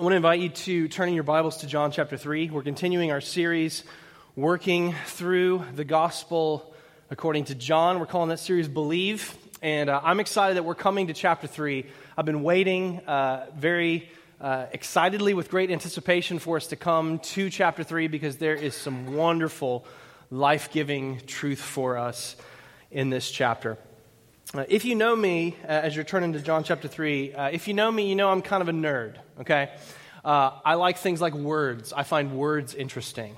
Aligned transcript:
I 0.00 0.02
want 0.02 0.12
to 0.14 0.16
invite 0.16 0.40
you 0.40 0.48
to 0.48 0.88
turn 0.88 1.10
in 1.10 1.14
your 1.14 1.24
Bibles 1.24 1.58
to 1.58 1.66
John 1.66 1.92
chapter 1.92 2.16
3. 2.16 2.48
We're 2.48 2.62
continuing 2.62 3.12
our 3.12 3.20
series 3.20 3.84
working 4.34 4.94
through 5.04 5.62
the 5.74 5.84
gospel 5.84 6.72
according 7.10 7.44
to 7.44 7.54
John. 7.54 8.00
We're 8.00 8.06
calling 8.06 8.30
that 8.30 8.38
series 8.38 8.66
Believe. 8.66 9.36
And 9.60 9.90
uh, 9.90 10.00
I'm 10.02 10.18
excited 10.18 10.56
that 10.56 10.62
we're 10.62 10.74
coming 10.74 11.08
to 11.08 11.12
chapter 11.12 11.46
3. 11.46 11.84
I've 12.16 12.24
been 12.24 12.42
waiting 12.42 13.00
uh, 13.00 13.48
very 13.54 14.08
uh, 14.40 14.68
excitedly 14.72 15.34
with 15.34 15.50
great 15.50 15.70
anticipation 15.70 16.38
for 16.38 16.56
us 16.56 16.68
to 16.68 16.76
come 16.76 17.18
to 17.18 17.50
chapter 17.50 17.84
3 17.84 18.08
because 18.08 18.38
there 18.38 18.54
is 18.54 18.74
some 18.74 19.14
wonderful, 19.14 19.84
life 20.30 20.72
giving 20.72 21.20
truth 21.26 21.60
for 21.60 21.98
us 21.98 22.36
in 22.90 23.10
this 23.10 23.30
chapter. 23.30 23.76
Uh, 24.52 24.64
if 24.68 24.84
you 24.84 24.96
know 24.96 25.14
me, 25.14 25.56
uh, 25.62 25.68
as 25.68 25.94
you're 25.94 26.04
turning 26.04 26.32
to 26.32 26.40
John 26.40 26.64
chapter 26.64 26.88
3, 26.88 27.34
uh, 27.34 27.48
if 27.50 27.68
you 27.68 27.74
know 27.74 27.88
me, 27.92 28.08
you 28.08 28.16
know 28.16 28.30
I'm 28.30 28.42
kind 28.42 28.60
of 28.60 28.68
a 28.68 28.72
nerd, 28.72 29.14
okay? 29.38 29.70
Uh, 30.24 30.50
I 30.64 30.74
like 30.74 30.98
things 30.98 31.20
like 31.20 31.34
words. 31.34 31.92
I 31.92 32.02
find 32.02 32.36
words 32.36 32.74
interesting. 32.74 33.36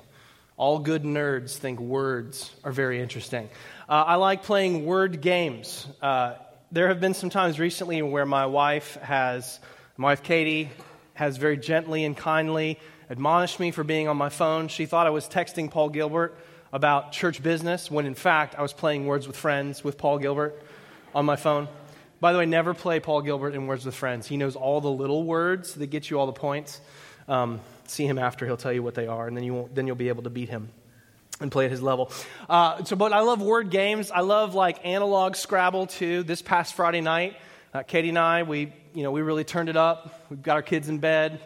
All 0.56 0.78
good 0.78 1.04
nerds 1.04 1.54
think 1.54 1.80
words 1.80 2.50
are 2.64 2.72
very 2.72 2.98
interesting. 2.98 3.50
Uh, 3.90 4.04
I 4.06 4.14
like 4.14 4.44
playing 4.44 4.86
word 4.86 5.20
games. 5.20 5.86
Uh, 6.00 6.36
there 6.70 6.88
have 6.88 6.98
been 6.98 7.12
some 7.12 7.28
times 7.28 7.60
recently 7.60 8.00
where 8.00 8.24
my 8.24 8.46
wife 8.46 8.94
has, 9.02 9.60
my 9.98 10.12
wife 10.12 10.22
Katie, 10.22 10.70
has 11.12 11.36
very 11.36 11.58
gently 11.58 12.06
and 12.06 12.16
kindly 12.16 12.80
admonished 13.10 13.60
me 13.60 13.70
for 13.70 13.84
being 13.84 14.08
on 14.08 14.16
my 14.16 14.30
phone. 14.30 14.68
She 14.68 14.86
thought 14.86 15.06
I 15.06 15.10
was 15.10 15.28
texting 15.28 15.70
Paul 15.70 15.90
Gilbert 15.90 16.38
about 16.72 17.12
church 17.12 17.42
business 17.42 17.90
when 17.90 18.06
in 18.06 18.14
fact 18.14 18.54
I 18.54 18.62
was 18.62 18.72
playing 18.72 19.04
Words 19.04 19.26
with 19.26 19.36
Friends 19.36 19.84
with 19.84 19.98
Paul 19.98 20.16
Gilbert 20.16 20.58
on 21.14 21.24
my 21.24 21.36
phone. 21.36 21.68
By 22.20 22.32
the 22.32 22.38
way, 22.38 22.46
never 22.46 22.72
play 22.74 23.00
Paul 23.00 23.22
Gilbert 23.22 23.54
in 23.54 23.66
Words 23.66 23.84
with 23.84 23.94
Friends. 23.94 24.26
He 24.26 24.36
knows 24.36 24.54
all 24.54 24.80
the 24.80 24.90
little 24.90 25.24
words 25.24 25.74
that 25.74 25.88
get 25.88 26.08
you 26.08 26.20
all 26.20 26.26
the 26.26 26.32
points. 26.32 26.80
Um, 27.26 27.60
see 27.86 28.06
him 28.06 28.18
after; 28.18 28.46
he'll 28.46 28.56
tell 28.56 28.72
you 28.72 28.82
what 28.82 28.94
they 28.94 29.06
are, 29.06 29.26
and 29.26 29.36
then 29.36 29.44
you 29.44 29.54
won't, 29.54 29.74
then 29.74 29.86
you'll 29.86 29.96
be 29.96 30.08
able 30.08 30.22
to 30.22 30.30
beat 30.30 30.48
him 30.48 30.70
and 31.40 31.50
play 31.50 31.64
at 31.64 31.70
his 31.70 31.82
level. 31.82 32.12
Uh, 32.48 32.84
so, 32.84 32.94
but 32.94 33.12
I 33.12 33.20
love 33.20 33.42
word 33.42 33.70
games. 33.70 34.10
I 34.10 34.20
love 34.20 34.54
like 34.54 34.86
analog 34.86 35.34
Scrabble 35.34 35.86
too. 35.86 36.22
This 36.22 36.42
past 36.42 36.74
Friday 36.74 37.00
night, 37.00 37.36
uh, 37.74 37.82
Katie 37.82 38.10
and 38.10 38.18
I, 38.18 38.44
we 38.44 38.72
you 38.94 39.02
know 39.02 39.10
we 39.10 39.22
really 39.22 39.44
turned 39.44 39.68
it 39.68 39.76
up. 39.76 40.24
We've 40.30 40.42
got 40.42 40.54
our 40.54 40.62
kids 40.62 40.88
in 40.88 40.98
bed, 40.98 41.40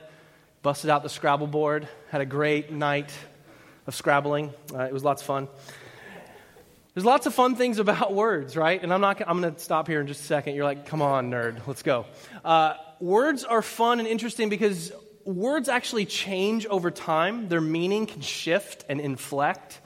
busted 0.63 0.91
out 0.91 1.03
the 1.03 1.09
Scrabble 1.09 1.47
board, 1.47 1.89
had 2.11 2.21
a 2.21 2.27
great 2.27 2.71
night 2.71 3.11
of 3.87 3.95
scrabbling. 3.95 4.53
Uh, 4.75 4.83
it 4.83 4.93
was 4.93 5.05
lots 5.05 5.23
of 5.23 5.27
fun. 5.27 5.49
There's 6.97 7.05
lots 7.05 7.27
of 7.27 7.35
fun 7.35 7.57
things 7.57 7.79
about 7.79 8.15
words, 8.25 8.57
right? 8.57 8.83
And 8.83 8.91
I'm 8.91 9.03
not. 9.03 9.21
I'm 9.21 9.43
going 9.43 9.55
to 9.55 9.61
stop 9.61 9.87
here 9.87 10.01
in 10.01 10.07
just 10.07 10.23
a 10.23 10.25
second. 10.25 10.55
You're 10.55 10.65
like, 10.65 10.87
come 10.87 11.03
on, 11.03 11.31
nerd, 11.31 11.67
let's 11.67 11.83
go. 11.83 12.07
Uh, 12.43 12.73
words 13.01 13.45
are 13.45 13.61
fun 13.61 13.99
and 13.99 14.09
interesting 14.09 14.49
because 14.49 14.93
words 15.23 15.69
actually 15.69 16.07
change 16.07 16.65
over 16.65 16.91
time. 16.91 17.51
Their 17.51 17.61
meaning 17.61 18.07
can 18.07 18.23
shift 18.23 18.87
and 18.89 18.99
inflect 18.99 19.79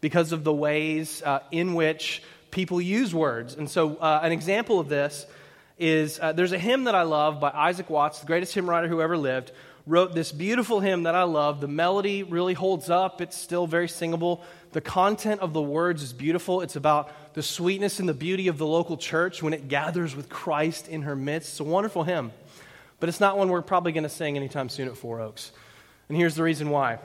because 0.00 0.32
of 0.32 0.44
the 0.44 0.52
ways 0.54 1.22
uh, 1.22 1.40
in 1.50 1.74
which 1.74 2.22
people 2.50 2.80
use 2.80 3.14
words. 3.14 3.54
And 3.54 3.68
so, 3.68 3.96
uh, 3.96 4.20
an 4.22 4.32
example 4.32 4.80
of 4.80 4.88
this 4.88 5.26
is 5.78 6.18
uh, 6.18 6.32
there's 6.32 6.52
a 6.52 6.58
hymn 6.58 6.84
that 6.84 6.94
I 6.94 7.02
love 7.02 7.38
by 7.38 7.50
Isaac 7.50 7.90
Watts, 7.90 8.20
the 8.20 8.26
greatest 8.26 8.54
hymn 8.54 8.70
writer 8.70 8.88
who 8.88 9.02
ever 9.02 9.18
lived 9.18 9.52
wrote 9.86 10.14
this 10.14 10.32
beautiful 10.32 10.80
hymn 10.80 11.04
that 11.04 11.14
I 11.14 11.22
love. 11.22 11.60
The 11.60 11.68
melody 11.68 12.22
really 12.24 12.54
holds 12.54 12.90
up, 12.90 13.20
it's 13.20 13.36
still 13.36 13.66
very 13.66 13.88
singable. 13.88 14.42
The 14.72 14.80
content 14.80 15.40
of 15.40 15.52
the 15.52 15.62
words 15.62 16.02
is 16.02 16.12
beautiful. 16.12 16.60
It's 16.60 16.76
about 16.76 17.10
the 17.34 17.42
sweetness 17.42 18.00
and 18.00 18.08
the 18.08 18.14
beauty 18.14 18.48
of 18.48 18.58
the 18.58 18.66
local 18.66 18.96
church 18.96 19.42
when 19.42 19.52
it 19.52 19.68
gathers 19.68 20.16
with 20.16 20.28
Christ 20.28 20.88
in 20.88 21.02
her 21.02 21.14
midst. 21.14 21.50
It's 21.50 21.60
a 21.60 21.64
wonderful 21.64 22.02
hymn, 22.02 22.32
but 22.98 23.08
it's 23.08 23.20
not 23.20 23.38
one 23.38 23.48
we're 23.48 23.62
probably 23.62 23.92
going 23.92 24.04
to 24.04 24.10
sing 24.10 24.36
anytime 24.36 24.68
soon 24.68 24.88
at 24.88 24.96
Four 24.96 25.20
Oaks. 25.20 25.52
And 26.08 26.16
here's 26.16 26.34
the 26.34 26.42
reason 26.42 26.70
why. 26.70 26.98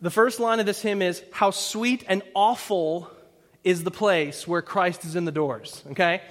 The 0.00 0.10
first 0.10 0.38
line 0.38 0.60
of 0.60 0.66
this 0.66 0.80
hymn 0.80 1.02
is 1.02 1.22
How 1.32 1.50
sweet 1.50 2.04
and 2.06 2.22
awful 2.34 3.10
is 3.64 3.82
the 3.84 3.90
place 3.90 4.46
where 4.46 4.62
Christ 4.62 5.04
is 5.04 5.16
in 5.16 5.24
the 5.24 5.32
doors. 5.32 5.82
Okay? 5.90 6.22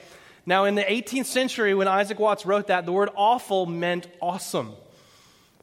Now, 0.46 0.64
in 0.64 0.76
the 0.76 0.84
18th 0.84 1.26
century, 1.26 1.74
when 1.74 1.90
Isaac 1.90 2.20
Watts 2.20 2.46
wrote 2.46 2.68
that, 2.68 2.86
the 2.86 2.94
word 2.94 3.10
awful 3.16 3.66
meant 3.66 4.08
awesome. 4.22 4.74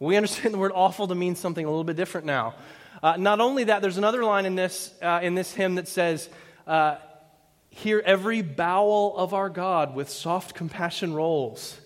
We 0.01 0.17
understand 0.17 0.53
the 0.53 0.59
word 0.59 0.73
awful 0.75 1.07
to 1.09 1.15
mean 1.15 1.37
something 1.37 1.65
a 1.65 1.69
little 1.69 1.85
bit 1.85 1.97
different 1.97 2.27
now. 2.27 2.55
Uh, 3.03 3.17
not 3.17 3.41
only 3.41 3.65
that, 3.65 3.83
there's 3.83 3.99
another 3.99 4.25
line 4.25 4.47
in 4.47 4.55
this, 4.55 4.93
uh, 5.03 5.21
in 5.23 5.35
this 5.35 5.53
hymn 5.53 5.77
that 5.77 5.89
says, 5.89 6.29
uh, 6.67 6.97
Hear 7.71 8.01
every 8.07 8.41
bowel 8.43 9.17
of 9.17 9.35
our 9.35 9.49
God 9.49 9.97
with 9.97 10.09
soft 10.09 10.55
compassion 10.55 11.13
rolls. 11.13 11.77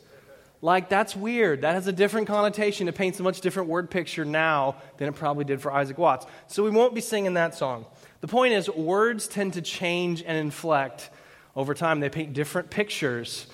Like, 0.61 0.91
that's 0.91 1.17
weird. 1.17 1.63
That 1.63 1.75
has 1.75 1.87
a 1.87 1.93
different 1.93 2.27
connotation. 2.27 2.89
It 2.89 2.95
paints 2.95 3.19
a 3.21 3.23
much 3.23 3.41
different 3.41 3.71
word 3.71 3.91
picture 3.91 4.25
now 4.25 4.77
than 4.99 5.09
it 5.09 5.15
probably 5.15 5.45
did 5.45 5.63
for 5.63 5.73
Isaac 5.73 5.97
Watts. 5.97 6.27
So 6.47 6.63
we 6.63 6.71
won't 6.71 6.95
be 6.95 7.01
singing 7.01 7.35
that 7.35 7.55
song. 7.55 7.87
The 8.21 8.29
point 8.29 8.53
is, 8.53 8.69
words 8.69 9.29
tend 9.29 9.55
to 9.55 9.63
change 9.63 10.23
and 10.23 10.37
inflect 10.37 11.09
over 11.57 11.73
time. 11.73 12.01
They 12.01 12.11
paint 12.11 12.35
different 12.35 12.69
pictures 12.69 13.47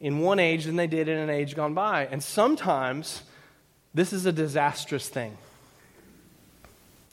in 0.00 0.18
one 0.18 0.40
age 0.40 0.64
than 0.64 0.74
they 0.74 0.88
did 0.88 1.08
in 1.08 1.18
an 1.18 1.30
age 1.30 1.54
gone 1.54 1.74
by. 1.74 2.06
And 2.06 2.20
sometimes 2.20 3.22
this 3.96 4.12
is 4.12 4.26
a 4.26 4.32
disastrous 4.32 5.08
thing. 5.08 5.38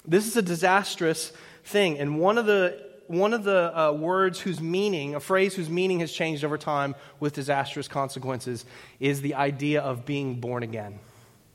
This 0.06 0.28
is 0.28 0.36
a 0.36 0.42
disastrous 0.42 1.32
thing. 1.64 1.98
And 1.98 2.20
one 2.20 2.38
of 2.38 2.46
the, 2.46 2.78
one 3.08 3.34
of 3.34 3.46
the 3.46 3.80
uh, 3.80 3.94
words 3.94 4.42
whose 4.42 4.60
meaning, 4.60 5.16
a 5.16 5.22
phrase 5.22 5.56
whose 5.56 5.70
meaning 5.70 6.02
has 6.02 6.12
changed 6.12 6.44
over 6.44 6.58
time 6.58 6.96
with 7.22 7.34
disastrous 7.34 7.88
consequences, 7.88 8.66
is 9.00 9.22
the 9.22 9.36
idea 9.36 9.80
of 9.82 10.06
being 10.06 10.42
born 10.42 10.62
again. 10.62 11.00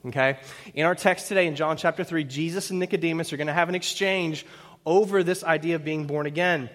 Okay? 0.07 0.39
In 0.73 0.87
our 0.87 0.95
text 0.95 1.29
today, 1.29 1.47
in 1.47 1.57
John 1.57 1.77
chapter 1.77 2.05
3, 2.05 2.25
Jesus 2.25 2.71
and 2.71 2.79
Nicodemus 2.79 3.31
are 3.31 3.37
going 3.37 3.49
to 3.49 3.53
have 3.53 3.69
an 3.69 3.75
exchange 3.75 4.47
over 4.87 5.23
this 5.23 5.45
idea 5.45 5.75
of 5.75 5.85
being 5.85 6.07
born 6.07 6.25
again. 6.25 6.71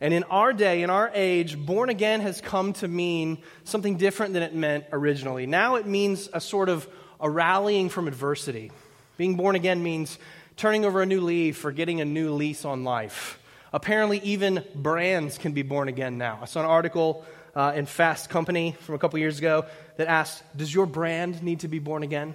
And 0.00 0.14
in 0.14 0.24
our 0.24 0.54
day, 0.54 0.80
in 0.80 0.88
our 0.88 1.10
age, 1.12 1.58
born 1.58 1.90
again 1.90 2.22
has 2.22 2.40
come 2.40 2.72
to 2.74 2.88
mean 2.88 3.36
something 3.64 3.98
different 3.98 4.32
than 4.32 4.42
it 4.42 4.54
meant 4.54 4.86
originally. 4.92 5.44
Now 5.44 5.74
it 5.74 5.86
means 5.86 6.30
a 6.32 6.40
sort 6.40 6.70
of 6.70 6.88
a 7.20 7.28
rallying 7.28 7.88
from 7.88 8.08
adversity. 8.08 8.70
Being 9.16 9.36
born 9.36 9.56
again 9.56 9.82
means 9.82 10.18
turning 10.56 10.84
over 10.84 11.02
a 11.02 11.06
new 11.06 11.20
leaf 11.20 11.64
or 11.64 11.72
getting 11.72 12.00
a 12.00 12.04
new 12.04 12.32
lease 12.32 12.64
on 12.64 12.84
life. 12.84 13.40
Apparently, 13.72 14.18
even 14.20 14.64
brands 14.74 15.38
can 15.38 15.52
be 15.52 15.62
born 15.62 15.88
again 15.88 16.18
now. 16.18 16.38
I 16.40 16.46
saw 16.46 16.60
an 16.60 16.66
article 16.66 17.24
uh, 17.54 17.72
in 17.74 17.86
Fast 17.86 18.30
Company 18.30 18.76
from 18.80 18.94
a 18.94 18.98
couple 18.98 19.18
years 19.18 19.38
ago 19.38 19.66
that 19.96 20.06
asked 20.06 20.42
Does 20.56 20.72
your 20.72 20.86
brand 20.86 21.42
need 21.42 21.60
to 21.60 21.68
be 21.68 21.78
born 21.78 22.02
again? 22.02 22.34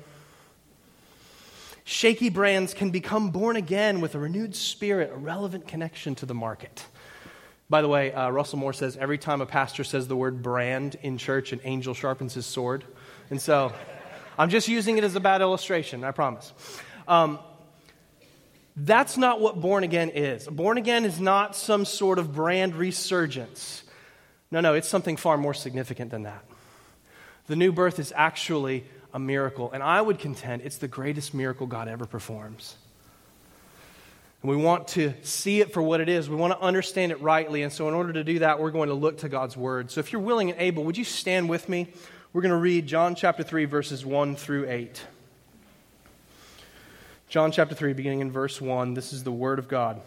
Shaky 1.85 2.29
brands 2.29 2.73
can 2.73 2.91
become 2.91 3.31
born 3.31 3.55
again 3.55 3.99
with 3.99 4.15
a 4.15 4.19
renewed 4.19 4.55
spirit, 4.55 5.11
a 5.13 5.17
relevant 5.17 5.67
connection 5.67 6.15
to 6.15 6.25
the 6.25 6.33
market. 6.33 6.85
By 7.69 7.81
the 7.81 7.87
way, 7.87 8.13
uh, 8.13 8.29
Russell 8.29 8.59
Moore 8.59 8.73
says 8.73 8.95
every 8.95 9.17
time 9.17 9.41
a 9.41 9.45
pastor 9.45 9.83
says 9.83 10.07
the 10.07 10.15
word 10.15 10.41
brand 10.41 10.95
in 11.01 11.17
church, 11.17 11.51
an 11.51 11.59
angel 11.63 11.93
sharpens 11.93 12.33
his 12.33 12.45
sword. 12.45 12.83
And 13.29 13.41
so 13.41 13.73
I'm 14.37 14.49
just 14.49 14.67
using 14.67 14.97
it 14.97 15.03
as 15.03 15.15
a 15.15 15.19
bad 15.19 15.41
illustration, 15.41 16.03
I 16.03 16.11
promise. 16.11 16.51
Um, 17.07 17.39
that's 18.75 19.17
not 19.17 19.39
what 19.39 19.61
born 19.61 19.83
again 19.83 20.09
is. 20.09 20.47
Born 20.47 20.77
again 20.77 21.05
is 21.05 21.19
not 21.19 21.55
some 21.55 21.85
sort 21.85 22.17
of 22.17 22.33
brand 22.33 22.75
resurgence. 22.75 23.83
No, 24.49 24.61
no, 24.61 24.73
it's 24.73 24.87
something 24.87 25.17
far 25.17 25.37
more 25.37 25.53
significant 25.53 26.11
than 26.11 26.23
that. 26.23 26.43
The 27.47 27.55
new 27.55 27.71
birth 27.71 27.99
is 27.99 28.13
actually 28.15 28.85
a 29.13 29.19
miracle, 29.19 29.71
and 29.71 29.83
I 29.83 30.01
would 30.01 30.17
contend 30.17 30.63
it's 30.63 30.77
the 30.77 30.87
greatest 30.87 31.33
miracle 31.33 31.67
God 31.67 31.87
ever 31.87 32.05
performs. 32.05 32.75
And 34.41 34.49
we 34.49 34.57
want 34.57 34.89
to 34.89 35.13
see 35.21 35.61
it 35.61 35.71
for 35.71 35.81
what 35.81 36.01
it 36.01 36.09
is. 36.09 36.29
We 36.29 36.35
want 36.35 36.53
to 36.53 36.59
understand 36.59 37.11
it 37.11 37.21
rightly. 37.21 37.61
And 37.61 37.71
so, 37.71 37.87
in 37.87 37.93
order 37.93 38.13
to 38.13 38.23
do 38.23 38.39
that, 38.39 38.59
we're 38.59 38.71
going 38.71 38.89
to 38.89 38.95
look 38.95 39.19
to 39.19 39.29
God's 39.29 39.55
Word. 39.55 39.91
So, 39.91 39.99
if 39.99 40.11
you're 40.11 40.21
willing 40.21 40.51
and 40.51 40.59
able, 40.59 40.83
would 40.83 40.97
you 40.97 41.03
stand 41.03 41.47
with 41.47 41.69
me? 41.69 41.93
We're 42.33 42.41
going 42.41 42.49
to 42.49 42.57
read 42.57 42.87
John 42.87 43.13
chapter 43.13 43.43
3, 43.43 43.65
verses 43.65 44.03
1 44.03 44.37
through 44.37 44.67
8. 44.67 45.03
John 47.29 47.51
chapter 47.51 47.75
3, 47.75 47.93
beginning 47.93 48.21
in 48.21 48.31
verse 48.31 48.59
1. 48.59 48.95
This 48.95 49.13
is 49.13 49.23
the 49.23 49.31
Word 49.31 49.59
of 49.59 49.67
God. 49.67 50.01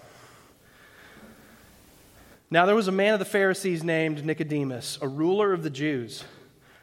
Now 2.50 2.66
there 2.66 2.74
was 2.74 2.88
a 2.88 2.92
man 2.92 3.12
of 3.12 3.20
the 3.20 3.24
Pharisees 3.24 3.84
named 3.84 4.24
Nicodemus, 4.24 4.98
a 5.00 5.06
ruler 5.06 5.52
of 5.52 5.62
the 5.62 5.70
Jews. 5.70 6.24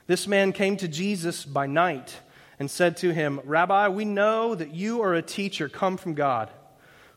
This 0.08 0.28
man 0.28 0.54
came 0.54 0.78
to 0.78 0.88
Jesus 0.88 1.44
by 1.44 1.68
night 1.68 2.22
and 2.58 2.72
said 2.72 2.96
to 2.98 3.14
him, 3.14 3.42
Rabbi, 3.44 3.90
we 3.90 4.06
know 4.06 4.56
that 4.56 4.74
you 4.74 5.02
are 5.02 5.14
a 5.14 5.22
teacher 5.22 5.68
come 5.68 5.98
from 5.98 6.14
God, 6.14 6.52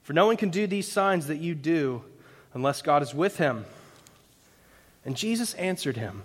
for 0.02 0.14
no 0.14 0.26
one 0.26 0.36
can 0.36 0.50
do 0.50 0.66
these 0.66 0.90
signs 0.90 1.28
that 1.28 1.38
you 1.38 1.54
do 1.54 2.02
unless 2.54 2.82
God 2.82 3.04
is 3.04 3.14
with 3.14 3.36
him. 3.36 3.66
And 5.04 5.16
Jesus 5.16 5.54
answered 5.54 5.96
him, 5.96 6.24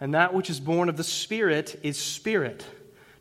and 0.00 0.14
that 0.14 0.34
which 0.34 0.50
is 0.50 0.60
born 0.60 0.88
of 0.88 0.96
the 0.96 1.04
Spirit 1.04 1.78
is 1.82 1.96
spirit. 1.96 2.64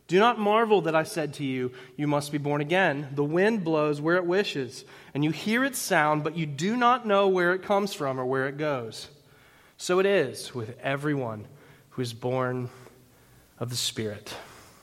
Do 0.08 0.20
not 0.20 0.40
marvel 0.40 0.82
that 0.82 0.96
I 0.96 1.04
said 1.04 1.34
to 1.36 1.44
you, 1.44 1.72
You 1.98 2.08
must 2.08 2.32
be 2.32 2.38
born 2.38 2.62
again. 2.62 3.10
The 3.14 3.26
wind 3.26 3.64
blows 3.64 4.00
where 4.00 4.16
it 4.16 4.26
wishes, 4.26 4.86
and 5.14 5.24
you 5.24 5.32
hear 5.32 5.66
its 5.66 5.80
sound, 5.80 6.24
but 6.24 6.38
you 6.38 6.46
do 6.46 6.78
not 6.78 7.06
know 7.06 7.28
where 7.28 7.54
it 7.54 7.64
comes 7.64 7.94
from 7.94 8.20
or 8.20 8.26
where 8.26 8.48
it 8.48 8.58
goes. 8.58 9.10
So 9.76 10.00
it 10.00 10.06
is 10.06 10.56
with 10.56 10.78
everyone 10.80 11.46
who 11.92 12.02
is 12.02 12.14
born 12.14 12.70
of 13.60 13.70
the 13.70 13.76
Spirit. 13.76 14.34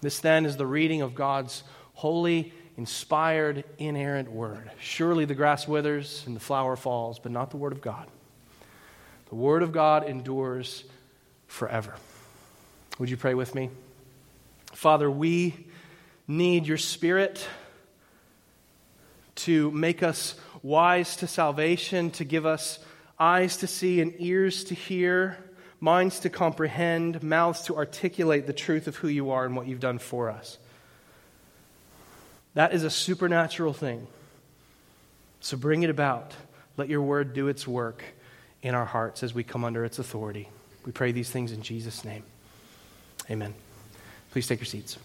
This 0.02 0.20
then 0.20 0.44
is 0.44 0.58
the 0.58 0.66
reading 0.66 1.00
of 1.00 1.14
God's 1.14 1.62
holy, 1.94 2.52
inspired, 2.76 3.64
inerrant 3.78 4.30
word. 4.30 4.70
Surely 4.78 5.24
the 5.24 5.34
grass 5.34 5.66
withers 5.66 6.22
and 6.26 6.36
the 6.36 6.40
flower 6.40 6.76
falls, 6.76 7.18
but 7.18 7.32
not 7.32 7.50
the 7.50 7.56
word 7.56 7.72
of 7.72 7.80
God. 7.80 8.08
The 9.30 9.36
word 9.36 9.62
of 9.62 9.72
God 9.72 10.06
endures 10.06 10.84
forever. 11.54 11.94
Would 12.98 13.08
you 13.10 13.16
pray 13.16 13.34
with 13.34 13.54
me? 13.54 13.70
Father, 14.72 15.08
we 15.08 15.54
need 16.26 16.66
your 16.66 16.78
Spirit 16.78 17.46
to 19.36 19.70
make 19.70 20.02
us 20.02 20.34
wise 20.62 21.16
to 21.16 21.28
salvation, 21.28 22.10
to 22.12 22.24
give 22.24 22.44
us 22.44 22.80
eyes 23.20 23.58
to 23.58 23.68
see 23.68 24.00
and 24.00 24.14
ears 24.18 24.64
to 24.64 24.74
hear, 24.74 25.38
minds 25.78 26.20
to 26.20 26.30
comprehend, 26.30 27.22
mouths 27.22 27.62
to 27.62 27.76
articulate 27.76 28.48
the 28.48 28.52
truth 28.52 28.88
of 28.88 28.96
who 28.96 29.08
you 29.08 29.30
are 29.30 29.44
and 29.44 29.54
what 29.54 29.68
you've 29.68 29.80
done 29.80 29.98
for 29.98 30.30
us. 30.30 30.58
That 32.54 32.74
is 32.74 32.82
a 32.82 32.90
supernatural 32.90 33.72
thing. 33.72 34.08
So 35.40 35.56
bring 35.56 35.84
it 35.84 35.90
about. 35.90 36.34
Let 36.76 36.88
your 36.88 37.02
word 37.02 37.32
do 37.32 37.46
its 37.46 37.66
work 37.68 38.02
in 38.60 38.74
our 38.74 38.86
hearts 38.86 39.22
as 39.22 39.34
we 39.34 39.44
come 39.44 39.64
under 39.64 39.84
its 39.84 40.00
authority. 40.00 40.48
We 40.84 40.92
pray 40.92 41.12
these 41.12 41.30
things 41.30 41.52
in 41.52 41.62
Jesus' 41.62 42.04
name. 42.04 42.22
Amen. 43.30 43.54
Please 44.32 44.46
take 44.46 44.60
your 44.60 44.66
seats. 44.66 44.98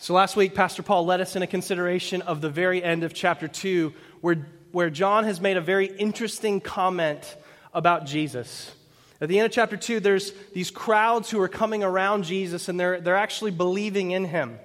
So, 0.00 0.14
last 0.14 0.36
week, 0.36 0.54
Pastor 0.54 0.84
Paul 0.84 1.06
led 1.06 1.20
us 1.20 1.34
in 1.34 1.42
a 1.42 1.46
consideration 1.48 2.22
of 2.22 2.40
the 2.40 2.48
very 2.48 2.82
end 2.82 3.02
of 3.02 3.12
chapter 3.12 3.48
2, 3.48 3.92
where, 4.20 4.46
where 4.70 4.90
John 4.90 5.24
has 5.24 5.40
made 5.40 5.56
a 5.56 5.60
very 5.60 5.86
interesting 5.86 6.60
comment 6.60 7.36
about 7.74 8.06
Jesus. 8.06 8.72
At 9.20 9.28
the 9.28 9.40
end 9.40 9.46
of 9.46 9.52
chapter 9.52 9.76
2, 9.76 9.98
there's 9.98 10.32
these 10.54 10.70
crowds 10.70 11.28
who 11.28 11.40
are 11.40 11.48
coming 11.48 11.82
around 11.82 12.22
Jesus, 12.22 12.68
and 12.68 12.78
they're, 12.78 13.00
they're 13.00 13.16
actually 13.16 13.50
believing 13.50 14.12
in 14.12 14.24
him. 14.24 14.60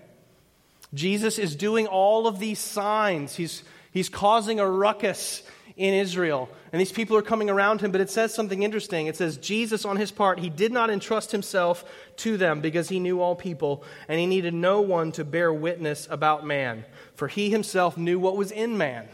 Jesus 0.94 1.39
is 1.39 1.56
doing 1.56 1.88
all 1.88 2.28
of 2.28 2.38
these 2.38 2.60
signs, 2.60 3.36
he's, 3.36 3.63
he's 3.92 4.10
causing 4.10 4.60
a 4.60 4.69
ruckus 4.69 5.42
in 5.75 5.94
Israel. 5.94 6.50
And 6.72 6.80
these 6.80 6.92
people 6.92 7.18
are 7.18 7.22
coming 7.22 7.50
around 7.50 7.81
him, 7.81 7.92
but 7.92 8.02
it 8.02 8.10
says 8.10 8.34
something 8.34 8.64
interesting. 8.64 9.08
It 9.08 9.16
says, 9.16 9.38
Jesus, 9.38 9.86
on 9.86 9.98
his 9.98 10.12
part, 10.12 10.40
he 10.40 10.50
did 10.50 10.72
not 10.72 10.90
entrust 10.90 11.31
himself 11.31 11.84
to 12.18 12.38
them 12.38 12.62
because 12.62 12.90
he 12.90 13.00
knew 13.00 13.22
all 13.22 13.36
people, 13.36 13.84
and 14.08 14.20
he 14.20 14.25
needed 14.25 14.54
no 14.54 14.81
one 14.81 15.12
to 15.14 15.24
bear 15.24 15.52
witness 15.52 16.08
about 16.10 16.46
man, 16.46 16.86
for 17.16 17.28
he 17.28 17.50
himself 17.50 17.98
knew 17.98 18.20
what 18.20 18.38
was 18.38 18.52
in 18.52 18.78
man. 18.78 19.08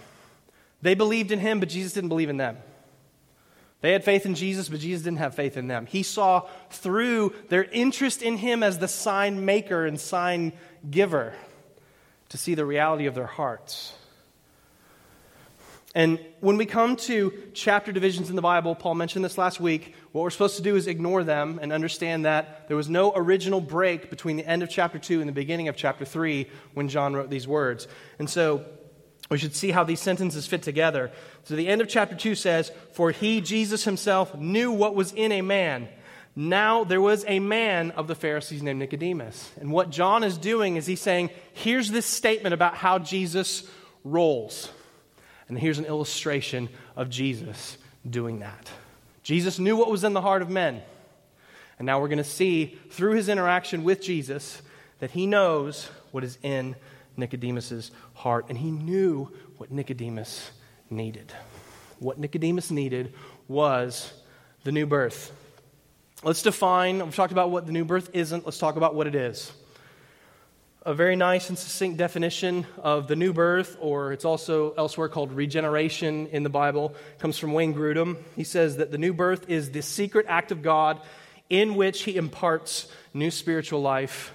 They 0.81 0.95
believed 0.95 1.31
in 1.31 1.39
him, 1.39 1.59
but 1.59 1.69
Jesus 1.69 1.93
didn't 1.93 2.09
believe 2.09 2.29
in 2.29 2.37
them. 2.37 2.57
They 3.81 3.93
had 3.93 4.03
faith 4.03 4.25
in 4.25 4.35
Jesus, 4.35 4.67
but 4.67 4.81
Jesus 4.81 5.03
didn't 5.03 5.19
have 5.19 5.35
faith 5.35 5.55
in 5.55 5.67
them. 5.67 5.85
He 5.85 6.03
saw 6.03 6.47
through 6.69 7.33
their 7.47 7.63
interest 7.63 8.21
in 8.21 8.35
him 8.35 8.61
as 8.61 8.77
the 8.77 8.89
sign 8.89 9.45
maker 9.45 9.85
and 9.85 9.97
sign 9.97 10.51
giver 10.89 11.33
to 12.29 12.37
see 12.37 12.55
the 12.55 12.65
reality 12.65 13.05
of 13.05 13.15
their 13.15 13.25
hearts. 13.25 13.93
And 15.95 16.19
when 16.39 16.57
we 16.57 16.67
come 16.67 16.95
to 16.97 17.33
chapter 17.53 17.91
divisions 17.91 18.29
in 18.29 18.35
the 18.35 18.43
Bible, 18.43 18.75
Paul 18.75 18.93
mentioned 18.93 19.25
this 19.25 19.39
last 19.39 19.59
week, 19.59 19.95
what 20.11 20.21
we're 20.21 20.29
supposed 20.29 20.57
to 20.57 20.61
do 20.61 20.75
is 20.75 20.85
ignore 20.85 21.23
them 21.23 21.59
and 21.61 21.73
understand 21.73 22.25
that 22.25 22.67
there 22.67 22.77
was 22.77 22.89
no 22.89 23.11
original 23.15 23.59
break 23.59 24.11
between 24.11 24.37
the 24.37 24.45
end 24.45 24.61
of 24.61 24.69
chapter 24.69 24.99
2 24.99 25.19
and 25.19 25.27
the 25.27 25.33
beginning 25.33 25.67
of 25.67 25.75
chapter 25.75 26.05
3 26.05 26.47
when 26.75 26.89
John 26.89 27.15
wrote 27.15 27.31
these 27.31 27.47
words. 27.47 27.87
And 28.19 28.29
so 28.29 28.65
we 29.31 29.39
should 29.39 29.55
see 29.55 29.71
how 29.71 29.83
these 29.83 29.99
sentences 29.99 30.45
fit 30.45 30.61
together. 30.61 31.11
So 31.43 31.55
the 31.55 31.67
end 31.67 31.81
of 31.81 31.87
chapter 31.87 32.15
2 32.15 32.35
says, 32.35 32.71
For 32.93 33.09
he, 33.09 33.41
Jesus 33.41 33.83
himself, 33.83 34.35
knew 34.35 34.71
what 34.71 34.93
was 34.93 35.11
in 35.11 35.31
a 35.31 35.41
man. 35.41 35.89
Now 36.35 36.83
there 36.83 37.01
was 37.01 37.25
a 37.27 37.39
man 37.39 37.91
of 37.91 38.07
the 38.07 38.15
Pharisees 38.15 38.61
named 38.61 38.79
Nicodemus. 38.79 39.51
And 39.59 39.71
what 39.71 39.89
John 39.89 40.23
is 40.23 40.37
doing 40.37 40.75
is 40.75 40.85
he's 40.85 41.01
saying, 41.01 41.31
Here's 41.53 41.89
this 41.89 42.05
statement 42.05 42.53
about 42.53 42.75
how 42.75 42.99
Jesus 42.99 43.67
rolls. 44.03 44.69
And 45.49 45.57
here's 45.57 45.79
an 45.79 45.85
illustration 45.85 46.69
of 46.95 47.09
Jesus 47.09 47.77
doing 48.09 48.39
that. 48.39 48.69
Jesus 49.23 49.59
knew 49.59 49.75
what 49.75 49.91
was 49.91 50.03
in 50.03 50.13
the 50.13 50.21
heart 50.21 50.41
of 50.41 50.49
men. 50.49 50.81
And 51.77 51.85
now 51.85 51.99
we're 51.99 52.07
going 52.07 52.19
to 52.19 52.23
see 52.23 52.77
through 52.91 53.15
his 53.15 53.29
interaction 53.29 53.83
with 53.83 54.01
Jesus 54.01 54.61
that 54.99 55.11
he 55.11 55.25
knows 55.25 55.89
what 56.11 56.23
is 56.23 56.37
in 56.43 56.75
Nicodemus's 57.17 57.91
heart. 58.13 58.45
And 58.49 58.57
he 58.57 58.71
knew 58.71 59.31
what 59.57 59.71
Nicodemus 59.71 60.51
needed. 60.89 61.33
What 61.99 62.17
Nicodemus 62.17 62.71
needed 62.71 63.13
was 63.47 64.13
the 64.63 64.71
new 64.71 64.85
birth. 64.85 65.31
Let's 66.23 66.41
define, 66.41 66.99
we've 66.99 67.15
talked 67.15 67.31
about 67.31 67.49
what 67.49 67.65
the 67.65 67.71
new 67.71 67.85
birth 67.85 68.09
isn't, 68.13 68.45
let's 68.45 68.57
talk 68.57 68.75
about 68.75 68.93
what 68.93 69.07
it 69.07 69.15
is 69.15 69.51
a 70.83 70.93
very 70.93 71.15
nice 71.17 71.49
and 71.49 71.57
succinct 71.57 71.97
definition 71.97 72.65
of 72.77 73.07
the 73.07 73.15
new 73.15 73.33
birth, 73.33 73.77
or 73.81 74.13
it's 74.13 74.23
also 74.23 74.73
elsewhere 74.77 75.09
called 75.09 75.33
regeneration 75.33 76.27
in 76.27 76.43
the 76.43 76.49
Bible, 76.49 76.95
comes 77.19 77.37
from 77.37 77.51
Wayne 77.51 77.73
Grudem. 77.73 78.17
He 78.35 78.45
says 78.45 78.77
that 78.77 78.89
the 78.91 78.97
new 78.97 79.13
birth 79.13 79.49
is 79.49 79.71
the 79.71 79.81
secret 79.81 80.25
act 80.29 80.51
of 80.51 80.61
God 80.61 81.01
in 81.49 81.75
which 81.75 82.03
he 82.03 82.15
imparts 82.15 82.87
new 83.13 83.29
spiritual 83.29 83.81
life 83.81 84.33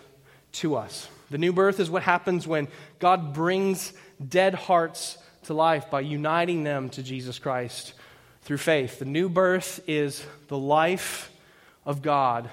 to 0.52 0.76
us. 0.76 1.08
The 1.30 1.38
new 1.38 1.52
birth 1.52 1.80
is 1.80 1.90
what 1.90 2.02
happens 2.02 2.46
when 2.46 2.68
God 2.98 3.32
brings 3.32 3.94
dead 4.26 4.54
hearts 4.54 5.16
to 5.44 5.54
life 5.54 5.90
by 5.90 6.00
uniting 6.00 6.62
them 6.62 6.90
to 6.90 7.02
Jesus 7.02 7.38
Christ 7.38 7.94
through 8.42 8.58
faith. 8.58 8.98
The 8.98 9.06
new 9.06 9.30
birth 9.30 9.80
is 9.86 10.24
the 10.48 10.58
life 10.58 11.32
of 11.86 12.02
God 12.02 12.50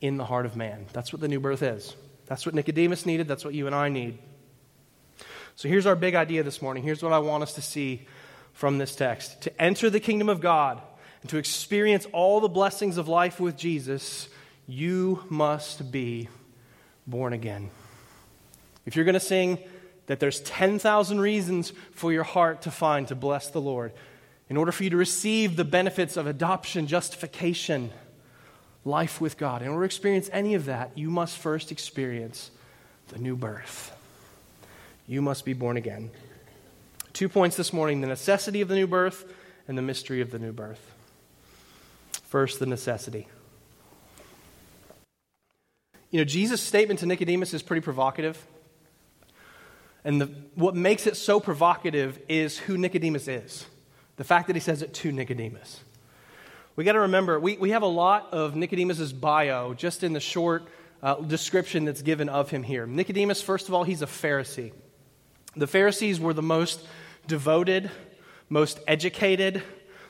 in 0.00 0.16
the 0.16 0.24
heart 0.24 0.46
of 0.46 0.56
man. 0.56 0.86
That's 0.94 1.12
what 1.12 1.20
the 1.20 1.28
new 1.28 1.40
birth 1.40 1.62
is. 1.62 1.94
That's 2.30 2.46
what 2.46 2.54
Nicodemus 2.54 3.06
needed. 3.06 3.26
That's 3.26 3.44
what 3.44 3.54
you 3.54 3.66
and 3.66 3.74
I 3.74 3.88
need. 3.88 4.16
So 5.56 5.68
here's 5.68 5.84
our 5.84 5.96
big 5.96 6.14
idea 6.14 6.44
this 6.44 6.62
morning. 6.62 6.84
Here's 6.84 7.02
what 7.02 7.12
I 7.12 7.18
want 7.18 7.42
us 7.42 7.54
to 7.54 7.60
see 7.60 8.06
from 8.52 8.78
this 8.78 8.94
text. 8.94 9.40
To 9.42 9.60
enter 9.60 9.90
the 9.90 9.98
kingdom 9.98 10.28
of 10.28 10.40
God 10.40 10.80
and 11.22 11.30
to 11.30 11.38
experience 11.38 12.06
all 12.12 12.38
the 12.38 12.48
blessings 12.48 12.98
of 12.98 13.08
life 13.08 13.40
with 13.40 13.56
Jesus, 13.56 14.28
you 14.68 15.24
must 15.28 15.90
be 15.90 16.28
born 17.04 17.32
again. 17.32 17.68
If 18.86 18.94
you're 18.94 19.04
going 19.04 19.14
to 19.14 19.20
sing 19.20 19.58
that 20.06 20.20
there's 20.20 20.38
10,000 20.42 21.20
reasons 21.20 21.72
for 21.90 22.12
your 22.12 22.22
heart 22.22 22.62
to 22.62 22.70
find 22.70 23.08
to 23.08 23.16
bless 23.16 23.50
the 23.50 23.60
Lord, 23.60 23.92
in 24.48 24.56
order 24.56 24.70
for 24.70 24.84
you 24.84 24.90
to 24.90 24.96
receive 24.96 25.56
the 25.56 25.64
benefits 25.64 26.16
of 26.16 26.28
adoption, 26.28 26.86
justification, 26.86 27.90
life 28.84 29.20
with 29.20 29.36
God. 29.36 29.62
In 29.62 29.68
order 29.68 29.82
to 29.82 29.86
experience 29.86 30.30
any 30.32 30.54
of 30.54 30.66
that, 30.66 30.96
you 30.96 31.10
must 31.10 31.36
first 31.36 31.70
experience 31.70 32.50
the 33.08 33.18
new 33.18 33.36
birth. 33.36 33.92
You 35.06 35.22
must 35.22 35.44
be 35.44 35.52
born 35.52 35.76
again. 35.76 36.10
Two 37.12 37.28
points 37.28 37.56
this 37.56 37.72
morning 37.72 38.00
the 38.00 38.06
necessity 38.06 38.60
of 38.60 38.68
the 38.68 38.74
new 38.74 38.86
birth 38.86 39.30
and 39.68 39.76
the 39.76 39.82
mystery 39.82 40.20
of 40.20 40.30
the 40.30 40.38
new 40.38 40.52
birth. 40.52 40.94
First, 42.24 42.60
the 42.60 42.66
necessity. 42.66 43.26
You 46.10 46.18
know, 46.18 46.24
Jesus' 46.24 46.60
statement 46.60 47.00
to 47.00 47.06
Nicodemus 47.06 47.54
is 47.54 47.62
pretty 47.62 47.82
provocative. 47.82 48.44
And 50.04 50.20
the, 50.20 50.26
what 50.54 50.74
makes 50.74 51.06
it 51.06 51.16
so 51.16 51.40
provocative 51.40 52.20
is 52.28 52.58
who 52.58 52.78
Nicodemus 52.78 53.28
is. 53.28 53.66
The 54.16 54.24
fact 54.24 54.46
that 54.46 54.56
he 54.56 54.60
says 54.60 54.82
it 54.82 54.94
to 54.94 55.12
Nicodemus. 55.12 55.80
We 56.80 56.84
got 56.84 56.92
to 56.92 57.00
remember, 57.00 57.38
we, 57.38 57.58
we 57.58 57.70
have 57.72 57.82
a 57.82 57.86
lot 57.86 58.32
of 58.32 58.56
Nicodemus' 58.56 59.12
bio 59.12 59.74
just 59.74 60.02
in 60.02 60.14
the 60.14 60.18
short 60.18 60.66
uh, 61.02 61.16
description 61.16 61.84
that's 61.84 62.00
given 62.00 62.30
of 62.30 62.48
him 62.48 62.62
here. 62.62 62.86
Nicodemus, 62.86 63.42
first 63.42 63.68
of 63.68 63.74
all, 63.74 63.84
he's 63.84 64.00
a 64.00 64.06
Pharisee. 64.06 64.72
The 65.54 65.66
Pharisees 65.66 66.18
were 66.18 66.32
the 66.32 66.40
most 66.40 66.82
devoted, 67.26 67.90
most 68.48 68.80
educated, 68.88 69.62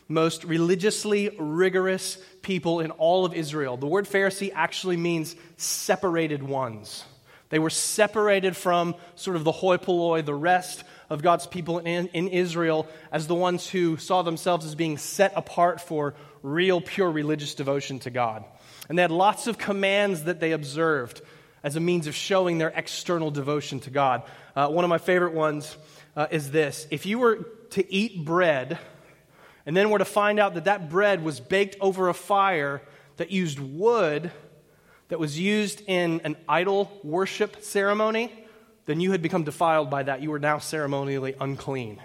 most 0.07 0.45
religiously 0.45 1.35
rigorous 1.41 2.19
people 2.41 2.79
in 2.79 2.93
all 2.93 3.25
of 3.25 3.35
Israel. 3.35 3.77
The 3.77 3.89
word 3.89 4.05
Pharisee 4.05 4.53
actually 4.55 4.97
means 4.97 5.35
separated 5.57 6.41
ones. 6.41 7.03
They 7.49 7.59
were 7.59 7.71
separated 7.71 8.57
from 8.57 8.95
sort 9.17 9.35
of 9.35 9.43
the 9.43 9.51
hoi 9.51 9.79
polloi, 9.79 10.23
the 10.23 10.35
rest 10.35 10.85
of 11.11 11.21
God's 11.21 11.49
people 11.49 11.81
in, 11.81 12.07
in 12.09 12.29
Israel, 12.29 12.87
as 13.11 13.27
the 13.27 13.35
ones 13.35 13.69
who 13.69 13.97
saw 13.97 14.23
themselves 14.23 14.65
as 14.65 14.77
being 14.77 14.99
set 14.99 15.33
apart 15.35 15.81
for 15.81 16.15
real, 16.43 16.81
pure 16.81 17.11
religious 17.11 17.55
devotion 17.55 17.99
to 18.01 18.11
God. 18.11 18.45
And 18.89 18.99
they 18.99 19.03
had 19.03 19.11
lots 19.11 19.47
of 19.47 19.59
commands 19.59 20.25
that 20.25 20.41
they 20.41 20.53
observed 20.53 21.23
as 21.63 21.77
a 21.77 21.81
means 21.81 22.07
of 22.07 22.15
showing 22.15 22.59
their 22.59 22.73
external 22.75 23.31
devotion 23.31 23.81
to 23.81 23.91
God. 23.91 24.23
Uh, 24.57 24.69
one 24.69 24.85
of 24.85 24.89
my 24.89 24.99
favorite 24.99 25.35
ones 25.35 25.77
uh, 26.17 26.27
is 26.31 26.51
this 26.51 26.87
If 26.91 27.07
you 27.07 27.19
were 27.19 27.37
to 27.71 27.93
eat 27.93 28.25
bread, 28.25 28.79
and 29.67 29.77
then 29.77 29.91
were 29.91 29.99
to 29.99 30.05
find 30.05 30.41
out 30.41 30.55
that 30.55 30.65
that 30.65 30.91
bread 30.91 31.23
was 31.23 31.39
baked 31.39 31.77
over 31.81 32.09
a 32.09 32.15
fire 32.15 32.83
that 33.19 33.31
used 33.31 33.59
wood 33.59 34.33
that 35.09 35.19
was 35.19 35.39
used 35.39 35.83
in 35.87 36.21
an 36.25 36.37
idol 36.49 36.91
worship 37.05 37.63
ceremony, 37.63 38.33
then 38.87 39.01
you 39.01 39.13
had 39.13 39.23
become 39.23 39.45
defiled 39.45 39.91
by 39.91 40.03
that. 40.03 40.23
You 40.23 40.31
were 40.31 40.39
now 40.39 40.59
ceremonially 40.59 41.35
unclean. 41.39 42.01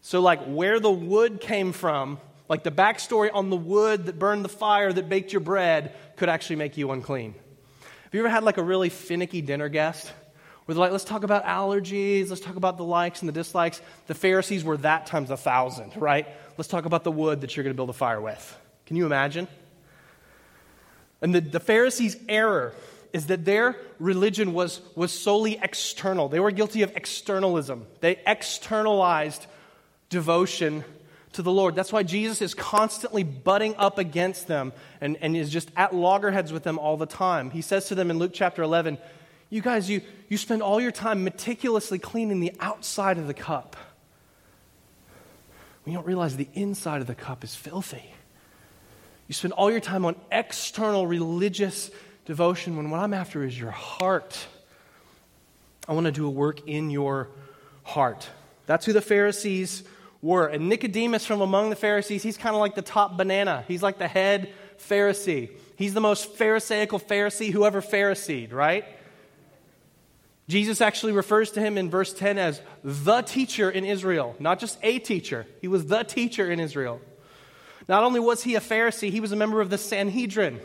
So, 0.00 0.20
like, 0.20 0.44
where 0.44 0.78
the 0.78 0.90
wood 0.90 1.40
came 1.40 1.72
from, 1.72 2.20
like 2.48 2.62
the 2.62 2.70
backstory 2.70 3.30
on 3.32 3.50
the 3.50 3.56
wood 3.56 4.06
that 4.06 4.18
burned 4.18 4.44
the 4.44 4.48
fire 4.48 4.92
that 4.92 5.08
baked 5.08 5.32
your 5.32 5.40
bread, 5.40 5.94
could 6.16 6.28
actually 6.28 6.56
make 6.56 6.76
you 6.76 6.90
unclean. 6.90 7.34
Have 8.04 8.14
you 8.14 8.20
ever 8.20 8.28
had 8.28 8.42
like 8.42 8.56
a 8.56 8.62
really 8.62 8.88
finicky 8.88 9.42
dinner 9.42 9.68
guest? 9.68 10.10
Where 10.64 10.74
they're 10.74 10.80
like, 10.80 10.92
let's 10.92 11.04
talk 11.04 11.24
about 11.24 11.44
allergies, 11.44 12.28
let's 12.28 12.42
talk 12.42 12.56
about 12.56 12.76
the 12.76 12.84
likes 12.84 13.20
and 13.20 13.28
the 13.28 13.32
dislikes. 13.32 13.80
The 14.06 14.14
Pharisees 14.14 14.64
were 14.64 14.76
that 14.78 15.06
times 15.06 15.30
a 15.30 15.36
thousand, 15.36 15.96
right? 15.96 16.26
Let's 16.56 16.68
talk 16.68 16.84
about 16.84 17.04
the 17.04 17.12
wood 17.12 17.40
that 17.40 17.56
you're 17.56 17.64
going 17.64 17.74
to 17.74 17.76
build 17.76 17.90
a 17.90 17.94
fire 17.94 18.20
with. 18.20 18.58
Can 18.86 18.96
you 18.96 19.06
imagine? 19.06 19.48
And 21.20 21.34
the, 21.34 21.40
the 21.40 21.60
Pharisees' 21.60 22.16
error 22.28 22.74
is 23.12 23.26
that 23.26 23.44
their 23.44 23.76
religion 23.98 24.52
was, 24.52 24.80
was 24.94 25.12
solely 25.12 25.58
external. 25.62 26.28
They 26.28 26.40
were 26.40 26.50
guilty 26.50 26.82
of 26.82 26.94
externalism. 26.96 27.86
They 28.00 28.18
externalized 28.26 29.46
devotion 30.10 30.84
to 31.32 31.42
the 31.42 31.52
Lord. 31.52 31.74
That's 31.74 31.92
why 31.92 32.02
Jesus 32.02 32.40
is 32.42 32.54
constantly 32.54 33.22
butting 33.22 33.76
up 33.76 33.98
against 33.98 34.46
them 34.48 34.72
and, 35.00 35.16
and 35.20 35.36
is 35.36 35.50
just 35.50 35.70
at 35.76 35.94
loggerheads 35.94 36.52
with 36.52 36.62
them 36.62 36.78
all 36.78 36.96
the 36.96 37.06
time. 37.06 37.50
He 37.50 37.62
says 37.62 37.86
to 37.88 37.94
them 37.94 38.10
in 38.10 38.18
Luke 38.18 38.32
chapter 38.34 38.62
11, 38.62 38.98
You 39.50 39.60
guys, 39.60 39.90
you, 39.90 40.00
you 40.28 40.36
spend 40.36 40.62
all 40.62 40.80
your 40.80 40.92
time 40.92 41.24
meticulously 41.24 41.98
cleaning 41.98 42.40
the 42.40 42.52
outside 42.60 43.18
of 43.18 43.26
the 43.26 43.34
cup. 43.34 43.76
You 45.88 45.94
don't 45.94 46.06
realize 46.06 46.36
the 46.36 46.48
inside 46.52 47.00
of 47.00 47.06
the 47.06 47.14
cup 47.14 47.44
is 47.44 47.54
filthy. 47.54 48.12
You 49.26 49.32
spend 49.32 49.54
all 49.54 49.70
your 49.70 49.80
time 49.80 50.04
on 50.04 50.16
external 50.30 51.06
religious 51.06 51.90
devotion 52.26 52.76
when 52.76 52.90
what 52.90 53.00
I'm 53.00 53.14
after 53.14 53.42
is 53.42 53.58
your 53.58 53.70
heart. 53.70 54.46
I 55.88 55.92
want 55.92 56.04
to 56.04 56.12
do 56.12 56.26
a 56.26 56.30
work 56.30 56.68
in 56.68 56.90
your 56.90 57.28
heart. 57.84 58.28
That's 58.66 58.84
who 58.84 58.92
the 58.92 59.00
Pharisees 59.00 59.82
were. 60.22 60.46
And 60.46 60.68
Nicodemus 60.68 61.24
from 61.24 61.40
among 61.40 61.70
the 61.70 61.76
Pharisees, 61.76 62.22
he's 62.22 62.36
kind 62.36 62.54
of 62.54 62.60
like 62.60 62.74
the 62.74 62.82
top 62.82 63.16
banana. 63.16 63.64
He's 63.68 63.82
like 63.82 63.98
the 63.98 64.08
head 64.08 64.52
Pharisee. 64.78 65.50
He's 65.76 65.94
the 65.94 66.00
most 66.00 66.34
Pharisaical 66.34 66.98
Pharisee 66.98 67.50
who 67.50 67.64
ever 67.64 67.80
Phariseed, 67.80 68.52
right? 68.52 68.84
Jesus 70.48 70.80
actually 70.80 71.12
refers 71.12 71.52
to 71.52 71.60
him 71.60 71.76
in 71.76 71.90
verse 71.90 72.14
10 72.14 72.38
as 72.38 72.62
the 72.82 73.20
teacher 73.20 73.70
in 73.70 73.84
Israel, 73.84 74.34
not 74.38 74.58
just 74.58 74.78
a 74.82 74.98
teacher. 74.98 75.46
He 75.60 75.68
was 75.68 75.86
the 75.86 76.02
teacher 76.04 76.50
in 76.50 76.58
Israel. 76.58 77.00
Not 77.86 78.02
only 78.02 78.18
was 78.18 78.42
he 78.42 78.54
a 78.54 78.60
Pharisee, 78.60 79.10
he 79.10 79.20
was 79.20 79.32
a 79.32 79.36
member 79.36 79.60
of 79.60 79.70
the 79.70 79.78
Sanhedrin. 79.78 80.60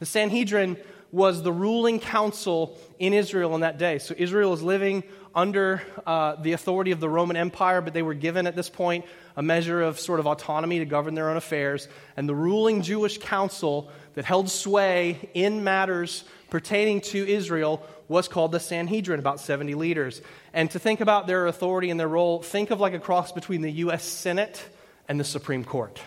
The 0.00 0.06
Sanhedrin 0.06 0.76
was 1.10 1.42
the 1.42 1.52
ruling 1.52 2.00
council 2.00 2.78
in 2.98 3.12
Israel 3.12 3.54
in 3.54 3.62
that 3.62 3.78
day. 3.78 3.98
So 3.98 4.14
Israel 4.16 4.50
was 4.50 4.62
living 4.62 5.02
under 5.34 5.82
uh, 6.06 6.36
the 6.36 6.52
authority 6.52 6.90
of 6.90 7.00
the 7.00 7.08
Roman 7.08 7.36
Empire, 7.36 7.80
but 7.80 7.94
they 7.94 8.02
were 8.02 8.14
given 8.14 8.46
at 8.46 8.56
this 8.56 8.68
point 8.68 9.04
a 9.36 9.42
measure 9.42 9.80
of 9.80 9.98
sort 9.98 10.20
of 10.20 10.26
autonomy 10.26 10.78
to 10.80 10.84
govern 10.84 11.14
their 11.14 11.30
own 11.30 11.36
affairs. 11.36 11.88
And 12.16 12.28
the 12.28 12.34
ruling 12.34 12.82
Jewish 12.82 13.18
council 13.18 13.90
that 14.14 14.24
held 14.24 14.50
sway 14.50 15.30
in 15.34 15.64
matters 15.64 16.24
pertaining 16.50 17.00
to 17.00 17.26
Israel 17.26 17.86
was 18.08 18.28
called 18.28 18.52
the 18.52 18.60
Sanhedrin, 18.60 19.18
about 19.18 19.40
70 19.40 19.74
leaders. 19.74 20.20
And 20.52 20.70
to 20.72 20.78
think 20.78 21.00
about 21.00 21.26
their 21.26 21.46
authority 21.46 21.90
and 21.90 21.98
their 21.98 22.08
role, 22.08 22.42
think 22.42 22.70
of 22.70 22.78
like 22.78 22.92
a 22.92 22.98
cross 22.98 23.32
between 23.32 23.62
the 23.62 23.72
U.S. 23.72 24.04
Senate 24.04 24.62
and 25.08 25.18
the 25.18 25.24
Supreme 25.24 25.64
Court. 25.64 25.98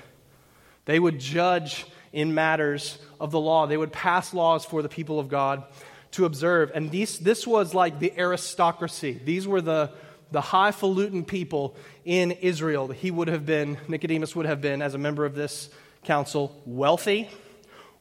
They 0.85 0.99
would 0.99 1.19
judge 1.19 1.87
in 2.13 2.35
matters 2.35 2.99
of 3.19 3.31
the 3.31 3.39
law. 3.39 3.65
They 3.65 3.75
would 3.75 3.91
pass 3.91 4.33
laws 4.33 4.63
for 4.65 4.83
the 4.83 4.89
people 4.89 5.19
of 5.19 5.29
God 5.29 5.63
to 6.15 6.25
observe. 6.25 6.71
And 6.73 6.91
these, 6.91 7.19
this 7.19 7.45
was 7.45 7.73
like 7.73 7.99
the 7.99 8.13
aristocracy. 8.17 9.19
These 9.23 9.47
were 9.47 9.61
the, 9.61 9.91
the 10.31 10.41
highfalutin 10.41 11.25
people 11.25 11.75
in 12.05 12.31
Israel. 12.31 12.87
He 12.87 13.11
would 13.11 13.27
have 13.27 13.45
been, 13.45 13.77
Nicodemus 13.87 14.35
would 14.35 14.45
have 14.45 14.61
been, 14.61 14.81
as 14.81 14.93
a 14.93 14.97
member 14.97 15.25
of 15.25 15.35
this 15.35 15.69
council, 16.03 16.61
wealthy, 16.65 17.29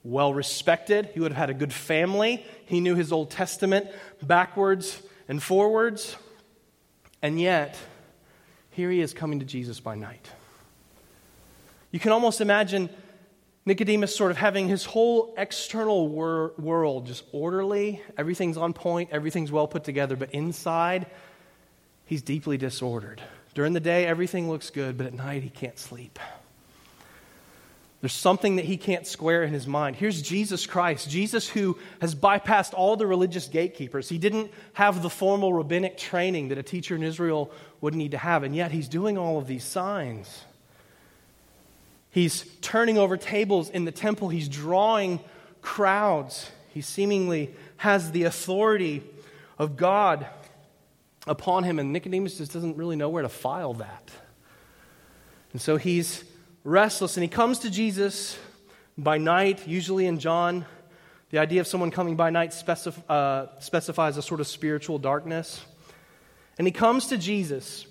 well 0.04 0.32
respected. 0.32 1.10
He 1.12 1.20
would 1.20 1.32
have 1.32 1.38
had 1.38 1.50
a 1.50 1.54
good 1.54 1.72
family. 1.72 2.46
He 2.66 2.80
knew 2.80 2.94
his 2.94 3.10
Old 3.10 3.30
Testament 3.30 3.88
backwards 4.22 5.02
and 5.28 5.42
forwards. 5.42 6.16
And 7.20 7.40
yet, 7.40 7.76
here 8.70 8.90
he 8.90 9.00
is 9.00 9.12
coming 9.12 9.40
to 9.40 9.44
Jesus 9.44 9.80
by 9.80 9.96
night. 9.96 10.30
You 11.90 11.98
can 11.98 12.12
almost 12.12 12.40
imagine 12.40 12.90
Nicodemus 13.66 14.14
sort 14.14 14.30
of 14.30 14.36
having 14.36 14.68
his 14.68 14.84
whole 14.84 15.34
external 15.38 16.08
wor- 16.08 16.52
world 16.58 17.06
just 17.06 17.24
orderly, 17.32 18.02
everything's 18.18 18.58
on 18.58 18.74
point, 18.74 19.08
everything's 19.10 19.50
well 19.50 19.66
put 19.66 19.84
together, 19.84 20.16
but 20.16 20.30
inside, 20.32 21.06
he's 22.04 22.20
deeply 22.20 22.58
disordered. 22.58 23.22
During 23.54 23.72
the 23.72 23.80
day, 23.80 24.04
everything 24.04 24.50
looks 24.50 24.68
good, 24.68 24.98
but 24.98 25.06
at 25.06 25.14
night, 25.14 25.42
he 25.42 25.48
can't 25.48 25.78
sleep. 25.78 26.18
There's 28.02 28.12
something 28.12 28.56
that 28.56 28.66
he 28.66 28.76
can't 28.76 29.06
square 29.06 29.44
in 29.44 29.54
his 29.54 29.66
mind. 29.66 29.96
Here's 29.96 30.20
Jesus 30.20 30.66
Christ, 30.66 31.08
Jesus 31.08 31.48
who 31.48 31.78
has 32.02 32.14
bypassed 32.14 32.74
all 32.74 32.96
the 32.96 33.06
religious 33.06 33.48
gatekeepers. 33.48 34.10
He 34.10 34.18
didn't 34.18 34.50
have 34.74 35.02
the 35.02 35.08
formal 35.08 35.54
rabbinic 35.54 35.96
training 35.96 36.48
that 36.48 36.58
a 36.58 36.62
teacher 36.62 36.94
in 36.94 37.02
Israel 37.02 37.50
would 37.80 37.94
need 37.94 38.10
to 38.10 38.18
have, 38.18 38.42
and 38.42 38.54
yet 38.54 38.72
he's 38.72 38.88
doing 38.88 39.16
all 39.16 39.38
of 39.38 39.46
these 39.46 39.64
signs. 39.64 40.44
He's 42.14 42.44
turning 42.60 42.96
over 42.96 43.16
tables 43.16 43.68
in 43.70 43.86
the 43.86 43.90
temple. 43.90 44.28
He's 44.28 44.48
drawing 44.48 45.18
crowds. 45.62 46.48
He 46.68 46.80
seemingly 46.80 47.52
has 47.78 48.12
the 48.12 48.22
authority 48.22 49.02
of 49.58 49.76
God 49.76 50.24
upon 51.26 51.64
him, 51.64 51.80
and 51.80 51.92
Nicodemus 51.92 52.38
just 52.38 52.52
doesn't 52.52 52.76
really 52.76 52.94
know 52.94 53.08
where 53.08 53.22
to 53.24 53.28
file 53.28 53.74
that. 53.74 54.12
And 55.50 55.60
so 55.60 55.76
he's 55.76 56.22
restless, 56.62 57.16
and 57.16 57.24
he 57.24 57.28
comes 57.28 57.58
to 57.60 57.70
Jesus 57.70 58.38
by 58.96 59.18
night, 59.18 59.66
usually 59.66 60.06
in 60.06 60.20
John. 60.20 60.66
The 61.30 61.38
idea 61.38 61.60
of 61.60 61.66
someone 61.66 61.90
coming 61.90 62.14
by 62.14 62.30
night 62.30 62.50
specif- 62.50 63.02
uh, 63.10 63.58
specifies 63.58 64.16
a 64.16 64.22
sort 64.22 64.38
of 64.38 64.46
spiritual 64.46 65.00
darkness. 65.00 65.64
And 66.58 66.66
he 66.68 66.70
comes 66.70 67.08
to 67.08 67.18
Jesus. 67.18 67.88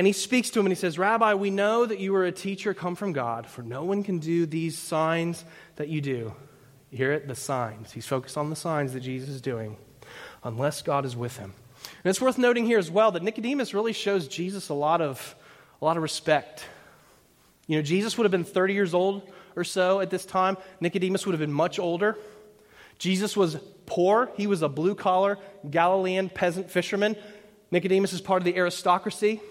And 0.00 0.06
he 0.06 0.14
speaks 0.14 0.48
to 0.48 0.58
him 0.58 0.64
and 0.64 0.72
he 0.72 0.80
says, 0.80 0.98
Rabbi, 0.98 1.34
we 1.34 1.50
know 1.50 1.84
that 1.84 1.98
you 1.98 2.14
are 2.14 2.24
a 2.24 2.32
teacher 2.32 2.72
come 2.72 2.94
from 2.94 3.12
God, 3.12 3.46
for 3.46 3.60
no 3.60 3.84
one 3.84 4.02
can 4.02 4.18
do 4.18 4.46
these 4.46 4.78
signs 4.78 5.44
that 5.76 5.88
you 5.88 6.00
do. 6.00 6.32
You 6.90 6.96
hear 6.96 7.12
it? 7.12 7.28
The 7.28 7.34
signs. 7.34 7.92
He's 7.92 8.06
focused 8.06 8.38
on 8.38 8.48
the 8.48 8.56
signs 8.56 8.94
that 8.94 9.00
Jesus 9.00 9.28
is 9.28 9.42
doing, 9.42 9.76
unless 10.42 10.80
God 10.80 11.04
is 11.04 11.14
with 11.14 11.36
him. 11.36 11.52
And 12.02 12.08
it's 12.08 12.18
worth 12.18 12.38
noting 12.38 12.64
here 12.64 12.78
as 12.78 12.90
well 12.90 13.10
that 13.10 13.22
Nicodemus 13.22 13.74
really 13.74 13.92
shows 13.92 14.26
Jesus 14.26 14.70
a 14.70 14.74
lot 14.74 15.02
of, 15.02 15.36
a 15.82 15.84
lot 15.84 15.98
of 15.98 16.02
respect. 16.02 16.64
You 17.66 17.76
know, 17.76 17.82
Jesus 17.82 18.16
would 18.16 18.24
have 18.24 18.32
been 18.32 18.44
30 18.44 18.72
years 18.72 18.94
old 18.94 19.30
or 19.54 19.64
so 19.64 20.00
at 20.00 20.08
this 20.08 20.24
time, 20.24 20.56
Nicodemus 20.80 21.26
would 21.26 21.32
have 21.32 21.40
been 21.40 21.52
much 21.52 21.78
older. 21.78 22.16
Jesus 22.98 23.36
was 23.36 23.58
poor, 23.84 24.30
he 24.38 24.46
was 24.46 24.62
a 24.62 24.68
blue 24.70 24.94
collar 24.94 25.36
Galilean 25.70 26.30
peasant 26.30 26.70
fisherman. 26.70 27.16
Nicodemus 27.70 28.14
is 28.14 28.22
part 28.22 28.40
of 28.40 28.46
the 28.46 28.56
aristocracy. 28.56 29.42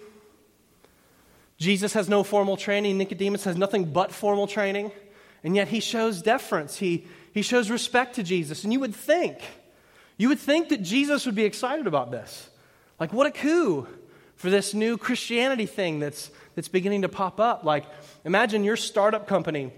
Jesus 1.59 1.93
has 1.93 2.07
no 2.07 2.23
formal 2.23 2.57
training. 2.57 2.97
Nicodemus 2.97 3.43
has 3.43 3.57
nothing 3.57 3.85
but 3.85 4.11
formal 4.11 4.47
training. 4.47 4.91
And 5.43 5.55
yet 5.55 5.67
he 5.67 5.81
shows 5.81 6.21
deference. 6.21 6.77
He, 6.77 7.05
he 7.33 7.41
shows 7.41 7.69
respect 7.69 8.15
to 8.15 8.23
Jesus. 8.23 8.63
And 8.63 8.73
you 8.73 8.79
would 8.79 8.95
think, 8.95 9.37
you 10.17 10.29
would 10.29 10.39
think 10.39 10.69
that 10.69 10.81
Jesus 10.81 11.25
would 11.25 11.35
be 11.35 11.45
excited 11.45 11.85
about 11.85 12.11
this. 12.11 12.49
Like, 12.99 13.13
what 13.13 13.27
a 13.27 13.31
coup 13.31 13.87
for 14.35 14.49
this 14.49 14.73
new 14.73 14.97
Christianity 14.97 15.65
thing 15.65 15.99
that's, 15.99 16.31
that's 16.55 16.69
beginning 16.69 17.01
to 17.01 17.09
pop 17.09 17.39
up. 17.39 17.63
Like, 17.63 17.85
imagine 18.23 18.63
your 18.63 18.77
startup 18.77 19.27
company 19.27 19.71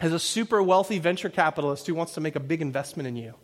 has 0.00 0.12
a 0.12 0.18
super 0.18 0.62
wealthy 0.62 1.00
venture 1.00 1.28
capitalist 1.28 1.86
who 1.88 1.94
wants 1.94 2.14
to 2.14 2.20
make 2.20 2.36
a 2.36 2.40
big 2.40 2.62
investment 2.62 3.08
in 3.08 3.16
you. 3.16 3.34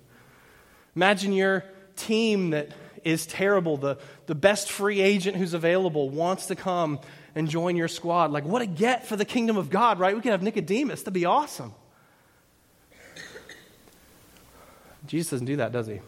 Imagine 0.95 1.33
your 1.33 1.65
team 1.97 2.51
that 2.51 2.69
is 3.03 3.27
terrible, 3.27 3.77
the, 3.77 3.99
the 4.27 4.35
best 4.35 4.71
free 4.71 5.01
agent 5.01 5.37
who's 5.37 5.55
available 5.55 6.09
wants 6.09 6.47
to 6.47 6.55
come 6.55 7.01
and 7.35 7.49
join 7.49 7.77
your 7.77 7.89
squad. 7.89 8.31
Like, 8.31 8.45
what 8.45 8.63
a 8.63 8.67
get 8.67 9.07
for 9.07 9.17
the 9.17 9.25
kingdom 9.25 9.57
of 9.57 9.71
God, 9.71 9.99
right? 9.99 10.15
We 10.15 10.21
could 10.21 10.33
have 10.33 10.43
Nicodemus. 10.43 11.03
That'd 11.03 11.15
be 11.15 11.25
awesome. 11.25 11.73
Jesus 15.07 15.31
doesn't 15.31 15.47
do 15.47 15.57
that, 15.57 15.73
does 15.73 15.87
he? 15.87 16.01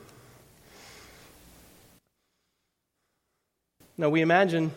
No, 3.99 4.09
we 4.11 4.21
imagine 4.21 4.73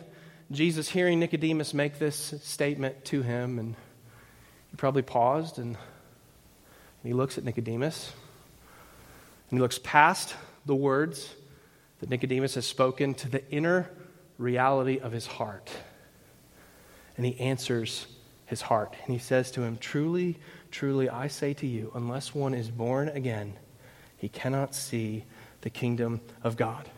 Jesus 0.51 0.89
hearing 0.89 1.19
Nicodemus 1.19 1.73
make 1.73 1.99
this 1.99 2.33
statement 2.41 3.05
to 3.05 3.21
him, 3.21 3.59
and 3.59 3.75
he 4.71 4.77
probably 4.77 5.03
paused 5.03 5.57
and 5.59 5.77
And 7.01 7.07
he 7.07 7.13
looks 7.13 7.37
at 7.37 7.45
Nicodemus, 7.45 8.11
and 9.49 9.57
he 9.57 9.61
looks 9.61 9.79
past 9.81 10.35
the 10.65 10.75
words 10.75 11.33
that 12.01 12.09
Nicodemus 12.09 12.55
has 12.55 12.65
spoken 12.65 13.13
to 13.15 13.29
the 13.29 13.49
inner 13.49 13.89
reality 14.37 14.99
of 14.99 15.13
his 15.13 15.25
heart. 15.25 15.71
And 17.19 17.25
he 17.25 17.37
answers 17.37 18.07
his 18.45 18.61
heart. 18.61 18.95
And 19.03 19.11
he 19.11 19.19
says 19.19 19.51
to 19.51 19.61
him, 19.63 19.77
Truly, 19.77 20.37
truly, 20.71 21.09
I 21.09 21.27
say 21.27 21.53
to 21.55 21.67
you, 21.67 21.91
unless 21.93 22.33
one 22.33 22.53
is 22.53 22.71
born 22.71 23.09
again, 23.09 23.55
he 24.15 24.29
cannot 24.29 24.73
see 24.73 25.25
the 25.59 25.69
kingdom 25.69 26.21
of 26.45 26.55
God. 26.55 26.89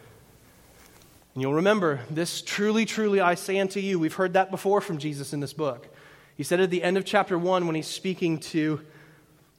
And 1.33 1.41
you'll 1.41 1.55
remember 1.55 2.01
this 2.07 2.43
truly, 2.43 2.85
truly, 2.85 3.19
I 3.19 3.33
say 3.33 3.57
unto 3.57 3.79
you. 3.79 3.97
We've 3.97 4.13
heard 4.13 4.33
that 4.33 4.51
before 4.51 4.79
from 4.79 4.99
Jesus 4.99 5.33
in 5.33 5.39
this 5.39 5.53
book. 5.53 5.87
He 6.37 6.43
said 6.43 6.59
at 6.59 6.69
the 6.69 6.83
end 6.83 6.97
of 6.97 7.03
chapter 7.03 7.35
1 7.35 7.65
when 7.65 7.75
he's 7.75 7.87
speaking 7.87 8.37
to 8.41 8.79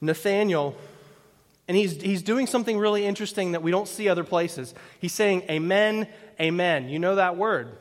Nathanael, 0.01 0.77
and 1.67 1.77
he's, 1.77 2.01
he's 2.01 2.23
doing 2.23 2.47
something 2.47 2.79
really 2.79 3.05
interesting 3.05 3.51
that 3.51 3.65
we 3.65 3.73
don't 3.73 3.89
see 3.89 4.09
other 4.09 4.23
places. 4.23 4.77
He's 5.01 5.13
saying, 5.13 5.43
Amen, 5.51 6.07
Amen. 6.41 6.89
You 6.89 7.01
know 7.01 7.17
that 7.17 7.37
word. 7.37 7.79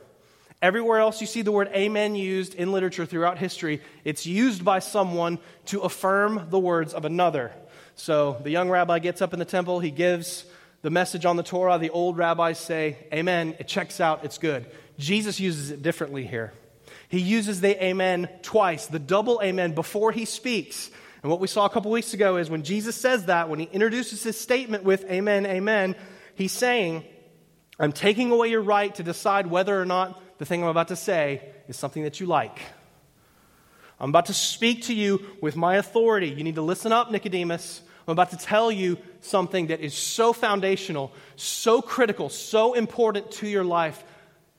Everywhere 0.62 1.00
else 1.00 1.22
you 1.22 1.28
see 1.28 1.42
the 1.42 1.52
word 1.52 1.70
amen 1.74 2.16
used 2.16 2.54
in 2.54 2.72
literature 2.72 3.06
throughout 3.06 3.40
history, 3.40 3.82
it's 4.04 4.28
used 4.28 4.64
by 4.64 4.80
someone 4.80 5.40
to 5.66 5.82
affirm 5.82 6.48
the 6.50 6.60
words 6.60 6.94
of 6.94 7.04
another. 7.04 7.52
So 7.96 8.38
the 8.44 8.52
young 8.52 8.70
rabbi 8.70 9.00
gets 9.00 9.22
up 9.22 9.34
in 9.34 9.40
the 9.40 9.46
temple, 9.46 9.80
he 9.80 9.92
gives 9.92 10.46
the 10.82 10.90
message 10.90 11.26
on 11.26 11.36
the 11.36 11.44
Torah. 11.44 11.78
The 11.78 11.90
old 11.90 12.18
rabbis 12.18 12.60
say, 12.60 12.98
Amen. 13.14 13.56
It 13.60 13.68
checks 13.68 14.00
out, 14.00 14.24
it's 14.24 14.38
good. 14.38 14.66
Jesus 14.98 15.40
uses 15.40 15.72
it 15.72 15.82
differently 15.82 16.26
here. 16.26 16.54
He 17.10 17.20
uses 17.20 17.60
the 17.60 17.84
amen 17.84 18.30
twice, 18.42 18.86
the 18.86 19.00
double 19.00 19.42
amen 19.44 19.74
before 19.74 20.12
he 20.12 20.26
speaks. 20.26 20.90
And 21.22 21.30
what 21.30 21.40
we 21.40 21.48
saw 21.48 21.66
a 21.66 21.70
couple 21.70 21.92
weeks 21.92 22.14
ago 22.14 22.38
is 22.38 22.50
when 22.50 22.64
Jesus 22.64 22.96
says 22.96 23.26
that, 23.26 23.50
when 23.50 23.60
he 23.60 23.66
introduces 23.66 24.24
his 24.24 24.40
statement 24.40 24.84
with 24.84 25.06
amen, 25.10 25.46
amen, 25.46 25.96
he's 26.36 26.52
saying, 26.52 27.04
I'm 27.80 27.92
taking 27.92 28.32
away 28.32 28.50
your 28.50 28.62
right 28.62 28.94
to 28.96 29.04
decide 29.04 29.48
whether 29.48 29.80
or 29.80 29.86
not 29.86 30.22
the 30.42 30.46
thing 30.46 30.64
I'm 30.64 30.70
about 30.70 30.88
to 30.88 30.96
say 30.96 31.40
is 31.68 31.78
something 31.78 32.02
that 32.02 32.20
you 32.20 32.26
like. 32.26 32.58
I'm 34.00 34.10
about 34.10 34.26
to 34.26 34.34
speak 34.34 34.86
to 34.86 34.94
you 34.96 35.24
with 35.40 35.56
my 35.56 35.76
authority. 35.76 36.30
You 36.30 36.44
need 36.44 36.56
to 36.56 36.64
listen 36.64 36.92
up, 36.92 37.12
Nicodemus. 37.12 37.80
I'm 38.08 38.14
about 38.14 38.32
to 38.32 38.38
tell 38.38 38.72
you 38.72 38.98
something 39.20 39.68
that 39.68 39.82
is 39.82 39.94
so 39.94 40.34
foundational, 40.34 41.12
so 41.36 41.80
critical, 41.80 42.28
so 42.30 42.74
important 42.74 43.30
to 43.34 43.48
your 43.48 43.64
life. 43.64 44.04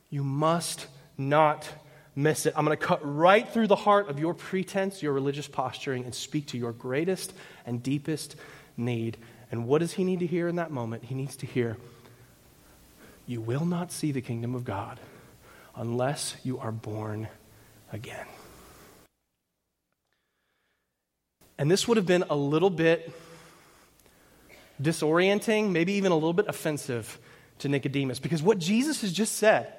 You 0.09 0.23
must 0.23 0.87
not 1.17 1.67
miss 2.15 2.45
it. 2.45 2.53
I'm 2.55 2.63
going 2.63 2.77
to 2.77 2.81
cut 2.81 3.01
right 3.03 3.45
through 3.45 3.67
the 3.67 3.75
heart 3.75 4.09
of 4.09 4.17
your 4.19 4.33
pretense, 4.33 5.03
your 5.03 5.11
religious 5.11 5.49
posturing, 5.49 6.05
and 6.05 6.15
speak 6.15 6.47
to 6.47 6.57
your 6.57 6.71
greatest 6.71 7.33
and 7.65 7.83
deepest 7.83 8.37
need. 8.77 9.17
And 9.51 9.67
what 9.67 9.79
does 9.79 9.91
he 9.91 10.05
need 10.05 10.19
to 10.19 10.27
hear 10.27 10.47
in 10.47 10.55
that 10.55 10.71
moment? 10.71 11.03
He 11.03 11.13
needs 11.13 11.35
to 11.35 11.45
hear, 11.45 11.75
You 13.27 13.41
will 13.41 13.65
not 13.65 13.91
see 13.91 14.13
the 14.13 14.21
kingdom 14.21 14.55
of 14.55 14.63
God 14.63 14.97
unless 15.75 16.35
you 16.43 16.59
are 16.59 16.71
born 16.71 17.27
again. 17.91 18.25
And 21.57 21.69
this 21.69 21.87
would 21.87 21.97
have 21.97 22.05
been 22.05 22.23
a 22.29 22.35
little 22.35 22.69
bit 22.69 23.11
disorienting, 24.81 25.71
maybe 25.71 25.93
even 25.93 26.11
a 26.11 26.15
little 26.15 26.33
bit 26.33 26.47
offensive 26.47 27.19
to 27.59 27.69
Nicodemus, 27.69 28.19
because 28.19 28.41
what 28.41 28.57
Jesus 28.57 29.01
has 29.01 29.13
just 29.13 29.35
said 29.35 29.71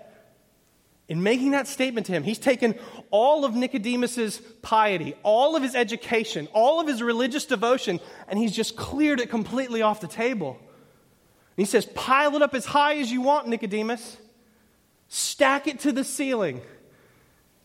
in 1.09 1.23
making 1.23 1.51
that 1.51 1.69
statement 1.69 2.07
to 2.07 2.13
him, 2.13 2.23
he's 2.23 2.39
taken 2.39 2.75
all 3.11 3.45
of 3.45 3.55
Nicodemus's 3.55 4.41
piety, 4.63 5.15
all 5.23 5.57
of 5.57 5.63
his 5.63 5.75
education, 5.75 6.49
all 6.55 6.81
of 6.81 6.87
his 6.87 7.03
religious 7.03 7.45
devotion, 7.45 8.01
and 8.29 8.39
he's 8.39 8.53
just 8.53 8.77
cleared 8.77 9.21
it 9.21 9.29
completely 9.29 9.83
off 9.83 10.01
the 10.01 10.09
table. 10.09 10.57
And 10.59 11.67
he 11.67 11.67
says, 11.67 11.85
Pile 11.87 12.35
it 12.37 12.43
up 12.43 12.55
as 12.55 12.65
high 12.65 12.97
as 12.99 13.13
you 13.13 13.21
want, 13.21 13.49
Nicodemus. 13.49 14.17
Stack 15.17 15.69
it 15.69 15.79
to 15.79 15.93
the 15.93 16.03
ceiling. 16.03 16.61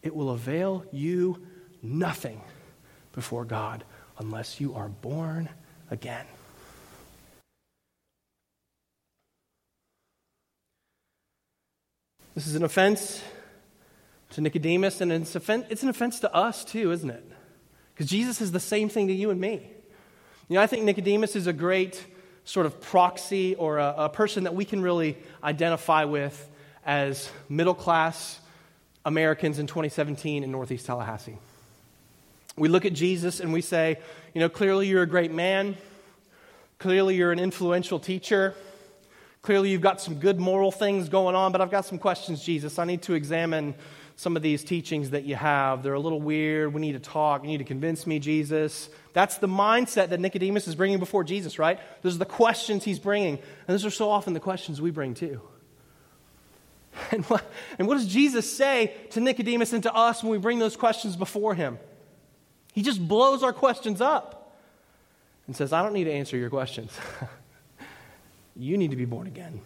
It 0.04 0.16
will 0.16 0.30
avail 0.30 0.86
you 0.92 1.48
nothing 1.82 2.44
before 3.12 3.44
God 3.44 3.84
unless 4.20 4.62
you 4.62 4.76
are 4.76 4.88
born 4.88 5.50
again. 5.90 6.28
This 12.36 12.46
is 12.46 12.54
an 12.54 12.64
offense 12.64 13.20
to 14.30 14.42
Nicodemus, 14.42 15.02
and 15.02 15.12
it's, 15.12 15.36
it's 15.36 15.82
an 15.82 15.90
offense 15.90 16.20
to 16.20 16.32
us 16.32 16.64
too, 16.64 16.92
isn't 16.92 17.10
it? 17.10 17.32
Because 17.96 18.06
Jesus 18.12 18.42
is 18.42 18.52
the 18.52 18.60
same 18.60 18.90
thing 18.90 19.08
to 19.08 19.14
you 19.14 19.32
and 19.32 19.42
me. 19.42 19.72
You 20.50 20.54
know, 20.54 20.62
I 20.62 20.68
think 20.68 20.84
Nicodemus 20.84 21.36
is 21.36 21.48
a 21.48 21.54
great 21.54 22.06
sort 22.44 22.68
of 22.68 22.80
proxy 22.80 23.56
or 23.56 23.80
a, 23.80 23.96
a 23.98 24.10
person 24.10 24.44
that 24.44 24.54
we 24.54 24.66
can 24.66 24.84
really 24.84 25.18
identify 25.44 26.04
with 26.04 26.48
as 26.90 27.30
middle 27.48 27.76
class 27.76 28.40
Americans 29.06 29.60
in 29.60 29.68
2017 29.68 30.44
in 30.44 30.52
Northeast 30.52 30.88
Tallahassee. 30.88 31.38
We 32.58 32.68
look 32.68 32.84
at 32.84 32.94
Jesus 32.94 33.40
and 33.40 33.54
we 33.54 33.62
say, 33.62 34.00
you 34.34 34.42
know, 34.42 34.50
clearly 34.50 34.88
you're 34.88 35.04
a 35.04 35.08
great 35.08 35.32
man. 35.32 35.78
Clearly 36.80 37.16
you're 37.16 37.32
an 37.32 37.38
influential 37.38 38.00
teacher. 38.00 38.56
Clearly, 39.44 39.70
you've 39.70 39.82
got 39.82 40.02
some 40.02 40.16
good 40.16 40.40
moral 40.40 40.72
things 40.72 41.10
going 41.10 41.36
on, 41.36 41.52
but 41.52 41.62
I've 41.62 41.70
got 41.70 41.86
some 41.86 42.00
questions, 42.00 42.44
Jesus. 42.44 42.80
I 42.80 42.86
need 42.86 43.04
to 43.04 43.14
examine 43.14 43.76
some 44.16 44.36
of 44.36 44.42
these 44.42 44.64
teachings 44.64 45.12
that 45.12 45.24
you 45.24 45.36
have. 45.36 45.84
They're 45.84 45.94
a 45.94 46.00
little 46.00 46.20
weird. 46.20 46.74
We 46.74 46.82
need 46.82 46.94
to 46.94 47.00
talk. 47.00 47.44
You 47.44 47.50
need 47.50 47.60
to 47.60 47.64
convince 47.64 48.08
me, 48.08 48.20
Jesus. 48.20 48.90
That's 49.14 49.38
the 49.38 49.48
mindset 49.48 50.10
that 50.10 50.20
Nicodemus 50.20 50.68
is 50.68 50.76
bringing 50.76 50.98
before 50.98 51.24
Jesus, 51.24 51.60
right? 51.60 51.80
Those 52.02 52.16
are 52.16 52.20
the 52.20 52.26
questions 52.26 52.84
he's 52.84 53.00
bringing. 53.00 53.36
And 53.36 53.68
those 53.68 53.86
are 53.86 53.92
so 53.92 54.10
often 54.10 54.34
the 54.34 54.40
questions 54.40 54.82
we 54.82 54.92
bring 54.92 55.14
too. 55.14 55.40
And 57.12 57.26
what, 57.26 57.44
and 57.78 57.88
what 57.88 57.96
does 57.96 58.08
Jesus 58.08 58.52
say 58.52 58.94
to 59.12 59.20
Nicodemus 59.20 59.74
and 59.74 59.82
to 59.84 59.94
us 59.94 60.22
when 60.22 60.32
we 60.32 60.38
bring 60.38 60.60
those 60.60 60.76
questions 60.76 61.16
before 61.16 61.56
him? 61.56 61.80
He 62.74 62.82
just 62.82 63.06
blows 63.06 63.42
our 63.42 63.54
questions 63.54 64.00
up 64.00 64.56
and 65.48 65.56
says, 65.56 65.74
I 65.74 65.82
don't 65.82 65.94
need 65.94 66.04
to 66.04 66.12
answer 66.12 66.38
your 66.38 66.50
questions. 66.50 66.96
you 68.56 68.78
need 68.78 68.92
to 68.92 68.98
be 68.98 69.06
born 69.06 69.28
again. 69.28 69.62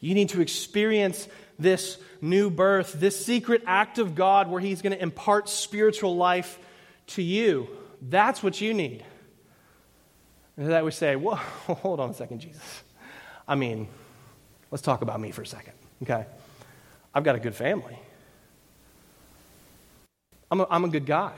You 0.00 0.14
need 0.14 0.28
to 0.30 0.40
experience 0.42 1.28
this 1.58 1.98
new 2.20 2.50
birth, 2.50 2.92
this 2.92 3.24
secret 3.24 3.62
act 3.66 3.98
of 3.98 4.14
God 4.14 4.50
where 4.50 4.60
He's 4.60 4.82
going 4.82 4.92
to 4.92 5.02
impart 5.02 5.48
spiritual 5.48 6.16
life 6.16 6.58
to 7.08 7.22
you. 7.22 7.68
That's 8.02 8.42
what 8.42 8.60
you 8.60 8.74
need. 8.74 9.04
And 10.56 10.70
that 10.70 10.84
we 10.84 10.90
say, 10.90 11.16
whoa, 11.16 11.34
hold 11.66 12.00
on 12.00 12.10
a 12.10 12.14
second, 12.14 12.40
Jesus. 12.40 12.82
I 13.48 13.54
mean, 13.54 13.88
let's 14.70 14.82
talk 14.82 15.02
about 15.02 15.20
me 15.20 15.30
for 15.30 15.42
a 15.42 15.46
second, 15.46 15.72
okay? 16.02 16.26
I've 17.14 17.24
got 17.24 17.36
a 17.36 17.38
good 17.40 17.54
family. 17.54 17.98
I'm 20.50 20.60
a, 20.60 20.66
I'm 20.70 20.84
a 20.84 20.88
good 20.88 21.06
guy. 21.06 21.32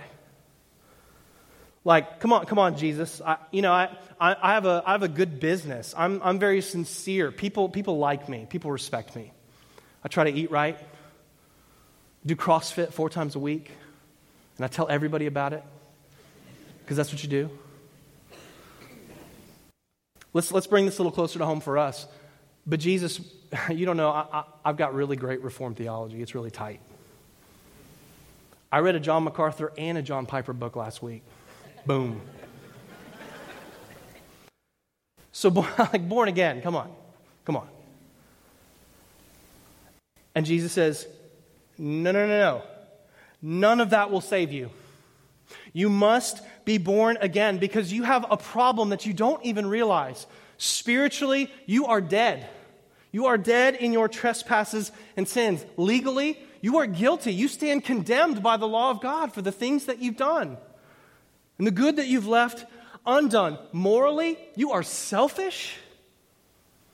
Like, 1.84 2.20
come 2.20 2.32
on, 2.32 2.44
come 2.46 2.58
on, 2.58 2.76
Jesus. 2.76 3.22
I, 3.24 3.36
you 3.50 3.62
know, 3.62 3.72
I, 3.72 3.96
I, 4.20 4.36
I, 4.42 4.54
have 4.54 4.66
a, 4.66 4.82
I 4.84 4.92
have 4.92 5.02
a 5.02 5.08
good 5.08 5.40
business. 5.40 5.94
I'm, 5.96 6.20
I'm 6.22 6.38
very 6.38 6.60
sincere. 6.60 7.30
People, 7.30 7.68
people 7.68 7.98
like 7.98 8.28
me, 8.28 8.46
people 8.50 8.70
respect 8.70 9.16
me. 9.16 9.32
I 10.04 10.08
try 10.08 10.24
to 10.24 10.30
eat 10.30 10.50
right, 10.50 10.78
do 12.26 12.36
CrossFit 12.36 12.92
four 12.92 13.08
times 13.08 13.36
a 13.36 13.38
week, 13.38 13.70
and 14.56 14.64
I 14.64 14.68
tell 14.68 14.88
everybody 14.88 15.26
about 15.26 15.52
it 15.52 15.62
because 16.80 16.96
that's 16.96 17.12
what 17.12 17.22
you 17.22 17.28
do. 17.28 17.50
Let's, 20.34 20.52
let's 20.52 20.66
bring 20.66 20.84
this 20.84 20.98
a 20.98 21.02
little 21.02 21.12
closer 21.12 21.38
to 21.38 21.46
home 21.46 21.60
for 21.60 21.78
us. 21.78 22.06
But 22.68 22.80
Jesus, 22.80 23.20
you 23.70 23.86
don't 23.86 23.96
know, 23.96 24.10
I, 24.10 24.44
have 24.64 24.76
got 24.76 24.94
really 24.94 25.16
great 25.16 25.42
Reformed 25.42 25.78
theology. 25.78 26.20
It's 26.20 26.34
really 26.34 26.50
tight. 26.50 26.80
I 28.70 28.80
read 28.80 28.94
a 28.94 29.00
John 29.00 29.24
MacArthur 29.24 29.72
and 29.78 29.96
a 29.96 30.02
John 30.02 30.26
Piper 30.26 30.52
book 30.52 30.76
last 30.76 31.02
week. 31.02 31.22
Boom. 31.86 32.20
So, 35.32 35.48
like 35.78 36.06
born 36.06 36.28
again, 36.28 36.60
come 36.60 36.76
on, 36.76 36.92
come 37.46 37.56
on. 37.56 37.68
And 40.34 40.44
Jesus 40.44 40.72
says, 40.72 41.06
No, 41.78 42.12
no, 42.12 42.26
no, 42.26 42.38
no. 42.38 42.62
None 43.40 43.80
of 43.80 43.90
that 43.90 44.10
will 44.10 44.20
save 44.20 44.52
you. 44.52 44.70
You 45.72 45.88
must 45.88 46.42
be 46.66 46.76
born 46.76 47.16
again 47.20 47.56
because 47.56 47.92
you 47.92 48.02
have 48.02 48.26
a 48.30 48.36
problem 48.36 48.90
that 48.90 49.06
you 49.06 49.14
don't 49.14 49.42
even 49.44 49.66
realize. 49.66 50.26
Spiritually, 50.58 51.50
you 51.64 51.86
are 51.86 52.00
dead. 52.02 52.46
You 53.10 53.26
are 53.26 53.38
dead 53.38 53.74
in 53.74 53.92
your 53.92 54.08
trespasses 54.08 54.92
and 55.16 55.26
sins. 55.26 55.64
Legally, 55.76 56.38
you 56.60 56.78
are 56.78 56.86
guilty. 56.86 57.32
You 57.32 57.48
stand 57.48 57.84
condemned 57.84 58.42
by 58.42 58.56
the 58.56 58.68
law 58.68 58.90
of 58.90 59.00
God 59.00 59.32
for 59.32 59.42
the 59.42 59.52
things 59.52 59.86
that 59.86 60.00
you've 60.00 60.16
done 60.16 60.56
and 61.56 61.66
the 61.66 61.72
good 61.72 61.96
that 61.96 62.06
you've 62.06 62.28
left 62.28 62.64
undone. 63.06 63.58
Morally, 63.72 64.38
you 64.54 64.72
are 64.72 64.82
selfish. 64.82 65.76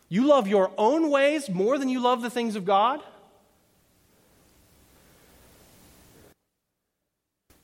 You 0.09 0.27
love 0.27 0.47
your 0.47 0.71
own 0.79 1.11
ways 1.11 1.49
more 1.49 1.79
than 1.79 1.89
you 1.89 2.01
love 2.01 2.23
the 2.23 2.31
things 2.31 2.57
of 2.57 2.65
God. 2.65 3.01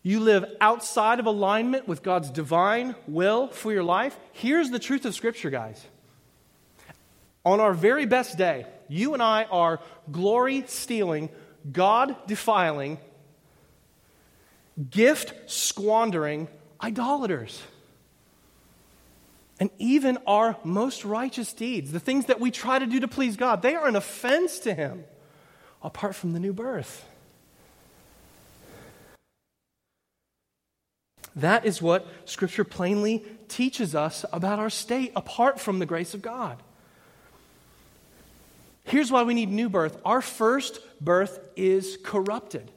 you 0.02 0.20
live 0.20 0.44
outside 0.60 1.20
of 1.20 1.26
alignment 1.26 1.86
with 1.86 2.02
God's 2.02 2.30
divine 2.30 2.94
will 3.06 3.48
for 3.48 3.72
your 3.72 3.82
life, 3.82 4.16
here's 4.32 4.70
the 4.70 4.78
truth 4.78 5.04
of 5.04 5.14
Scripture, 5.14 5.50
guys. 5.50 5.84
On 7.44 7.60
our 7.60 7.72
very 7.72 8.06
best 8.06 8.36
day, 8.36 8.66
you 8.88 9.14
and 9.14 9.22
I 9.22 9.44
are 9.44 9.80
glory 10.10 10.64
stealing, 10.66 11.30
God 11.70 12.16
defiling, 12.26 12.98
gift 14.90 15.50
squandering 15.50 16.48
idolaters. 16.82 17.62
And 19.58 19.70
even 19.78 20.18
our 20.26 20.56
most 20.64 21.04
righteous 21.04 21.52
deeds, 21.52 21.92
the 21.92 22.00
things 22.00 22.26
that 22.26 22.40
we 22.40 22.50
try 22.50 22.78
to 22.78 22.86
do 22.86 23.00
to 23.00 23.08
please 23.08 23.36
God, 23.36 23.60
they 23.62 23.74
are 23.74 23.86
an 23.86 23.96
offense 23.96 24.58
to 24.60 24.72
Him 24.72 25.04
apart 25.82 26.14
from 26.14 26.32
the 26.32 26.40
new 26.40 26.52
birth. 26.52 27.06
That 31.36 31.64
is 31.64 31.80
what 31.80 32.06
Scripture 32.24 32.64
plainly 32.64 33.24
teaches 33.48 33.94
us 33.94 34.24
about 34.32 34.58
our 34.58 34.70
state 34.70 35.12
apart 35.14 35.60
from 35.60 35.78
the 35.78 35.86
grace 35.86 36.14
of 36.14 36.22
God. 36.22 36.62
Here's 38.84 39.10
why 39.12 39.22
we 39.22 39.34
need 39.34 39.50
new 39.50 39.68
birth 39.68 40.00
our 40.04 40.22
first 40.22 40.80
birth 41.00 41.40
is 41.56 41.98
corrupted. 42.02 42.70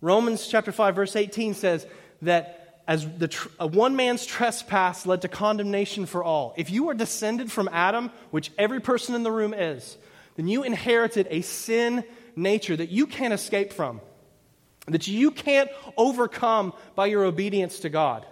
Romans 0.00 0.46
chapter 0.46 0.72
5 0.72 0.94
verse 0.94 1.16
18 1.16 1.54
says 1.54 1.86
that 2.22 2.82
as 2.86 3.10
the 3.16 3.28
tr- 3.28 3.48
one 3.58 3.96
man's 3.96 4.26
trespass 4.26 5.06
led 5.06 5.22
to 5.22 5.28
condemnation 5.28 6.04
for 6.04 6.22
all. 6.22 6.52
If 6.56 6.70
you 6.70 6.90
are 6.90 6.94
descended 6.94 7.50
from 7.50 7.68
Adam, 7.72 8.10
which 8.30 8.52
every 8.58 8.80
person 8.80 9.14
in 9.14 9.22
the 9.22 9.32
room 9.32 9.54
is, 9.54 9.96
then 10.36 10.48
you 10.48 10.64
inherited 10.64 11.26
a 11.30 11.40
sin 11.40 12.04
nature 12.36 12.76
that 12.76 12.90
you 12.90 13.06
can't 13.06 13.32
escape 13.32 13.72
from 13.72 14.00
that 14.86 15.08
you 15.08 15.30
can't 15.30 15.70
overcome 15.96 16.72
by 16.94 17.06
your 17.06 17.24
obedience 17.24 17.80
to 17.80 17.88
God. 17.88 18.26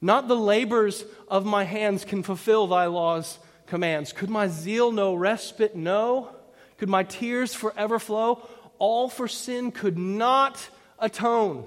Not 0.00 0.28
the 0.28 0.36
labors 0.36 1.04
of 1.28 1.44
my 1.44 1.64
hands 1.64 2.04
can 2.04 2.22
fulfill 2.22 2.66
thy 2.66 2.86
law's 2.86 3.38
commands. 3.66 4.12
Could 4.12 4.30
my 4.30 4.48
zeal 4.48 4.92
no 4.92 5.14
respite 5.14 5.74
know? 5.74 6.30
Could 6.78 6.88
my 6.88 7.02
tears 7.02 7.54
forever 7.54 7.98
flow? 7.98 8.46
All 8.78 9.08
for 9.08 9.28
sin 9.28 9.72
could 9.72 9.96
not 9.96 10.68
atone. 10.98 11.66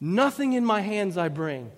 Nothing 0.00 0.52
in 0.52 0.64
my 0.64 0.80
hands 0.80 1.16
I 1.16 1.28
bring. 1.28 1.70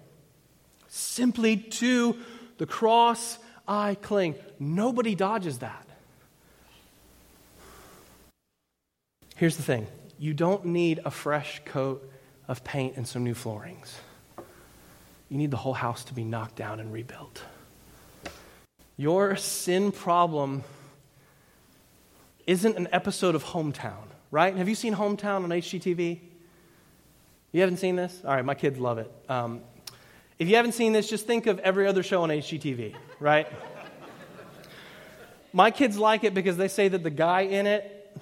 Simply 0.88 1.57
to 1.57 2.16
the 2.59 2.66
cross 2.66 3.38
I 3.66 3.96
cling. 3.96 4.35
Nobody 4.59 5.14
dodges 5.14 5.59
that. 5.59 5.87
Here's 9.37 9.57
the 9.57 9.62
thing 9.62 9.87
you 10.18 10.35
don't 10.35 10.66
need 10.66 11.00
a 11.05 11.11
fresh 11.11 11.62
coat 11.64 12.11
of 12.46 12.62
paint 12.62 12.96
and 12.96 13.09
some 13.09 13.24
new 13.24 13.33
floorings. 13.33 13.96
You 15.31 15.38
need 15.38 15.50
the 15.50 15.57
whole 15.57 15.72
house 15.72 16.05
to 16.05 16.14
be 16.14 16.24
knocked 16.24 16.57
down 16.57 16.81
and 16.81 16.92
rebuilt. 16.92 17.42
Your 19.00 19.34
sin 19.34 19.92
problem 19.92 20.62
isn't 22.46 22.76
an 22.76 22.86
episode 22.92 23.34
of 23.34 23.42
Hometown, 23.42 24.04
right? 24.30 24.54
Have 24.54 24.68
you 24.68 24.74
seen 24.74 24.94
Hometown 24.94 25.42
on 25.42 25.48
HGTV? 25.48 26.20
You 27.50 27.60
haven't 27.62 27.78
seen 27.78 27.96
this? 27.96 28.20
All 28.22 28.34
right, 28.34 28.44
my 28.44 28.54
kids 28.54 28.78
love 28.78 28.98
it. 28.98 29.10
Um, 29.26 29.62
if 30.38 30.50
you 30.50 30.56
haven't 30.56 30.72
seen 30.72 30.92
this, 30.92 31.08
just 31.08 31.26
think 31.26 31.46
of 31.46 31.58
every 31.60 31.86
other 31.86 32.02
show 32.02 32.24
on 32.24 32.28
HGTV, 32.28 32.94
right? 33.20 33.46
my 35.54 35.70
kids 35.70 35.96
like 35.96 36.22
it 36.24 36.34
because 36.34 36.58
they 36.58 36.68
say 36.68 36.88
that 36.88 37.02
the 37.02 37.08
guy 37.08 37.40
in 37.40 37.66
it 37.66 38.14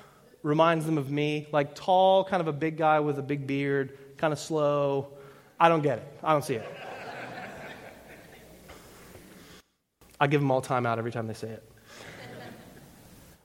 reminds 0.45 0.87
them 0.87 0.97
of 0.97 1.11
me. 1.11 1.49
Like 1.51 1.75
tall, 1.75 2.23
kind 2.23 2.41
of 2.41 2.47
a 2.47 2.53
big 2.53 2.77
guy 2.77 3.01
with 3.01 3.19
a 3.19 3.23
big 3.23 3.49
beard, 3.49 3.99
kind 4.17 4.33
of 4.33 4.39
slow. 4.39 5.09
I 5.59 5.71
don't 5.71 5.83
get 5.83 5.99
it. 5.99 6.19
I 6.23 6.31
don't 6.31 6.45
see 6.45 6.55
it. 6.55 6.88
I 10.21 10.27
give 10.27 10.41
them 10.41 10.51
all 10.51 10.61
time 10.61 10.87
out 10.87 10.99
every 10.99 11.13
time 11.13 11.27
they 11.27 11.35
say 11.35 11.49
it. 11.49 11.63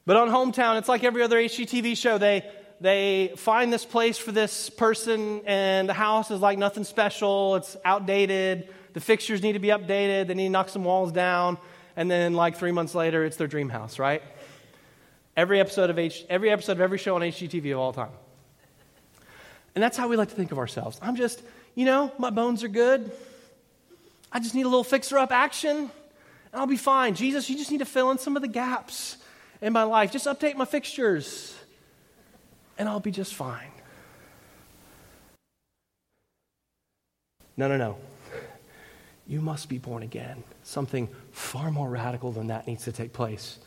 But 0.05 0.17
on 0.17 0.27
Hometown, 0.27 0.77
it's 0.79 0.89
like 0.89 1.05
every 1.05 1.23
other 1.23 1.37
HGTV 1.37 1.95
show. 1.95 2.17
They, 2.17 2.43
they 2.81 3.31
find 3.37 3.71
this 3.71 3.85
place 3.85 4.17
for 4.17 4.33
this 4.33 4.69
person, 4.69 5.41
and 5.45 5.87
the 5.87 5.93
house 5.93 6.29
is 6.29 6.41
like 6.41 6.57
nothing 6.57 6.83
special. 6.83 7.55
It's 7.55 7.77
outdated. 7.85 8.67
The 8.91 8.99
fixtures 8.99 9.41
need 9.41 9.53
to 9.53 9.59
be 9.59 9.69
updated. 9.69 10.27
They 10.27 10.33
need 10.33 10.47
to 10.47 10.49
knock 10.49 10.67
some 10.67 10.83
walls 10.83 11.13
down. 11.13 11.57
And 11.95 12.11
then, 12.11 12.33
like 12.33 12.57
three 12.57 12.73
months 12.73 12.93
later, 12.93 13.23
it's 13.23 13.37
their 13.37 13.47
dream 13.47 13.69
house, 13.69 13.97
right? 13.97 14.21
Every 15.37 15.61
episode 15.61 15.89
of 15.89 15.97
H, 15.97 16.25
every 16.29 16.49
episode 16.49 16.73
of 16.73 16.81
every 16.81 16.97
show 16.97 17.15
on 17.15 17.21
HGTV 17.21 17.71
of 17.71 17.79
all 17.79 17.93
time. 17.93 18.11
And 19.75 19.83
that's 19.83 19.97
how 19.97 20.07
we 20.07 20.17
like 20.17 20.29
to 20.29 20.35
think 20.35 20.51
of 20.51 20.59
ourselves. 20.59 20.99
I'm 21.01 21.15
just, 21.15 21.41
you 21.75 21.85
know, 21.85 22.11
my 22.17 22.29
bones 22.29 22.63
are 22.63 22.67
good. 22.67 23.11
I 24.31 24.39
just 24.39 24.53
need 24.53 24.65
a 24.65 24.69
little 24.69 24.83
fixer 24.83 25.17
up 25.17 25.31
action, 25.31 25.89
I'll 26.53 26.67
be 26.67 26.77
fine. 26.77 27.15
Jesus, 27.15 27.49
you 27.49 27.57
just 27.57 27.71
need 27.71 27.79
to 27.79 27.85
fill 27.85 28.11
in 28.11 28.19
some 28.19 28.35
of 28.35 28.41
the 28.41 28.47
gaps 28.47 29.17
in 29.61 29.73
my 29.73 29.83
life. 29.83 30.11
Just 30.11 30.27
update 30.27 30.55
my 30.55 30.65
fixtures, 30.65 31.57
and 32.77 32.87
I'll 32.87 32.99
be 32.99 33.11
just 33.11 33.33
fine. 33.33 33.71
No, 37.57 37.67
no, 37.67 37.77
no. 37.77 37.97
You 39.27 39.41
must 39.41 39.69
be 39.69 39.77
born 39.77 40.03
again. 40.03 40.43
Something 40.63 41.07
far 41.31 41.71
more 41.71 41.89
radical 41.89 42.31
than 42.31 42.47
that 42.47 42.67
needs 42.67 42.83
to 42.83 42.91
take 42.91 43.13
place 43.13 43.57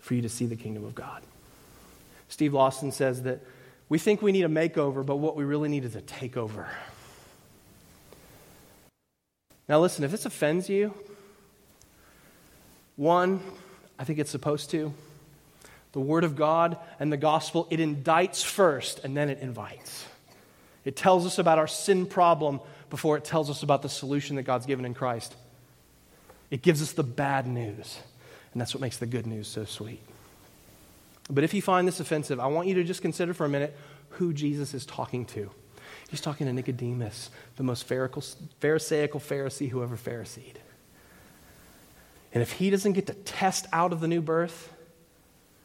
for 0.00 0.14
you 0.14 0.22
to 0.22 0.28
see 0.28 0.46
the 0.46 0.56
kingdom 0.56 0.84
of 0.84 0.94
God. 0.94 1.22
Steve 2.28 2.54
Lawson 2.54 2.90
says 2.90 3.22
that 3.22 3.40
we 3.88 3.98
think 3.98 4.22
we 4.22 4.32
need 4.32 4.44
a 4.44 4.48
makeover, 4.48 5.04
but 5.04 5.16
what 5.16 5.36
we 5.36 5.44
really 5.44 5.68
need 5.68 5.84
is 5.84 5.94
a 5.94 6.00
takeover. 6.00 6.66
Now, 9.68 9.80
listen, 9.80 10.02
if 10.04 10.10
this 10.10 10.24
offends 10.24 10.68
you, 10.68 10.94
one, 13.02 13.40
I 13.98 14.04
think 14.04 14.18
it's 14.18 14.30
supposed 14.30 14.70
to. 14.70 14.94
The 15.92 16.00
Word 16.00 16.24
of 16.24 16.36
God 16.36 16.78
and 17.00 17.12
the 17.12 17.16
gospel, 17.16 17.66
it 17.68 17.80
indicts 17.80 18.42
first 18.42 19.04
and 19.04 19.16
then 19.16 19.28
it 19.28 19.40
invites. 19.40 20.06
It 20.84 20.96
tells 20.96 21.26
us 21.26 21.38
about 21.38 21.58
our 21.58 21.66
sin 21.66 22.06
problem 22.06 22.60
before 22.90 23.16
it 23.16 23.24
tells 23.24 23.50
us 23.50 23.62
about 23.62 23.82
the 23.82 23.88
solution 23.88 24.36
that 24.36 24.44
God's 24.44 24.66
given 24.66 24.84
in 24.84 24.94
Christ. 24.94 25.34
It 26.50 26.62
gives 26.62 26.80
us 26.80 26.92
the 26.92 27.02
bad 27.02 27.46
news. 27.46 27.98
And 28.52 28.60
that's 28.60 28.74
what 28.74 28.80
makes 28.80 28.98
the 28.98 29.06
good 29.06 29.26
news 29.26 29.48
so 29.48 29.64
sweet. 29.64 30.00
But 31.30 31.44
if 31.44 31.54
you 31.54 31.62
find 31.62 31.86
this 31.86 32.00
offensive, 32.00 32.40
I 32.40 32.46
want 32.46 32.68
you 32.68 32.74
to 32.74 32.84
just 32.84 33.02
consider 33.02 33.34
for 33.34 33.44
a 33.44 33.48
minute 33.48 33.76
who 34.10 34.32
Jesus 34.32 34.74
is 34.74 34.86
talking 34.86 35.24
to. 35.26 35.50
He's 36.10 36.20
talking 36.20 36.46
to 36.46 36.52
Nicodemus, 36.52 37.30
the 37.56 37.62
most 37.62 37.86
Pharisaical 37.86 39.20
Pharisee 39.20 39.68
who 39.70 39.82
ever 39.82 39.96
Phariseed. 39.96 40.58
And 42.32 42.42
if 42.42 42.52
he 42.52 42.70
doesn't 42.70 42.92
get 42.92 43.06
to 43.08 43.14
test 43.14 43.66
out 43.72 43.92
of 43.92 44.00
the 44.00 44.08
new 44.08 44.22
birth, 44.22 44.72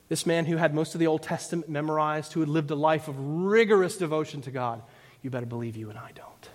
this 0.10 0.26
man 0.26 0.46
who 0.46 0.58
had 0.58 0.74
most 0.74 0.96
of 0.96 1.00
the 1.00 1.08
Old 1.08 1.24
Testament 1.24 1.70
memorized, 1.70 2.34
who 2.34 2.40
had 2.40 2.50
lived 2.50 2.72
a 2.72 2.76
life 2.76 3.08
of 3.08 3.16
rigorous 3.20 3.98
devotion 3.98 4.42
to 4.42 4.52
God, 4.52 4.82
you 5.22 5.30
better 5.30 5.46
believe 5.46 5.76
you 5.76 5.90
and 5.90 5.98
I 5.98 6.12
don't. 6.14 6.50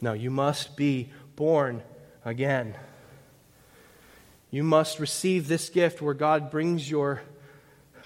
No, 0.00 0.12
you 0.12 0.30
must 0.30 0.76
be 0.76 1.10
born 1.34 1.82
again. 2.24 2.76
You 4.50 4.62
must 4.62 5.00
receive 5.00 5.48
this 5.48 5.68
gift 5.68 6.00
where 6.00 6.14
God 6.14 6.50
brings 6.50 6.88
your, 6.88 7.22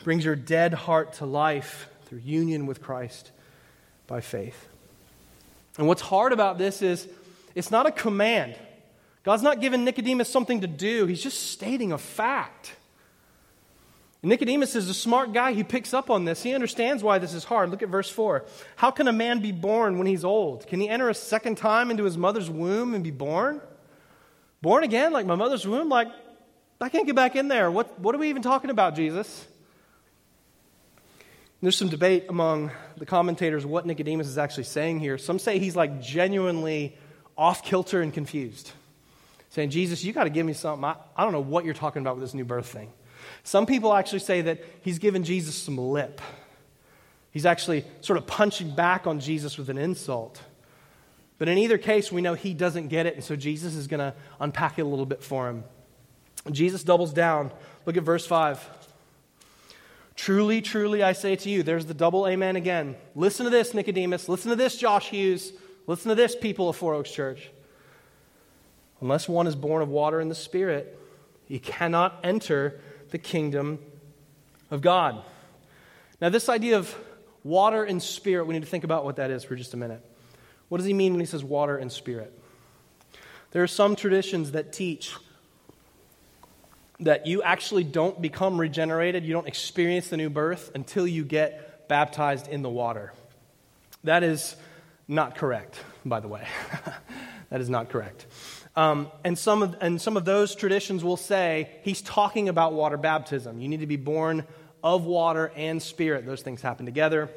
brings 0.05 0.25
your 0.25 0.37
dead 0.37 0.73
heart 0.73 1.15
to 1.15 1.27
life 1.27 1.89
through 2.05 2.21
union 2.21 2.67
with 2.67 2.81
Christ 2.81 3.31
by 4.07 4.21
faith. 4.21 4.69
And 5.77 5.87
what's 5.87 6.01
hard 6.03 6.33
about 6.33 6.57
this 6.57 6.81
is 6.81 7.07
it's 7.55 7.71
not 7.71 7.87
a 7.87 7.91
command. 7.91 8.57
God's 9.25 9.43
not 9.43 9.61
giving 9.61 9.85
Nicodemus 9.85 10.29
something 10.29 10.61
to 10.61 10.67
do, 10.67 11.07
he's 11.07 11.23
just 11.23 11.51
stating 11.51 11.93
a 11.93 11.99
fact. 11.99 12.75
Nicodemus 14.21 14.75
is 14.75 14.89
a 14.89 14.95
smart 14.95 15.33
guy. 15.33 15.53
He 15.53 15.63
picks 15.63 15.95
up 15.95 16.11
on 16.11 16.25
this. 16.25 16.43
He 16.43 16.53
understands 16.53 17.05
why 17.05 17.19
this 17.19 17.35
is 17.35 17.45
hard. 17.45 17.71
Look 17.71 17.83
at 17.83 17.89
verse 17.89 18.11
4. 18.11 18.45
How 18.75 18.91
can 18.91 19.07
a 19.07 19.13
man 19.13 19.39
be 19.39 19.53
born 19.53 19.97
when 19.97 20.09
he's 20.09 20.25
old? 20.25 20.67
Can 20.67 20.81
he 20.81 20.89
enter 20.89 21.09
a 21.09 21.15
second 21.15 21.57
time 21.57 21.91
into 21.91 22.03
his 22.03 22.19
mother's 22.19 22.51
womb 22.51 22.95
and 22.95 23.05
be 23.05 23.13
born? 23.13 23.61
Born 24.61 24.83
again, 24.83 25.13
like 25.13 25.25
my 25.25 25.37
mother's 25.37 25.65
womb? 25.65 25.89
Like, 25.89 26.09
I 26.81 26.89
can't 26.89 27.07
get 27.07 27.15
back 27.15 27.37
in 27.37 27.47
there. 27.47 27.71
What, 27.71 27.99
what 28.01 28.13
are 28.13 28.19
we 28.19 28.29
even 28.29 28.43
talking 28.43 28.71
about, 28.71 28.97
Jesus? 28.97 29.47
There's 31.61 31.77
some 31.77 31.89
debate 31.89 32.27
among 32.29 32.71
the 32.97 33.07
commentators 33.07 33.67
what 33.67 33.85
Nicodemus 33.85 34.29
is 34.29 34.39
actually 34.39 34.65
saying 34.65 35.01
here. 35.01 35.19
Some 35.19 35.39
say 35.39 35.59
he's 35.59 35.75
like 35.75 36.01
genuinely 36.01 36.97
off 37.37 37.65
kilter 37.65 38.01
and 38.01 38.13
confused, 38.13 38.71
saying, 39.51 39.71
Jesus, 39.71 40.05
you 40.05 40.13
got 40.13 40.25
to 40.25 40.31
give 40.31 40.45
me 40.45 40.53
something. 40.53 40.85
I, 40.85 40.97
I 41.17 41.25
don't 41.25 41.33
know 41.33 41.41
what 41.41 41.65
you're 41.65 41.75
talking 41.75 42.03
about 42.03 42.17
with 42.17 42.25
this 42.25 42.35
new 42.35 42.45
birth 42.45 42.67
thing. 42.67 42.93
Some 43.43 43.67
people 43.67 43.95
actually 43.95 44.21
say 44.21 44.43
that 44.43 44.63
he's 44.83 44.99
given 44.99 45.25
Jesus 45.25 45.55
some 45.55 45.79
lip. 45.79 46.21
He's 47.31 47.47
actually 47.47 47.85
sort 48.01 48.19
of 48.19 48.27
punching 48.27 48.75
back 48.75 49.07
on 49.07 49.21
Jesus 49.21 49.59
with 49.59 49.71
an 49.71 49.79
insult. 49.79 50.41
But 51.39 51.49
in 51.49 51.59
either 51.59 51.79
case, 51.79 52.11
we 52.11 52.21
know 52.21 52.35
he 52.35 52.53
doesn't 52.53 52.89
get 52.89 53.07
it, 53.07 53.15
and 53.15 53.23
so 53.23 53.37
Jesus 53.37 53.75
is 53.75 53.87
going 53.87 54.01
to 54.01 54.15
unpack 54.41 54.79
it 54.79 54.83
a 54.83 54.87
little 54.87 55.07
bit 55.07 55.23
for 55.23 55.49
him. 55.49 55.65
Jesus 56.51 56.83
doubles 56.83 57.13
down. 57.13 57.53
Look 57.87 57.97
at 57.97 58.03
verse 58.03 58.27
5. 58.27 58.69
Truly, 60.17 60.61
truly, 60.61 61.03
I 61.03 61.13
say 61.13 61.37
to 61.37 61.49
you, 61.49 61.63
there's 61.63 61.87
the 61.87 61.95
double 61.95 62.27
amen 62.27 62.57
again. 62.57 62.97
Listen 63.15 63.45
to 63.45 63.51
this, 63.51 63.73
Nicodemus. 63.73 64.29
Listen 64.29 64.51
to 64.51 64.57
this, 64.57 64.77
Josh 64.77 65.11
Hughes. 65.11 65.53
Listen 65.87 66.09
to 66.09 66.17
this, 66.17 66.35
people 66.35 66.69
of 66.69 66.77
Four 66.77 66.95
Oaks 66.95 67.13
Church. 67.13 67.51
Unless 69.01 69.29
one 69.29 69.47
is 69.47 69.55
born 69.55 69.83
of 69.83 69.89
water 69.89 70.21
and 70.21 70.31
the 70.31 70.35
Spirit, 70.35 70.99
he 71.47 71.59
cannot 71.59 72.21
enter 72.23 72.81
the 73.11 73.19
kingdom 73.19 73.79
of 74.71 74.81
God. 74.81 75.23
Now, 76.21 76.29
this 76.29 76.49
idea 76.49 76.77
of 76.79 76.95
water 77.45 77.85
and 77.85 78.03
spirit, 78.03 78.47
we 78.47 78.55
need 78.55 78.63
to 78.63 78.69
think 78.69 78.85
about 78.85 79.05
what 79.05 79.17
that 79.17 79.31
is 79.31 79.45
for 79.45 79.57
just 79.57 79.73
a 79.75 79.77
minute. 79.77 80.05
What 80.69 80.79
does 80.79 80.87
he 80.87 80.93
mean 80.93 81.13
when 81.13 81.21
he 81.21 81.27
says 81.27 81.43
water 81.43 81.77
and 81.77 81.91
spirit? 81.91 82.39
There 83.53 83.63
are 83.63 83.69
some 83.69 83.97
traditions 83.97 84.53
that 84.53 84.73
teach 84.73 85.15
that 87.01 87.27
you 87.27 87.43
actually 87.43 87.85
don't 87.85 88.21
become 88.21 88.61
regenerated, 88.61 89.25
you 89.25 89.33
don't 89.33 89.47
experience 89.47 90.09
the 90.09 90.17
new 90.17 90.29
birth 90.29 90.73
until 90.75 91.07
you 91.07 91.25
get 91.25 91.89
baptized 91.89 92.49
in 92.49 92.63
the 92.63 92.69
water. 92.69 93.13
That 94.05 94.23
is 94.23 94.57
not 95.07 95.37
correct, 95.37 95.81
by 96.05 96.21
the 96.21 96.29
way. 96.29 96.47
that 97.51 97.61
is 97.61 97.71
not 97.71 97.89
correct. 97.89 98.27
Um, 98.77 99.11
and, 99.25 99.37
some 99.37 99.63
of, 99.63 99.77
and 99.81 100.01
some 100.01 100.17
of 100.17 100.25
those 100.25 100.55
traditions 100.55 101.03
will 101.03 101.17
say 101.17 101.71
he's 101.83 102.01
talking 102.01 102.49
about 102.49 102.73
water 102.75 102.97
baptism. 102.97 103.61
You 103.61 103.69
need 103.69 103.81
to 103.81 103.87
be 103.87 103.97
born 103.97 104.45
of 104.83 105.05
water 105.05 105.53
and 105.57 105.83
spirit. 105.83 106.27
Those 106.27 106.43
things 106.43 106.63
happen 106.63 106.87
together. 106.87 107.29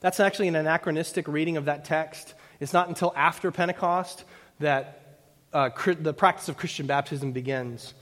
That's 0.00 0.20
actually 0.20 0.48
an 0.48 0.56
anachronistic 0.56 1.28
reading 1.28 1.56
of 1.56 1.66
that 1.66 1.84
text. 1.84 2.34
It's 2.58 2.72
not 2.72 2.88
until 2.88 3.12
after 3.16 3.50
Pentecost 3.50 4.24
that 4.58 5.18
uh, 5.52 5.70
the 6.00 6.12
practice 6.12 6.48
of 6.48 6.56
Christian 6.56 6.86
baptism 6.86 7.32
begins 7.32 7.94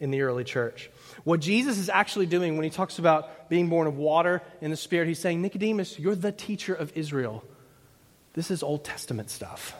in 0.00 0.10
the 0.10 0.22
early 0.22 0.44
church. 0.44 0.90
What 1.24 1.40
Jesus 1.40 1.78
is 1.78 1.88
actually 1.88 2.26
doing 2.26 2.56
when 2.56 2.64
he 2.64 2.70
talks 2.70 2.98
about 2.98 3.48
being 3.48 3.68
born 3.68 3.86
of 3.86 3.96
water 3.96 4.42
and 4.60 4.72
the 4.72 4.76
Spirit, 4.76 5.08
he's 5.08 5.18
saying, 5.18 5.40
Nicodemus, 5.40 5.98
you're 5.98 6.14
the 6.14 6.32
teacher 6.32 6.74
of 6.74 6.92
Israel. 6.96 7.44
This 8.34 8.50
is 8.50 8.62
Old 8.62 8.84
Testament 8.84 9.30
stuff. 9.30 9.74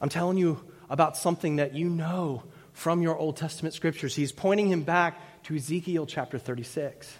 I'm 0.00 0.08
telling 0.08 0.36
you 0.36 0.62
about 0.90 1.16
something 1.16 1.56
that 1.56 1.74
you 1.74 1.88
know 1.88 2.42
from 2.72 3.00
your 3.02 3.16
Old 3.16 3.36
Testament 3.36 3.74
scriptures. 3.74 4.14
He's 4.14 4.32
pointing 4.32 4.68
him 4.68 4.82
back 4.82 5.42
to 5.44 5.56
Ezekiel 5.56 6.06
chapter 6.06 6.38
36, 6.38 7.10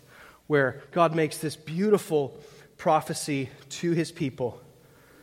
where 0.46 0.82
God 0.92 1.14
makes 1.14 1.38
this 1.38 1.56
beautiful 1.56 2.38
prophecy 2.76 3.48
to 3.70 3.92
his 3.92 4.12
people, 4.12 4.60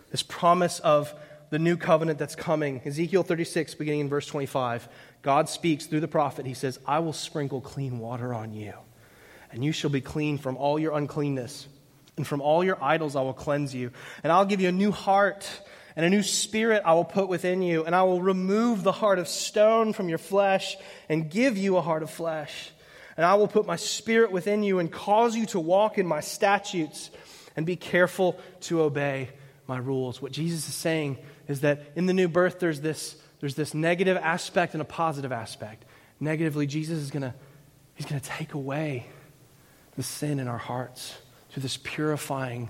this 0.10 0.24
promise 0.24 0.80
of 0.80 1.14
the 1.52 1.60
new 1.60 1.78
covenant 1.78 2.18
that's 2.18 2.36
coming. 2.36 2.82
Ezekiel 2.84 3.22
36, 3.22 3.76
beginning 3.76 4.02
in 4.02 4.10
verse 4.10 4.26
25. 4.26 4.90
God 5.22 5.48
speaks 5.48 5.86
through 5.86 6.00
the 6.00 6.08
prophet. 6.08 6.48
He 6.48 6.56
says, 6.56 6.80
I 6.88 7.00
will 7.00 7.14
sprinkle 7.14 7.62
clean 7.62 8.00
water 8.00 8.34
on 8.34 8.54
you, 8.54 8.74
and 9.52 9.64
you 9.64 9.72
shall 9.72 9.92
be 9.92 10.02
clean 10.02 10.40
from 10.40 10.58
all 10.58 10.80
your 10.80 10.98
uncleanness. 10.98 11.68
And 12.16 12.28
from 12.28 12.42
all 12.42 12.64
your 12.64 12.78
idols 12.84 13.16
I 13.16 13.22
will 13.22 13.34
cleanse 13.34 13.74
you. 13.74 13.92
And 14.24 14.32
I'll 14.32 14.46
give 14.46 14.62
you 14.62 14.70
a 14.70 14.72
new 14.72 14.92
heart, 14.92 15.50
and 15.96 16.06
a 16.06 16.10
new 16.10 16.24
spirit 16.24 16.84
I 16.86 16.94
will 16.94 17.06
put 17.06 17.28
within 17.28 17.62
you. 17.62 17.86
And 17.86 17.96
I 17.96 18.04
will 18.04 18.22
remove 18.22 18.84
the 18.84 18.92
heart 18.92 19.20
of 19.20 19.28
stone 19.28 19.94
from 19.94 20.10
your 20.10 20.18
flesh, 20.18 20.76
and 21.10 21.30
give 21.30 21.58
you 21.58 21.78
a 21.78 21.82
heart 21.82 22.04
of 22.04 22.10
flesh. 22.10 22.72
And 23.16 23.26
I 23.26 23.36
will 23.36 23.48
put 23.48 23.66
my 23.66 23.76
spirit 23.76 24.32
within 24.32 24.64
you, 24.64 24.80
and 24.80 24.92
cause 24.92 25.36
you 25.36 25.46
to 25.48 25.60
walk 25.60 25.98
in 25.98 26.08
my 26.08 26.20
statutes, 26.20 27.12
and 27.56 27.66
be 27.66 27.76
careful 27.76 28.40
to 28.62 28.82
obey 28.82 29.30
my 29.68 29.78
rules. 29.78 30.22
What 30.22 30.32
Jesus 30.32 30.68
is 30.68 30.76
saying 30.76 31.18
is 31.48 31.62
that 31.62 31.92
in 31.96 32.06
the 32.06 32.14
new 32.14 32.28
birth, 32.28 32.60
there's 32.60 32.82
this, 32.82 33.16
there's 33.40 33.56
this 33.56 33.74
negative 33.74 34.18
aspect 34.18 34.74
and 34.74 34.82
a 34.82 34.86
positive 34.86 35.32
aspect. 35.32 35.86
Negatively, 36.20 36.68
Jesus 36.68 37.00
is 37.00 37.12
going 37.12 37.24
to 37.24 37.34
he's 37.96 38.06
going 38.06 38.20
to 38.20 38.28
take 38.28 38.54
away 38.54 39.06
the 39.96 40.04
sin 40.04 40.40
in 40.40 40.48
our 40.48 40.58
hearts 40.58 41.16
through 41.52 41.62
this 41.62 41.78
purifying 41.78 42.70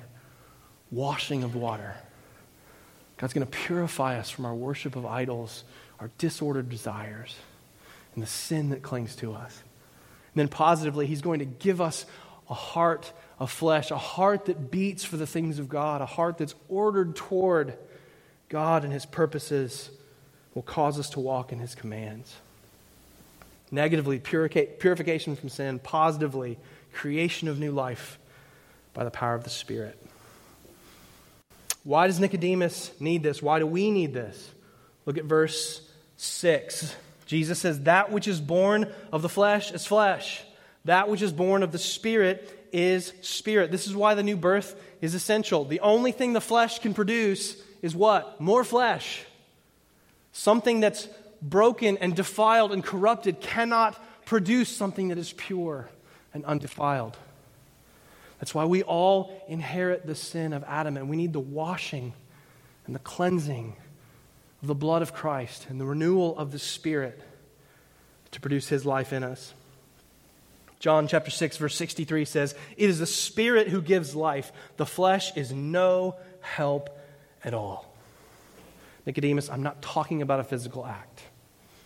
washing 0.92 1.44
of 1.44 1.56
water. 1.56 1.96
God's 3.24 3.32
going 3.32 3.48
to 3.48 3.58
purify 3.58 4.20
us 4.20 4.30
from 4.30 4.44
our 4.44 4.54
worship 4.54 4.98
of 4.98 5.06
idols, 5.06 5.64
our 6.02 6.12
disordered 6.18 6.68
desires, 6.68 7.38
and 8.14 8.22
the 8.22 8.28
sin 8.28 8.72
that 8.72 8.82
clings 8.82 9.16
to 9.16 9.32
us. 9.32 9.64
And 10.34 10.42
then 10.42 10.50
positively, 10.50 11.06
he's 11.06 11.22
going 11.22 11.40
to 11.40 11.46
give 11.46 11.80
us 11.80 12.06
a 12.50 12.54
heart 12.54 13.14
of 13.40 13.50
flesh, 13.50 13.92
a 13.92 13.98
heart 13.98 14.48
that 14.48 14.72
beats 14.72 15.06
for 15.06 15.16
the 15.16 15.26
things 15.26 15.58
of 15.58 15.70
God, 15.70 16.02
a 16.02 16.06
heart 16.06 16.38
that's 16.38 16.54
ordered 16.68 17.16
toward 17.16 17.78
God 18.50 18.84
and 18.84 18.92
His 18.92 19.06
purposes 19.06 19.90
will 20.54 20.62
cause 20.62 21.00
us 21.00 21.10
to 21.12 21.22
walk 21.22 21.54
in 21.54 21.60
His 21.60 21.76
commands. 21.76 22.36
Negatively, 23.72 24.20
purification 24.20 25.38
from 25.38 25.48
sin. 25.48 25.80
Positively, 25.80 26.60
creation 26.92 27.48
of 27.48 27.58
new 27.58 27.72
life 27.72 28.20
by 28.94 29.06
the 29.06 29.12
power 29.12 29.34
of 29.34 29.46
the 29.46 29.50
Spirit. 29.50 29.98
Why 31.84 32.08
does 32.08 32.19
Nicodemus 32.19 32.91
need 33.00 33.24
this? 33.24 33.41
Why 33.41 33.60
do 33.60 33.67
we 33.67 33.91
need 33.91 34.13
this? 34.13 34.52
Look 35.06 35.17
at 35.17 35.26
verse 35.26 35.82
6. 36.17 36.96
Jesus 37.26 37.60
says, 37.60 37.82
That 37.82 38.12
which 38.12 38.28
is 38.28 38.39
born 38.39 38.91
of 39.12 39.22
the 39.22 39.30
flesh 39.30 39.72
is 39.72 39.86
flesh, 39.86 40.43
that 40.86 41.10
which 41.10 41.22
is 41.22 41.34
born 41.34 41.63
of 41.63 41.72
the 41.72 41.78
Spirit 41.78 42.69
is 42.72 43.13
spirit. 43.22 43.72
This 43.72 43.88
is 43.88 43.96
why 43.96 44.15
the 44.15 44.24
new 44.24 44.36
birth 44.36 44.76
is 45.00 45.13
essential. 45.13 45.63
The 45.63 45.82
only 45.82 46.12
thing 46.12 46.34
the 46.34 46.41
flesh 46.41 46.80
can 46.80 46.93
produce 46.93 47.62
is 47.82 47.96
what? 47.96 48.41
More 48.41 48.63
flesh. 48.63 49.24
Something 50.32 50.80
that's 50.80 51.08
broken 51.41 51.98
and 51.98 52.15
defiled 52.15 52.72
and 52.72 52.84
corrupted 52.84 53.41
cannot 53.41 54.02
produce 54.26 54.69
something 54.69 55.10
that 55.10 55.17
is 55.17 55.34
pure 55.34 55.89
and 56.34 56.43
undefiled. 56.46 57.17
That's 58.44 58.54
why 58.54 58.66
we 58.66 58.84
all 58.84 59.32
inherit 59.48 60.06
the 60.06 60.16
sin 60.16 60.52
of 60.52 60.66
Adam, 60.66 60.98
and 60.98 61.08
we 61.08 61.16
need 61.16 61.32
the 61.32 61.40
washing 61.40 62.12
and 62.86 62.94
the 62.94 63.00
cleansing 63.00 63.78
of 64.62 64.68
the 64.68 64.76
blood 64.76 65.02
of 65.02 65.14
Christ 65.14 65.68
and 65.70 65.80
the 65.80 65.86
renewal 65.86 66.38
of 66.38 66.52
the 66.52 66.60
Spirit 66.60 67.22
to 68.32 68.42
produce 68.42 68.68
His 68.68 68.86
life 68.86 69.14
in 69.14 69.24
us. 69.24 69.54
John 70.80 71.08
chapter 71.08 71.32
6, 71.32 71.56
verse 71.56 71.74
63 71.74 72.26
says, 72.26 72.54
It 72.76 72.90
is 72.90 73.00
the 73.00 73.06
Spirit 73.06 73.70
who 73.70 73.82
gives 73.82 74.14
life, 74.14 74.52
the 74.76 74.86
flesh 74.86 75.32
is 75.38 75.54
no 75.54 76.18
help 76.42 77.00
at 77.46 77.54
all. 77.54 77.96
Nicodemus, 79.06 79.50
I'm 79.50 79.64
not 79.64 79.82
talking 79.82 80.22
about 80.22 80.42
a 80.42 80.44
physical 80.44 80.86
act. 80.86 81.22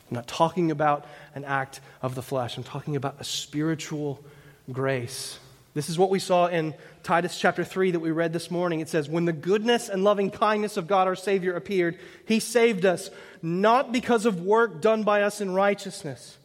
I'm 0.10 0.16
not 0.16 0.26
talking 0.26 0.72
about 0.72 1.06
an 1.36 1.46
act 1.46 1.82
of 2.02 2.16
the 2.16 2.24
flesh. 2.24 2.58
I'm 2.58 2.64
talking 2.64 2.96
about 2.96 3.18
a 3.20 3.24
spiritual 3.24 4.26
grace. 4.72 5.38
This 5.78 5.90
is 5.90 6.00
what 6.00 6.10
we 6.10 6.18
saw 6.18 6.48
in 6.48 6.74
Titus 7.04 7.38
chapter 7.38 7.64
3 7.64 7.92
that 7.92 8.00
we 8.00 8.10
read 8.10 8.34
this 8.34 8.50
morning. 8.50 8.80
It 8.80 8.90
says, 8.90 9.08
When 9.08 9.26
the 9.26 9.32
goodness 9.32 9.90
and 9.90 10.04
loving 10.04 10.32
kindness 10.32 10.76
of 10.76 10.88
God 10.88 11.06
our 11.06 11.16
Savior 11.16 11.54
appeared, 11.54 12.00
He 12.26 12.40
saved 12.40 12.84
us, 12.84 13.12
not 13.44 13.92
because 13.92 14.26
of 14.26 14.42
work 14.42 14.82
done 14.82 15.04
by 15.04 15.22
us 15.22 15.40
in 15.40 15.54
righteousness, 15.54 16.40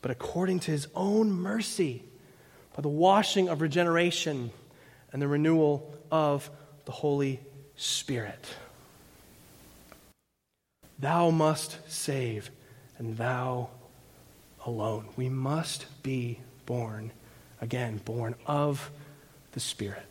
but 0.00 0.10
according 0.10 0.60
to 0.60 0.70
His 0.70 0.88
own 0.94 1.30
mercy, 1.30 2.04
by 2.74 2.80
the 2.80 2.88
washing 2.88 3.50
of 3.50 3.60
regeneration 3.60 4.50
and 5.12 5.20
the 5.20 5.28
renewal 5.28 5.94
of 6.10 6.48
the 6.86 6.92
Holy 6.92 7.40
Spirit. 7.76 8.46
Thou 10.98 11.28
must 11.28 11.76
save, 11.92 12.50
and 12.96 13.18
thou 13.18 13.68
alone. 14.64 15.10
We 15.16 15.28
must 15.28 15.84
be 16.02 16.40
born 16.64 17.12
again, 17.60 18.00
born 18.04 18.34
of 18.46 18.90
the 19.52 19.60
Spirit. 19.60 20.02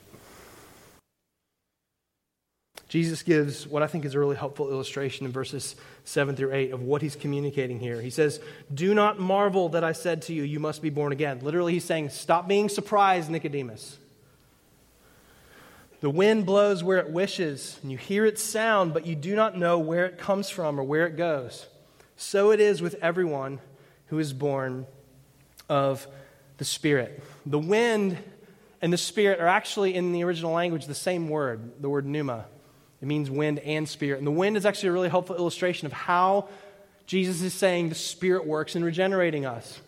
Jesus 2.93 3.23
gives 3.23 3.65
what 3.65 3.81
I 3.81 3.87
think 3.87 4.05
is 4.05 4.13
a 4.13 4.19
really 4.19 4.35
helpful 4.35 4.69
illustration 4.69 5.25
in 5.25 5.31
verses 5.31 5.75
7 6.05 6.35
through 6.35 6.53
8 6.53 6.73
of 6.73 6.83
what 6.83 7.01
he's 7.01 7.15
communicating 7.15 7.79
here. 7.79 7.99
He 7.99 8.11
says, 8.11 8.39
Do 8.71 8.93
not 8.93 9.19
marvel 9.19 9.69
that 9.69 9.83
I 9.83 9.93
said 9.93 10.21
to 10.23 10.33
you, 10.33 10.43
you 10.43 10.59
must 10.59 10.81
be 10.81 10.91
born 10.91 11.11
again. 11.11 11.39
Literally, 11.41 11.73
he's 11.73 11.85
saying, 11.85 12.09
Stop 12.09 12.47
being 12.47 12.69
surprised, 12.69 13.31
Nicodemus. 13.31 13.97
The 16.01 16.09
wind 16.11 16.45
blows 16.45 16.83
where 16.83 16.99
it 16.99 17.09
wishes, 17.09 17.79
and 17.81 17.91
you 17.91 17.97
hear 17.97 18.27
its 18.27 18.43
sound, 18.43 18.93
but 18.93 19.07
you 19.07 19.15
do 19.15 19.35
not 19.35 19.57
know 19.57 19.79
where 19.79 20.05
it 20.05 20.19
comes 20.19 20.51
from 20.51 20.79
or 20.79 20.83
where 20.83 21.07
it 21.07 21.17
goes. 21.17 21.65
So 22.15 22.51
it 22.51 22.59
is 22.59 22.79
with 22.79 22.93
everyone 23.01 23.59
who 24.07 24.19
is 24.19 24.33
born 24.33 24.85
of 25.67 26.05
the 26.57 26.65
Spirit. 26.65 27.23
The 27.45 27.59
wind 27.59 28.17
and 28.81 28.91
the 28.91 28.97
Spirit 28.97 29.39
are 29.39 29.47
actually, 29.47 29.95
in 29.95 30.11
the 30.11 30.23
original 30.23 30.51
language, 30.51 30.85
the 30.85 30.95
same 30.95 31.29
word, 31.29 31.81
the 31.81 31.89
word 31.89 32.05
pneuma. 32.05 32.45
It 33.01 33.05
means 33.05 33.29
wind 33.29 33.59
and 33.59 33.87
spirit. 33.87 34.19
And 34.19 34.25
the 34.25 34.31
wind 34.31 34.55
is 34.55 34.65
actually 34.65 34.89
a 34.89 34.91
really 34.93 35.09
helpful 35.09 35.35
illustration 35.35 35.87
of 35.87 35.91
how 35.91 36.47
Jesus 37.05 37.41
is 37.41 37.53
saying 37.53 37.89
the 37.89 37.95
Spirit 37.95 38.47
works 38.47 38.77
in 38.77 38.83
regenerating 38.83 39.45
us. 39.45 39.81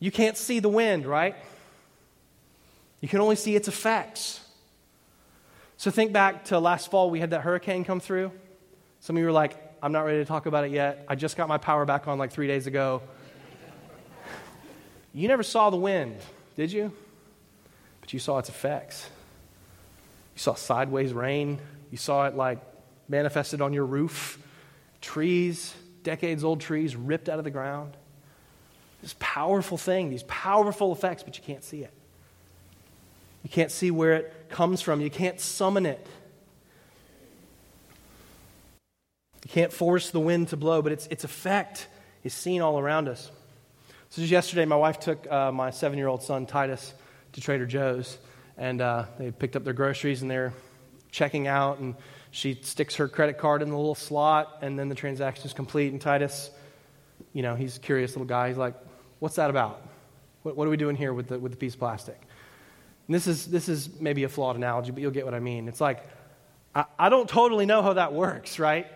You 0.00 0.10
can't 0.10 0.36
see 0.36 0.58
the 0.58 0.68
wind, 0.68 1.06
right? 1.06 1.36
You 3.00 3.08
can 3.08 3.20
only 3.20 3.36
see 3.36 3.54
its 3.54 3.68
effects. 3.68 4.40
So 5.76 5.90
think 5.90 6.12
back 6.12 6.46
to 6.46 6.58
last 6.58 6.90
fall, 6.90 7.08
we 7.08 7.20
had 7.20 7.30
that 7.30 7.42
hurricane 7.42 7.84
come 7.84 8.00
through. 8.00 8.32
Some 8.98 9.16
of 9.16 9.20
you 9.20 9.26
were 9.26 9.32
like, 9.32 9.56
I'm 9.82 9.92
not 9.92 10.00
ready 10.00 10.18
to 10.18 10.24
talk 10.24 10.46
about 10.46 10.64
it 10.64 10.72
yet. 10.72 11.04
I 11.08 11.14
just 11.14 11.36
got 11.36 11.46
my 11.46 11.58
power 11.58 11.84
back 11.84 12.08
on 12.08 12.18
like 12.18 12.32
three 12.32 12.46
days 12.46 12.66
ago. 12.66 13.02
You 15.14 15.28
never 15.28 15.44
saw 15.44 15.70
the 15.70 15.76
wind, 15.76 16.16
did 16.56 16.72
you? 16.72 16.92
But 18.00 18.12
you 18.12 18.18
saw 18.18 18.38
its 18.38 18.48
effects. 18.48 19.08
You 20.34 20.40
saw 20.40 20.54
sideways 20.54 21.12
rain. 21.12 21.60
You 21.92 21.96
saw 21.96 22.26
it 22.26 22.34
like 22.34 22.58
manifested 23.08 23.60
on 23.60 23.72
your 23.72 23.86
roof. 23.86 24.38
Trees, 25.00 25.72
decades 26.02 26.42
old 26.42 26.60
trees 26.60 26.96
ripped 26.96 27.28
out 27.28 27.38
of 27.38 27.44
the 27.44 27.50
ground. 27.50 27.96
This 29.02 29.14
powerful 29.20 29.78
thing, 29.78 30.10
these 30.10 30.24
powerful 30.24 30.92
effects, 30.92 31.22
but 31.22 31.38
you 31.38 31.44
can't 31.44 31.62
see 31.62 31.82
it. 31.84 31.92
You 33.44 33.50
can't 33.50 33.70
see 33.70 33.90
where 33.90 34.14
it 34.14 34.48
comes 34.48 34.80
from. 34.80 35.00
You 35.00 35.10
can't 35.10 35.38
summon 35.38 35.86
it. 35.86 36.04
You 39.44 39.50
can't 39.50 39.72
force 39.72 40.10
the 40.10 40.20
wind 40.20 40.48
to 40.48 40.56
blow, 40.56 40.82
but 40.82 40.90
its, 40.90 41.06
its 41.08 41.22
effect 41.22 41.86
is 42.24 42.32
seen 42.32 42.62
all 42.62 42.80
around 42.80 43.08
us. 43.08 43.30
So 44.14 44.20
just 44.20 44.30
yesterday, 44.30 44.64
my 44.64 44.76
wife 44.76 45.00
took 45.00 45.28
uh, 45.28 45.50
my 45.50 45.70
seven 45.70 45.98
year 45.98 46.06
old 46.06 46.22
son, 46.22 46.46
Titus, 46.46 46.94
to 47.32 47.40
Trader 47.40 47.66
Joe's, 47.66 48.16
and 48.56 48.80
uh, 48.80 49.06
they 49.18 49.32
picked 49.32 49.56
up 49.56 49.64
their 49.64 49.72
groceries 49.72 50.22
and 50.22 50.30
they're 50.30 50.52
checking 51.10 51.48
out, 51.48 51.80
and 51.80 51.96
she 52.30 52.56
sticks 52.62 52.94
her 52.94 53.08
credit 53.08 53.38
card 53.38 53.60
in 53.60 53.70
the 53.70 53.76
little 53.76 53.96
slot, 53.96 54.58
and 54.62 54.78
then 54.78 54.88
the 54.88 54.94
transaction 54.94 55.44
is 55.46 55.52
complete. 55.52 55.90
And 55.90 56.00
Titus, 56.00 56.52
you 57.32 57.42
know, 57.42 57.56
he's 57.56 57.76
a 57.76 57.80
curious 57.80 58.12
little 58.12 58.24
guy. 58.24 58.46
He's 58.46 58.56
like, 58.56 58.76
What's 59.18 59.34
that 59.34 59.50
about? 59.50 59.84
What, 60.44 60.56
what 60.56 60.68
are 60.68 60.70
we 60.70 60.76
doing 60.76 60.94
here 60.94 61.12
with 61.12 61.26
the, 61.26 61.40
with 61.40 61.50
the 61.50 61.58
piece 61.58 61.74
of 61.74 61.80
plastic? 61.80 62.20
And 63.08 63.14
this 63.16 63.26
is, 63.26 63.46
this 63.46 63.68
is 63.68 63.98
maybe 63.98 64.22
a 64.22 64.28
flawed 64.28 64.54
analogy, 64.54 64.92
but 64.92 65.02
you'll 65.02 65.10
get 65.10 65.24
what 65.24 65.34
I 65.34 65.40
mean. 65.40 65.66
It's 65.66 65.80
like, 65.80 66.08
I, 66.72 66.84
I 67.00 67.08
don't 67.08 67.28
totally 67.28 67.66
know 67.66 67.82
how 67.82 67.94
that 67.94 68.12
works, 68.12 68.60
right? 68.60 68.86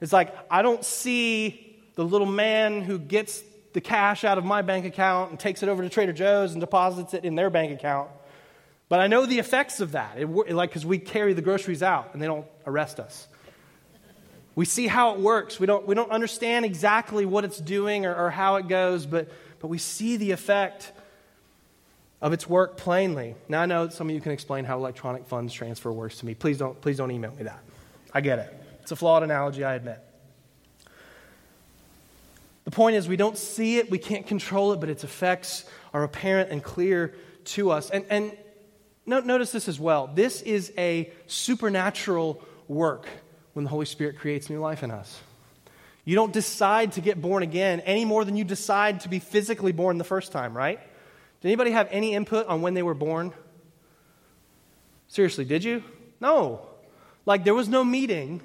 It's 0.00 0.12
like, 0.12 0.32
I 0.48 0.62
don't 0.62 0.84
see 0.84 1.76
the 1.96 2.04
little 2.04 2.24
man 2.24 2.82
who 2.82 3.00
gets 3.00 3.42
the 3.72 3.80
cash 3.80 4.24
out 4.24 4.38
of 4.38 4.44
my 4.44 4.62
bank 4.62 4.84
account 4.84 5.30
and 5.30 5.38
takes 5.38 5.62
it 5.62 5.68
over 5.68 5.82
to 5.82 5.88
Trader 5.88 6.12
Joe's 6.12 6.52
and 6.52 6.60
deposits 6.60 7.14
it 7.14 7.24
in 7.24 7.34
their 7.34 7.50
bank 7.50 7.72
account. 7.72 8.10
But 8.88 9.00
I 9.00 9.06
know 9.06 9.24
the 9.24 9.38
effects 9.38 9.80
of 9.80 9.92
that, 9.92 10.18
it, 10.18 10.26
like 10.26 10.70
because 10.70 10.84
we 10.84 10.98
carry 10.98 11.32
the 11.32 11.42
groceries 11.42 11.82
out 11.82 12.10
and 12.12 12.20
they 12.20 12.26
don't 12.26 12.46
arrest 12.66 12.98
us. 12.98 13.28
We 14.56 14.64
see 14.64 14.88
how 14.88 15.14
it 15.14 15.20
works. 15.20 15.60
We 15.60 15.66
don't, 15.66 15.86
we 15.86 15.94
don't 15.94 16.10
understand 16.10 16.64
exactly 16.64 17.24
what 17.24 17.44
it's 17.44 17.58
doing 17.58 18.04
or, 18.04 18.14
or 18.14 18.30
how 18.30 18.56
it 18.56 18.66
goes, 18.66 19.06
but, 19.06 19.30
but 19.60 19.68
we 19.68 19.78
see 19.78 20.16
the 20.16 20.32
effect 20.32 20.90
of 22.20 22.32
its 22.32 22.48
work 22.48 22.76
plainly. 22.76 23.36
Now 23.48 23.62
I 23.62 23.66
know 23.66 23.88
some 23.88 24.08
of 24.08 24.14
you 24.14 24.20
can 24.20 24.32
explain 24.32 24.64
how 24.64 24.76
electronic 24.76 25.26
funds 25.26 25.54
transfer 25.54 25.92
works 25.92 26.18
to 26.18 26.26
me. 26.26 26.34
Please 26.34 26.58
don't, 26.58 26.78
please 26.80 26.96
don't 26.96 27.12
email 27.12 27.30
me 27.30 27.44
that. 27.44 27.60
I 28.12 28.20
get 28.20 28.40
it. 28.40 28.54
It's 28.82 28.90
a 28.90 28.96
flawed 28.96 29.22
analogy, 29.22 29.62
I 29.62 29.74
admit. 29.74 30.00
The 32.70 32.76
point 32.76 32.94
is, 32.94 33.08
we 33.08 33.16
don't 33.16 33.36
see 33.36 33.78
it, 33.78 33.90
we 33.90 33.98
can't 33.98 34.24
control 34.28 34.72
it, 34.72 34.78
but 34.78 34.88
its 34.88 35.02
effects 35.02 35.64
are 35.92 36.04
apparent 36.04 36.52
and 36.52 36.62
clear 36.62 37.16
to 37.46 37.72
us. 37.72 37.90
And, 37.90 38.04
and 38.08 38.36
notice 39.06 39.50
this 39.50 39.66
as 39.66 39.80
well. 39.80 40.06
This 40.06 40.40
is 40.42 40.72
a 40.78 41.10
supernatural 41.26 42.40
work 42.68 43.08
when 43.54 43.64
the 43.64 43.70
Holy 43.70 43.86
Spirit 43.86 44.18
creates 44.18 44.48
new 44.48 44.60
life 44.60 44.84
in 44.84 44.92
us. 44.92 45.18
You 46.04 46.14
don't 46.14 46.32
decide 46.32 46.92
to 46.92 47.00
get 47.00 47.20
born 47.20 47.42
again 47.42 47.80
any 47.80 48.04
more 48.04 48.24
than 48.24 48.36
you 48.36 48.44
decide 48.44 49.00
to 49.00 49.08
be 49.08 49.18
physically 49.18 49.72
born 49.72 49.98
the 49.98 50.04
first 50.04 50.30
time, 50.30 50.56
right? 50.56 50.78
Did 51.40 51.48
anybody 51.48 51.72
have 51.72 51.88
any 51.90 52.14
input 52.14 52.46
on 52.46 52.62
when 52.62 52.74
they 52.74 52.84
were 52.84 52.94
born? 52.94 53.32
Seriously, 55.08 55.44
did 55.44 55.64
you? 55.64 55.82
No. 56.20 56.68
Like, 57.26 57.42
there 57.42 57.52
was 57.52 57.68
no 57.68 57.82
meeting 57.82 58.42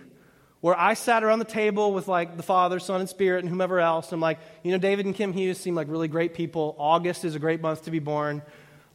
where 0.66 0.76
I 0.76 0.96
sat 0.96 1.24
around 1.24 1.38
the 1.38 1.46
table 1.46 1.94
with 1.94 2.08
like 2.08 2.38
the 2.38 2.42
Father, 2.42 2.80
Son, 2.80 3.00
and 3.00 3.08
Spirit, 3.08 3.42
and 3.44 3.50
whomever 3.50 3.80
else. 3.80 4.12
I'm 4.12 4.20
like, 4.20 4.40
you 4.64 4.72
know, 4.72 4.80
David 4.80 5.06
and 5.06 5.14
Kim 5.14 5.32
Hughes 5.32 5.60
seem 5.60 5.76
like 5.76 5.88
really 5.88 6.08
great 6.08 6.34
people. 6.34 6.76
August 6.80 7.24
is 7.24 7.36
a 7.36 7.40
great 7.40 7.62
month 7.62 7.84
to 7.84 7.92
be 7.92 8.00
born. 8.00 8.42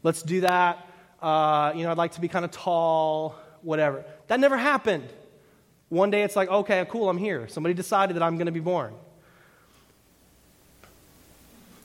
Let's 0.02 0.20
do 0.20 0.40
that. 0.40 0.84
Uh, 1.22 1.70
you 1.76 1.84
know, 1.84 1.92
I'd 1.92 1.96
like 1.96 2.10
to 2.14 2.20
be 2.20 2.26
kind 2.26 2.44
of 2.44 2.50
tall, 2.50 3.36
whatever. 3.62 4.04
That 4.26 4.40
never 4.40 4.56
happened. 4.56 5.12
One 5.90 6.10
day 6.10 6.24
it's 6.24 6.34
like, 6.34 6.48
okay, 6.48 6.84
cool, 6.90 7.08
I'm 7.08 7.18
here. 7.18 7.46
Somebody 7.46 7.72
decided 7.72 8.16
that 8.16 8.24
I'm 8.24 8.34
going 8.34 8.46
to 8.46 8.52
be 8.52 8.58
born. 8.58 8.92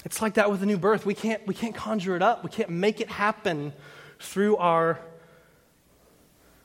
It's 0.04 0.20
like 0.20 0.34
that 0.34 0.50
with 0.50 0.64
a 0.64 0.66
new 0.66 0.80
birth. 0.80 1.06
We 1.06 1.14
can't, 1.14 1.46
we 1.46 1.54
can't 1.54 1.76
conjure 1.76 2.16
it 2.16 2.24
up, 2.24 2.44
we 2.44 2.50
can't 2.50 2.72
make 2.72 3.02
it 3.02 3.10
happen 3.10 3.72
through 4.20 4.58
our 4.58 5.00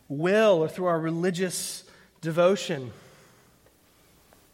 will 0.08 0.62
or 0.62 0.68
through 0.70 0.86
our 0.86 0.98
religious 0.98 1.84
devotion. 2.22 2.92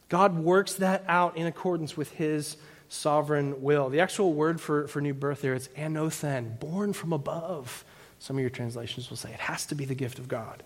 God 0.09 0.39
works 0.39 0.75
that 0.75 1.05
out 1.09 1.37
in 1.37 1.47
accordance 1.47 1.97
with 1.97 2.13
his 2.13 2.57
sovereign 2.89 3.63
will. 3.63 3.89
The 3.89 4.01
actual 4.01 4.33
word 4.33 4.61
for, 4.61 4.87
for 4.87 5.01
new 5.01 5.15
birth 5.15 5.43
there 5.43 5.55
is 5.55 5.69
anothen, 5.77 6.59
born 6.61 6.93
from 6.93 7.13
above. 7.13 7.85
Some 8.19 8.37
of 8.37 8.41
your 8.41 8.51
translations 8.51 9.11
will 9.11 9.17
say 9.17 9.33
it 9.33 9.41
has 9.41 9.67
to 9.67 9.75
be 9.75 9.85
the 9.85 9.95
gift 9.95 10.19
of 10.19 10.29
God. 10.29 10.63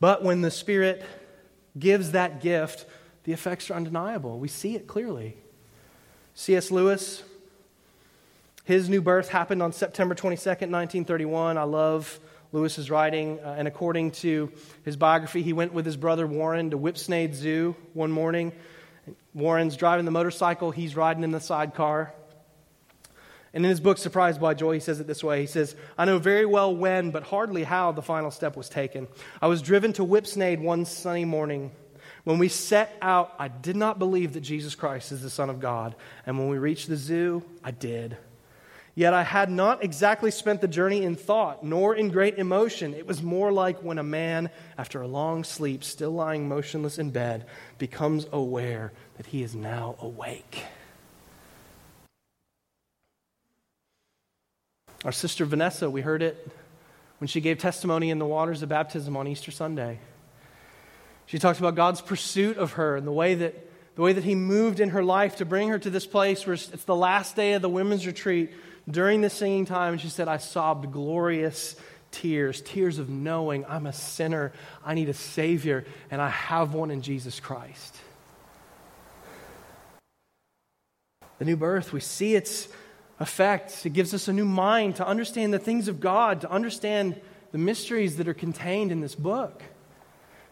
But 0.00 0.22
when 0.22 0.42
the 0.42 0.50
Spirit 0.50 1.04
gives 1.78 2.12
that 2.12 2.40
gift, 2.40 2.86
the 3.24 3.32
effects 3.32 3.70
are 3.70 3.74
undeniable. 3.74 4.38
We 4.38 4.48
see 4.48 4.74
it 4.74 4.86
clearly. 4.86 5.36
C.S. 6.34 6.70
Lewis, 6.70 7.22
his 8.64 8.88
new 8.88 9.00
birth 9.00 9.28
happened 9.28 9.62
on 9.62 9.72
September 9.72 10.14
22nd, 10.14 10.70
1931. 10.70 11.58
I 11.58 11.62
love 11.62 12.18
Lewis's 12.54 12.88
writing, 12.88 13.40
uh, 13.40 13.56
and 13.58 13.66
according 13.66 14.12
to 14.12 14.52
his 14.84 14.96
biography, 14.96 15.42
he 15.42 15.52
went 15.52 15.74
with 15.74 15.84
his 15.84 15.96
brother 15.96 16.24
Warren 16.24 16.70
to 16.70 16.78
Whipsnade 16.78 17.34
Zoo 17.34 17.74
one 17.94 18.12
morning. 18.12 18.52
Warren's 19.34 19.76
driving 19.76 20.04
the 20.04 20.12
motorcycle, 20.12 20.70
he's 20.70 20.94
riding 20.94 21.24
in 21.24 21.32
the 21.32 21.40
sidecar. 21.40 22.14
And 23.52 23.64
in 23.64 23.70
his 23.70 23.80
book, 23.80 23.98
Surprised 23.98 24.40
by 24.40 24.54
Joy, 24.54 24.74
he 24.74 24.80
says 24.80 25.00
it 25.00 25.08
this 25.08 25.24
way 25.24 25.40
He 25.40 25.48
says, 25.48 25.74
I 25.98 26.04
know 26.04 26.20
very 26.20 26.46
well 26.46 26.74
when, 26.74 27.10
but 27.10 27.24
hardly 27.24 27.64
how, 27.64 27.90
the 27.90 28.02
final 28.02 28.30
step 28.30 28.56
was 28.56 28.68
taken. 28.68 29.08
I 29.42 29.48
was 29.48 29.60
driven 29.60 29.92
to 29.94 30.02
Whipsnade 30.04 30.60
one 30.60 30.84
sunny 30.84 31.24
morning. 31.24 31.72
When 32.22 32.38
we 32.38 32.48
set 32.48 32.96
out, 33.02 33.34
I 33.36 33.48
did 33.48 33.74
not 33.74 33.98
believe 33.98 34.34
that 34.34 34.42
Jesus 34.42 34.76
Christ 34.76 35.10
is 35.10 35.22
the 35.22 35.30
Son 35.30 35.50
of 35.50 35.58
God. 35.58 35.96
And 36.24 36.38
when 36.38 36.48
we 36.48 36.58
reached 36.58 36.88
the 36.88 36.96
zoo, 36.96 37.42
I 37.64 37.72
did. 37.72 38.16
Yet 38.96 39.12
I 39.12 39.24
had 39.24 39.50
not 39.50 39.82
exactly 39.82 40.30
spent 40.30 40.60
the 40.60 40.68
journey 40.68 41.02
in 41.02 41.16
thought, 41.16 41.64
nor 41.64 41.96
in 41.96 42.10
great 42.10 42.38
emotion. 42.38 42.94
It 42.94 43.08
was 43.08 43.22
more 43.22 43.50
like 43.50 43.82
when 43.82 43.98
a 43.98 44.04
man, 44.04 44.50
after 44.78 45.02
a 45.02 45.08
long 45.08 45.42
sleep, 45.42 45.82
still 45.82 46.12
lying 46.12 46.48
motionless 46.48 46.98
in 46.98 47.10
bed, 47.10 47.46
becomes 47.78 48.26
aware 48.30 48.92
that 49.16 49.26
he 49.26 49.42
is 49.42 49.54
now 49.54 49.96
awake. 50.00 50.62
Our 55.04 55.12
sister 55.12 55.44
Vanessa, 55.44 55.90
we 55.90 56.00
heard 56.00 56.22
it 56.22 56.48
when 57.18 57.26
she 57.28 57.40
gave 57.40 57.58
testimony 57.58 58.10
in 58.10 58.18
the 58.18 58.24
waters 58.24 58.62
of 58.62 58.68
baptism 58.68 59.16
on 59.16 59.26
Easter 59.26 59.50
Sunday. 59.50 59.98
She 61.26 61.38
talked 61.38 61.58
about 61.58 61.74
God's 61.74 62.00
pursuit 62.00 62.58
of 62.58 62.72
her 62.72 62.96
and 62.96 63.06
the 63.06 63.12
way 63.12 63.34
that, 63.34 63.70
the 63.96 64.02
way 64.02 64.12
that 64.12 64.24
He 64.24 64.36
moved 64.36 64.78
in 64.78 64.90
her 64.90 65.02
life 65.02 65.36
to 65.36 65.44
bring 65.44 65.68
her 65.70 65.78
to 65.80 65.90
this 65.90 66.06
place 66.06 66.46
where 66.46 66.54
it's 66.54 66.84
the 66.84 66.94
last 66.94 67.34
day 67.34 67.54
of 67.54 67.60
the 67.60 67.68
women's 67.68 68.06
retreat 68.06 68.52
during 68.90 69.20
the 69.20 69.30
singing 69.30 69.66
time, 69.66 69.98
she 69.98 70.08
said, 70.08 70.28
I 70.28 70.36
sobbed 70.36 70.92
glorious 70.92 71.76
tears, 72.10 72.60
tears 72.62 72.98
of 72.98 73.08
knowing 73.08 73.64
I'm 73.66 73.86
a 73.86 73.92
sinner, 73.92 74.52
I 74.84 74.94
need 74.94 75.08
a 75.08 75.14
Savior, 75.14 75.84
and 76.10 76.20
I 76.22 76.28
have 76.28 76.74
one 76.74 76.90
in 76.90 77.02
Jesus 77.02 77.40
Christ. 77.40 77.96
The 81.38 81.44
new 81.44 81.56
birth, 81.56 81.92
we 81.92 82.00
see 82.00 82.36
its 82.36 82.68
effects. 83.20 83.84
It 83.84 83.92
gives 83.92 84.14
us 84.14 84.28
a 84.28 84.32
new 84.32 84.44
mind 84.44 84.96
to 84.96 85.06
understand 85.06 85.52
the 85.52 85.58
things 85.58 85.88
of 85.88 86.00
God, 86.00 86.42
to 86.42 86.50
understand 86.50 87.20
the 87.52 87.58
mysteries 87.58 88.16
that 88.16 88.28
are 88.28 88.34
contained 88.34 88.92
in 88.92 89.00
this 89.00 89.14
book. 89.14 89.62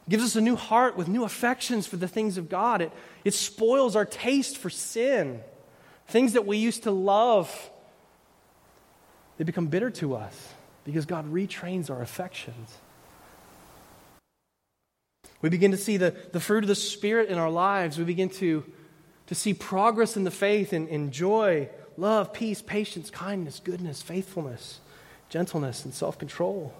It 0.07 0.11
gives 0.11 0.25
us 0.25 0.37
a 0.37 0.41
new 0.41 0.57
heart 0.57 0.97
with 0.97 1.07
new 1.07 1.25
affections 1.25 1.87
for 1.87 1.97
the 1.97 2.09
things 2.09 2.39
of 2.39 2.49
God. 2.49 2.83
It, 2.83 2.93
it 3.25 3.35
spoils 3.35 3.95
our 3.95 4.05
taste 4.05 4.59
for 4.59 4.71
sin. 4.71 5.41
Things 6.09 6.33
that 6.33 6.47
we 6.47 6.57
used 6.57 6.85
to 6.85 6.91
love 6.91 7.71
they 9.43 9.45
become 9.45 9.67
bitter 9.67 9.91
to 9.91 10.15
us 10.15 10.55
because 10.85 11.05
God 11.05 11.27
retrains 11.33 11.91
our 11.91 12.01
affections. 12.01 12.79
We 15.41 15.49
begin 15.49 15.73
to 15.73 15.77
see 15.77 15.97
the, 15.97 16.15
the 16.31 16.39
fruit 16.39 16.63
of 16.63 16.69
the 16.69 16.77
Spirit 16.77 17.29
in 17.29 17.39
our 17.39 17.51
lives. 17.51 17.99
We 17.99 18.05
begin 18.05 18.29
to, 18.29 18.63
to 19.27 19.35
see 19.35 19.53
progress 19.53 20.17
in 20.17 20.23
the 20.23 20.31
faith 20.31 20.73
and 20.73 20.89
in 20.89 21.11
joy, 21.11 21.69
love, 21.97 22.33
peace, 22.33 22.63
patience, 22.63 23.11
kindness, 23.11 23.61
goodness, 23.65 24.01
faithfulness, 24.01 24.79
gentleness, 25.29 25.85
and 25.85 25.93
self 25.93 26.21
control. 26.21 26.73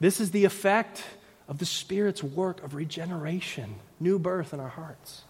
This 0.00 0.18
is 0.18 0.32
the 0.32 0.44
effect 0.44 1.04
of 1.46 1.58
the 1.58 1.66
Spirit's 1.66 2.24
work 2.24 2.64
of 2.64 2.74
regeneration, 2.74 3.76
new 4.00 4.18
birth 4.18 4.52
in 4.52 4.58
our 4.58 4.70
hearts. 4.70 5.22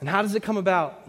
And 0.00 0.08
how 0.08 0.22
does 0.22 0.34
it 0.34 0.42
come 0.42 0.56
about? 0.56 1.06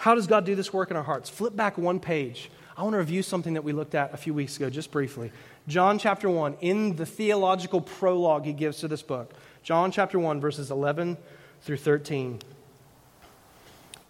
How 0.00 0.14
does 0.14 0.26
God 0.26 0.46
do 0.46 0.54
this 0.54 0.72
work 0.72 0.90
in 0.90 0.96
our 0.96 1.02
hearts? 1.02 1.28
Flip 1.28 1.54
back 1.54 1.76
one 1.76 2.00
page. 2.00 2.50
I 2.74 2.82
want 2.84 2.94
to 2.94 2.98
review 2.98 3.22
something 3.22 3.52
that 3.52 3.64
we 3.64 3.74
looked 3.74 3.94
at 3.94 4.14
a 4.14 4.16
few 4.16 4.32
weeks 4.32 4.56
ago, 4.56 4.70
just 4.70 4.90
briefly. 4.90 5.30
John 5.68 5.98
chapter 5.98 6.30
1, 6.30 6.56
in 6.62 6.96
the 6.96 7.04
theological 7.04 7.82
prologue 7.82 8.46
he 8.46 8.54
gives 8.54 8.78
to 8.78 8.88
this 8.88 9.02
book. 9.02 9.34
John 9.62 9.92
chapter 9.92 10.18
1, 10.18 10.40
verses 10.40 10.70
11 10.70 11.18
through 11.60 11.76
13. 11.76 12.38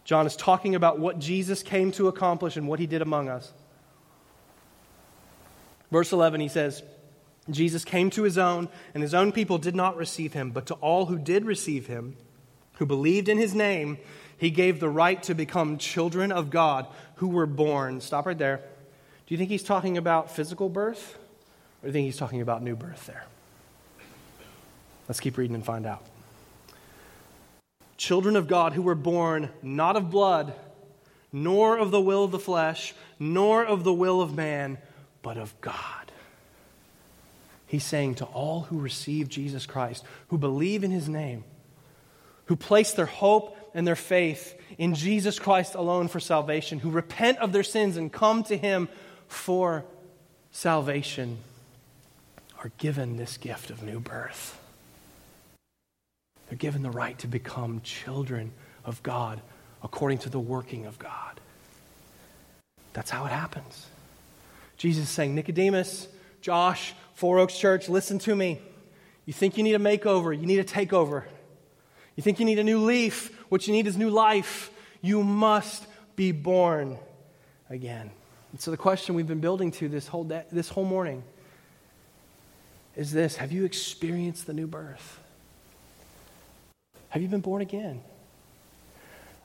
John 0.04 0.28
is 0.28 0.36
talking 0.36 0.76
about 0.76 1.00
what 1.00 1.18
Jesus 1.18 1.60
came 1.60 1.90
to 1.92 2.06
accomplish 2.06 2.56
and 2.56 2.68
what 2.68 2.78
he 2.78 2.86
did 2.86 3.02
among 3.02 3.28
us. 3.28 3.52
Verse 5.90 6.12
11, 6.12 6.40
he 6.40 6.46
says, 6.46 6.84
Jesus 7.50 7.84
came 7.84 8.10
to 8.10 8.22
his 8.22 8.38
own, 8.38 8.68
and 8.94 9.02
his 9.02 9.12
own 9.12 9.32
people 9.32 9.58
did 9.58 9.74
not 9.74 9.96
receive 9.96 10.34
him, 10.34 10.52
but 10.52 10.66
to 10.66 10.74
all 10.74 11.06
who 11.06 11.18
did 11.18 11.44
receive 11.44 11.88
him, 11.88 12.16
who 12.74 12.86
believed 12.86 13.28
in 13.28 13.38
his 13.38 13.56
name, 13.56 13.98
he 14.40 14.48
gave 14.48 14.80
the 14.80 14.88
right 14.88 15.22
to 15.24 15.34
become 15.34 15.76
children 15.76 16.32
of 16.32 16.48
God 16.48 16.86
who 17.16 17.28
were 17.28 17.44
born. 17.44 18.00
Stop 18.00 18.24
right 18.24 18.38
there. 18.38 18.56
Do 19.26 19.34
you 19.34 19.36
think 19.36 19.50
he's 19.50 19.62
talking 19.62 19.98
about 19.98 20.34
physical 20.34 20.70
birth? 20.70 21.18
Or 21.18 21.82
do 21.82 21.86
you 21.88 21.92
think 21.92 22.06
he's 22.06 22.16
talking 22.16 22.40
about 22.40 22.62
new 22.62 22.74
birth 22.74 23.04
there? 23.04 23.26
Let's 25.08 25.20
keep 25.20 25.36
reading 25.36 25.54
and 25.54 25.62
find 25.62 25.84
out. 25.84 26.02
Children 27.98 28.34
of 28.34 28.48
God 28.48 28.72
who 28.72 28.80
were 28.80 28.94
born 28.94 29.50
not 29.62 29.94
of 29.94 30.10
blood, 30.10 30.54
nor 31.30 31.76
of 31.76 31.90
the 31.90 32.00
will 32.00 32.24
of 32.24 32.30
the 32.30 32.38
flesh, 32.38 32.94
nor 33.18 33.62
of 33.62 33.84
the 33.84 33.92
will 33.92 34.22
of 34.22 34.34
man, 34.34 34.78
but 35.20 35.36
of 35.36 35.60
God. 35.60 35.76
He's 37.66 37.84
saying 37.84 38.14
to 38.16 38.24
all 38.24 38.62
who 38.62 38.78
receive 38.78 39.28
Jesus 39.28 39.66
Christ, 39.66 40.02
who 40.28 40.38
believe 40.38 40.82
in 40.82 40.90
his 40.90 41.10
name, 41.10 41.44
who 42.46 42.56
place 42.56 42.92
their 42.92 43.04
hope 43.04 43.58
and 43.74 43.86
their 43.86 43.96
faith 43.96 44.58
in 44.78 44.94
Jesus 44.94 45.38
Christ 45.38 45.74
alone 45.74 46.08
for 46.08 46.20
salvation, 46.20 46.78
who 46.78 46.90
repent 46.90 47.38
of 47.38 47.52
their 47.52 47.62
sins 47.62 47.96
and 47.96 48.12
come 48.12 48.42
to 48.44 48.56
him 48.56 48.88
for 49.28 49.84
salvation, 50.50 51.38
are 52.62 52.70
given 52.78 53.16
this 53.16 53.36
gift 53.36 53.70
of 53.70 53.82
new 53.82 54.00
birth. 54.00 54.58
They're 56.48 56.58
given 56.58 56.82
the 56.82 56.90
right 56.90 57.18
to 57.20 57.28
become 57.28 57.80
children 57.82 58.52
of 58.84 59.02
God 59.02 59.40
according 59.82 60.18
to 60.18 60.28
the 60.28 60.40
working 60.40 60.86
of 60.86 60.98
God. 60.98 61.40
That's 62.92 63.10
how 63.10 63.24
it 63.24 63.32
happens. 63.32 63.86
Jesus 64.76 65.04
is 65.04 65.10
saying, 65.10 65.34
Nicodemus, 65.34 66.08
Josh, 66.40 66.94
Four 67.14 67.38
Oaks 67.38 67.56
Church, 67.56 67.88
listen 67.88 68.18
to 68.20 68.34
me. 68.34 68.60
You 69.26 69.32
think 69.32 69.56
you 69.56 69.62
need 69.62 69.74
a 69.74 69.78
makeover, 69.78 70.38
you 70.38 70.46
need 70.46 70.58
a 70.58 70.64
takeover. 70.64 71.24
You 72.16 72.22
think 72.22 72.40
you 72.40 72.44
need 72.44 72.58
a 72.58 72.64
new 72.64 72.80
leaf, 72.80 73.30
what 73.50 73.66
you 73.66 73.74
need 73.74 73.86
is 73.86 73.98
new 73.98 74.08
life. 74.08 74.70
You 75.02 75.22
must 75.22 75.86
be 76.16 76.32
born 76.32 76.98
again. 77.68 78.10
And 78.52 78.60
so 78.60 78.70
the 78.70 78.76
question 78.76 79.14
we've 79.14 79.28
been 79.28 79.40
building 79.40 79.70
to 79.72 79.88
this 79.88 80.08
whole, 80.08 80.24
day, 80.24 80.44
this 80.50 80.70
whole 80.70 80.84
morning 80.84 81.22
is 82.96 83.12
this 83.12 83.36
Have 83.36 83.52
you 83.52 83.64
experienced 83.64 84.46
the 84.46 84.54
new 84.54 84.66
birth? 84.66 85.20
Have 87.10 87.22
you 87.22 87.28
been 87.28 87.40
born 87.40 87.60
again? 87.60 88.02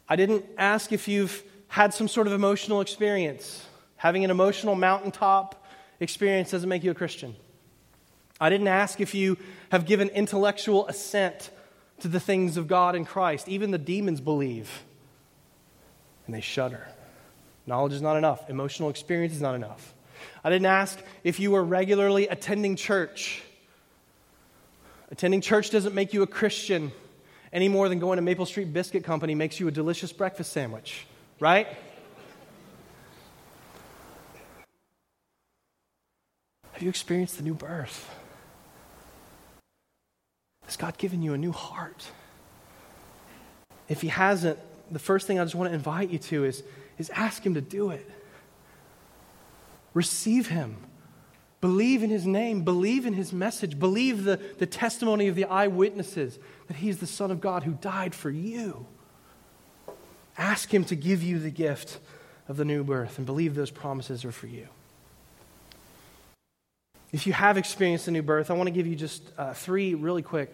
I 0.08 0.16
didn't 0.16 0.45
ask 0.58 0.91
if 0.91 1.08
you've 1.08 1.43
had 1.68 1.93
some 1.93 2.08
sort 2.08 2.28
of 2.28 2.34
emotional 2.34 2.82
experience. 2.82 3.66
Having 3.97 4.24
an 4.24 4.32
emotional 4.32 4.76
mountaintop 4.76 5.66
experience 5.99 6.51
doesn't 6.51 6.70
make 6.70 6.84
you 6.84 6.91
a 6.91 6.95
Christian. 6.95 7.36
I 8.39 8.49
didn't 8.49 8.68
ask 8.68 9.01
if 9.01 9.16
you 9.16 9.38
have 9.72 9.86
given 9.86 10.10
intellectual 10.10 10.88
assent 10.88 11.49
to 12.00 12.08
the 12.08 12.20
things 12.20 12.58
of 12.58 12.68
God 12.68 12.96
and 12.96 13.08
Christ. 13.08 13.48
Even 13.48 13.72
the 13.72 13.78
demons 13.78 14.22
believe 14.22 14.84
and 16.26 16.36
they 16.36 16.41
shudder. 16.41 16.88
Knowledge 17.68 17.93
is 17.93 18.02
not 18.02 18.18
enough, 18.18 18.50
emotional 18.50 18.89
experience 18.89 19.34
is 19.34 19.41
not 19.41 19.56
enough. 19.56 19.93
I 20.43 20.50
didn't 20.50 20.68
ask 20.68 21.00
if 21.24 21.39
you 21.39 21.52
were 21.52 21.64
regularly 21.64 22.28
attending 22.28 22.76
church. 22.76 23.41
Attending 25.12 25.41
church 25.41 25.70
doesn't 25.70 25.96
make 25.96 26.14
you 26.14 26.22
a 26.24 26.28
Christian 26.28 26.91
any 27.54 27.68
more 27.68 27.89
than 27.89 28.00
going 28.00 28.18
to 28.18 28.22
Maple 28.22 28.46
Street 28.46 28.74
Biscuit 28.74 29.04
Company 29.04 29.34
makes 29.34 29.60
you 29.60 29.68
a 29.68 29.72
delicious 29.72 30.12
breakfast 30.12 30.52
sandwich, 30.52 31.06
right? 31.39 31.68
Have 36.74 36.84
you 36.84 36.89
experienced 36.89 37.38
the 37.38 37.43
new 37.43 37.54
birth? 37.54 38.10
Has 40.66 40.78
God 40.78 40.97
given 40.97 41.22
you 41.22 41.34
a 41.34 41.38
new 41.38 41.51
heart? 41.51 42.05
If 43.88 44.01
He 44.01 44.07
hasn't, 44.07 44.59
the 44.91 44.99
first 44.99 45.28
thing 45.28 45.39
I 45.39 45.43
just 45.43 45.55
want 45.55 45.70
to 45.70 45.76
invite 45.76 46.09
you 46.09 46.20
to 46.20 46.45
is, 46.45 46.63
is 46.97 47.09
ask 47.11 47.45
Him 47.45 47.53
to 47.53 47.61
do 47.61 47.91
it. 47.91 48.09
Receive 49.93 50.47
Him. 50.47 50.78
Believe 51.61 52.03
in 52.03 52.09
His 52.09 52.26
name. 52.26 52.63
Believe 52.63 53.05
in 53.05 53.13
His 53.13 53.32
message. 53.32 53.80
Believe 53.80 54.24
the, 54.24 54.39
the 54.57 54.66
testimony 54.66 55.28
of 55.28 55.36
the 55.36 55.45
eyewitnesses 55.45 56.39
that 56.68 56.78
He's 56.78 56.99
the 56.99 57.07
Son 57.07 57.32
of 57.32 57.41
God 57.41 57.63
who 57.63 57.74
died 57.74 58.16
for 58.16 58.30
you. 58.30 58.88
Ask 60.38 60.74
Him 60.74 60.84
to 60.86 60.95
give 60.95 61.24
you 61.24 61.39
the 61.39 61.51
gift 61.51 61.99
of 62.47 62.57
the 62.57 62.66
new 62.66 62.84
birth 62.84 63.18
and 63.18 63.26
believe 63.26 63.55
those 63.55 63.72
promises 63.72 64.26
are 64.26 64.32
for 64.32 64.47
you. 64.47 64.68
If 67.16 67.26
you 67.26 67.32
have 67.32 67.55
experienced 67.55 68.09
a 68.09 68.11
new 68.11 68.22
birth, 68.22 68.51
I 68.51 68.55
want 68.55 68.68
to 68.68 68.74
give 68.74 68.88
you 68.88 68.95
just 68.97 69.24
uh, 69.38 69.53
three 69.53 69.93
really 69.93 70.22
quick 70.22 70.49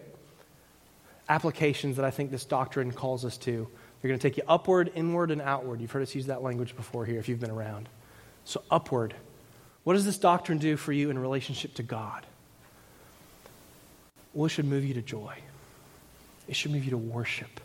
applications 1.28 1.96
that 1.96 2.04
I 2.04 2.12
think 2.12 2.30
this 2.30 2.44
doctrine 2.44 2.92
calls 2.92 3.24
us 3.24 3.36
to. 3.38 3.66
They're 4.00 4.08
going 4.08 4.20
to 4.20 4.22
take 4.22 4.36
you 4.36 4.44
upward, 4.46 4.92
inward, 4.94 5.32
and 5.32 5.42
outward. 5.42 5.80
You've 5.80 5.90
heard 5.90 6.04
us 6.04 6.14
use 6.14 6.26
that 6.26 6.40
language 6.40 6.76
before 6.76 7.04
here 7.04 7.18
if 7.18 7.28
you've 7.28 7.40
been 7.40 7.50
around. 7.50 7.88
So, 8.44 8.62
upward. 8.70 9.12
What 9.82 9.94
does 9.94 10.04
this 10.04 10.18
doctrine 10.18 10.58
do 10.58 10.76
for 10.76 10.92
you 10.92 11.10
in 11.10 11.18
relationship 11.18 11.74
to 11.74 11.82
God? 11.82 12.24
Well, 14.32 14.46
it 14.46 14.50
should 14.50 14.66
move 14.66 14.84
you 14.84 14.94
to 14.94 15.02
joy, 15.02 15.34
it 16.46 16.54
should 16.54 16.70
move 16.70 16.84
you 16.84 16.90
to 16.90 16.96
worship 16.96 17.60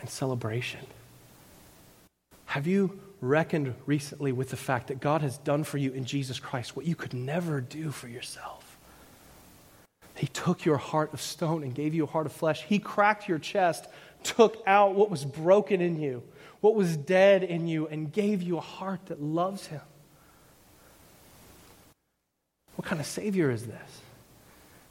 and 0.00 0.08
celebration. 0.08 0.86
Have 2.44 2.68
you 2.68 3.00
reckoned 3.20 3.74
recently 3.86 4.32
with 4.32 4.50
the 4.50 4.56
fact 4.56 4.88
that 4.88 5.00
God 5.00 5.22
has 5.22 5.38
done 5.38 5.64
for 5.64 5.78
you 5.78 5.92
in 5.92 6.04
Jesus 6.04 6.38
Christ 6.38 6.76
what 6.76 6.86
you 6.86 6.94
could 6.94 7.14
never 7.14 7.60
do 7.60 7.90
for 7.90 8.08
yourself. 8.08 8.78
He 10.16 10.26
took 10.26 10.64
your 10.64 10.78
heart 10.78 11.12
of 11.12 11.20
stone 11.20 11.62
and 11.62 11.74
gave 11.74 11.94
you 11.94 12.04
a 12.04 12.06
heart 12.06 12.26
of 12.26 12.32
flesh. 12.32 12.62
He 12.62 12.78
cracked 12.78 13.28
your 13.28 13.38
chest, 13.38 13.86
took 14.22 14.62
out 14.66 14.94
what 14.94 15.10
was 15.10 15.24
broken 15.24 15.80
in 15.80 16.00
you, 16.00 16.22
what 16.60 16.74
was 16.74 16.96
dead 16.96 17.42
in 17.42 17.68
you, 17.68 17.86
and 17.86 18.10
gave 18.10 18.42
you 18.42 18.56
a 18.56 18.62
heart 18.62 19.06
that 19.06 19.22
loves 19.22 19.66
Him. 19.66 19.82
What 22.76 22.86
kind 22.86 23.00
of 23.00 23.06
Savior 23.06 23.50
is 23.50 23.66
this? 23.66 24.00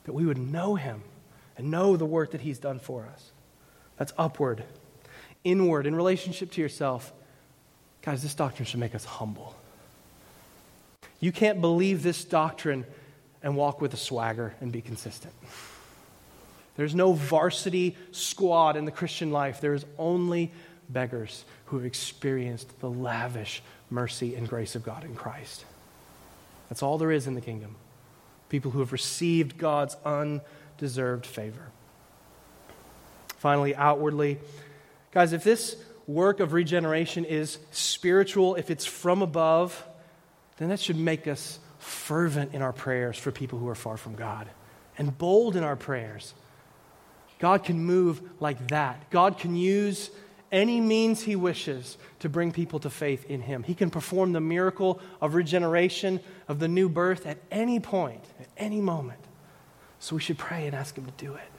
That 0.04 0.14
we 0.14 0.26
would 0.26 0.38
know 0.38 0.76
Him 0.76 1.02
and 1.58 1.72
know 1.72 1.98
the 1.98 2.06
work 2.06 2.32
that 2.32 2.42
He's 2.42 2.60
done 2.60 2.80
for 2.80 3.08
us. 3.12 3.32
That's 3.98 4.14
upward. 4.18 4.64
Inward, 5.44 5.88
in 5.88 5.96
relationship 5.96 6.52
to 6.52 6.62
yourself, 6.62 7.14
Guys, 8.06 8.22
this 8.22 8.36
doctrine 8.36 8.68
should 8.68 8.80
make 8.80 8.94
us 8.94 9.04
humble. 9.04 9.56
You 11.20 11.32
can't 11.32 11.60
believe 11.60 12.04
this 12.04 12.24
doctrine 12.24 12.86
and 13.42 13.56
walk 13.56 13.82
with 13.82 13.96
a 13.96 13.98
swagger 13.98 14.54
and 14.62 14.72
be 14.72 14.82
consistent. 14.82 15.34
There's 16.78 16.94
no 16.94 17.14
varsity 17.14 17.98
squad 18.12 18.76
in 18.76 18.86
the 18.86 18.92
Christian 18.92 19.32
life. 19.32 19.60
There 19.60 19.74
is 19.74 19.86
only 19.98 20.52
beggars 20.88 21.46
who 21.66 21.78
have 21.78 21.86
experienced 21.86 22.80
the 22.80 22.90
lavish 22.90 23.64
mercy 23.90 24.36
and 24.36 24.48
grace 24.48 24.76
of 24.76 24.84
God 24.84 25.04
in 25.04 25.16
Christ. 25.16 25.66
That's 26.70 26.84
all 26.84 27.00
there 27.00 27.12
is 27.12 27.26
in 27.26 27.34
the 27.34 27.42
kingdom. 27.42 27.76
People 28.50 28.70
who 28.70 28.80
have 28.80 28.92
received 28.92 29.58
God's 29.58 29.98
undeserved 30.06 31.26
favor. 31.26 31.72
Finally, 33.38 33.76
outwardly, 33.76 34.38
guys, 35.12 35.34
if 35.34 35.44
this 35.44 35.76
work 36.08 36.40
of 36.40 36.54
regeneration 36.54 37.26
is 37.26 37.58
spiritual, 37.72 38.56
if 38.56 38.70
it's 38.70 38.86
from 38.86 39.22
above, 39.22 39.84
then 40.58 40.70
that 40.70 40.80
should 40.80 40.98
make 40.98 41.28
us 41.28 41.60
fervent 41.80 42.54
in 42.54 42.62
our 42.62 42.74
prayers 42.74 43.18
for 43.18 43.32
people 43.32 43.60
who 43.60 43.68
are 43.68 43.76
far 43.76 43.98
from 43.98 44.16
God 44.16 44.50
and 44.98 45.16
bold 45.18 45.56
in 45.56 45.64
our 45.64 45.76
prayers. 45.76 46.34
God 47.40 47.64
can 47.64 47.84
move 47.84 48.22
like 48.40 48.70
that. 48.70 49.10
God 49.10 49.38
can 49.38 49.56
use 49.56 50.10
any 50.52 50.80
means 50.80 51.22
He 51.22 51.36
wishes 51.36 51.98
to 52.20 52.30
bring 52.30 52.52
people 52.52 52.80
to 52.80 52.90
faith 52.90 53.26
in 53.30 53.42
Him. 53.42 53.64
He 53.64 53.76
can 53.76 53.90
perform 53.90 54.32
the 54.32 54.40
miracle 54.40 55.02
of 55.22 55.36
regeneration, 55.36 56.22
of 56.48 56.60
the 56.60 56.68
new 56.68 56.88
birth 56.88 57.26
at 57.26 57.38
any 57.52 57.80
point, 57.80 58.24
at 58.40 58.48
any 58.58 58.80
moment. 58.80 59.20
So 60.00 60.16
we 60.16 60.22
should 60.22 60.38
pray 60.38 60.66
and 60.66 60.76
ask 60.76 60.98
Him 60.98 61.06
to 61.06 61.12
do 61.18 61.34
it. 61.34 61.52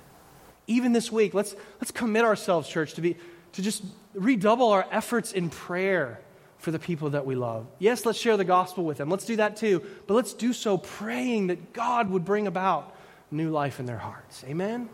Even 0.66 0.92
this 0.92 1.12
week, 1.12 1.34
let's, 1.34 1.54
let's 1.80 1.90
commit 1.90 2.24
ourselves, 2.24 2.68
church, 2.68 2.94
to 2.94 3.00
be 3.00 3.16
to 3.56 3.62
just 3.62 3.82
redouble 4.12 4.70
our 4.70 4.86
efforts 4.90 5.32
in 5.32 5.48
prayer 5.48 6.20
for 6.58 6.70
the 6.70 6.78
people 6.78 7.10
that 7.10 7.24
we 7.24 7.34
love. 7.34 7.66
Yes, 7.78 8.04
let's 8.04 8.18
share 8.18 8.36
the 8.36 8.44
gospel 8.44 8.84
with 8.84 8.98
them. 8.98 9.08
Let's 9.08 9.24
do 9.24 9.36
that 9.36 9.56
too. 9.56 9.82
But 10.06 10.14
let's 10.14 10.34
do 10.34 10.52
so 10.52 10.76
praying 10.76 11.46
that 11.46 11.72
God 11.72 12.10
would 12.10 12.24
bring 12.24 12.46
about 12.46 12.94
new 13.30 13.50
life 13.50 13.80
in 13.80 13.86
their 13.86 13.96
hearts. 13.96 14.44
Amen? 14.46 14.90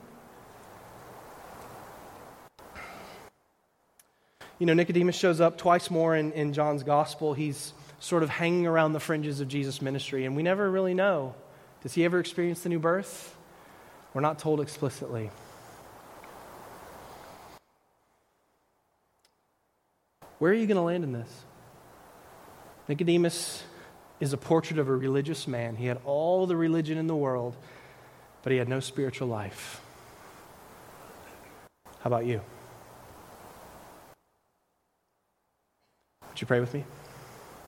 You 4.61 4.67
know, 4.67 4.75
Nicodemus 4.75 5.17
shows 5.17 5.41
up 5.41 5.59
twice 5.59 5.91
more 5.91 6.15
in, 6.15 6.31
in 6.33 6.53
John's 6.53 6.85
gospel. 6.85 7.35
He's 7.35 7.73
sort 7.99 8.23
of 8.23 8.31
hanging 8.31 8.69
around 8.69 8.93
the 8.93 9.01
fringes 9.01 9.41
of 9.41 9.49
Jesus' 9.49 9.83
ministry, 9.83 10.25
and 10.25 10.37
we 10.37 10.45
never 10.45 10.71
really 10.71 10.95
know. 10.95 11.35
Does 11.83 11.95
he 11.95 12.05
ever 12.05 12.21
experience 12.21 12.61
the 12.61 12.69
new 12.69 12.79
birth? 12.79 13.37
We're 14.15 14.21
not 14.21 14.39
told 14.39 14.61
explicitly. 14.61 15.33
Where 20.43 20.51
are 20.51 20.57
you 20.57 20.67
going 20.67 20.75
to 20.75 20.83
land 20.83 21.05
in 21.05 21.13
this? 21.13 21.45
Nicodemus 22.89 23.63
is 24.19 24.33
a 24.33 24.37
portrait 24.37 24.81
of 24.81 24.89
a 24.89 24.97
religious 24.97 25.47
man. 25.47 25.77
He 25.77 25.87
had 25.87 26.01
all 26.05 26.49
the 26.49 26.57
religion 26.57 26.99
in 26.99 27.07
the 27.07 27.15
world, 27.15 27.55
but 28.43 28.51
he 28.51 28.59
had 28.59 28.69
no 28.69 28.81
spiritual 28.81 29.29
life. 29.29 29.81
How 32.01 32.09
about 32.09 32.27
you? 32.27 32.41
Would 36.29 36.41
you 36.41 36.49
pray 36.49 36.59
with 36.59 36.75
me? 36.75 36.85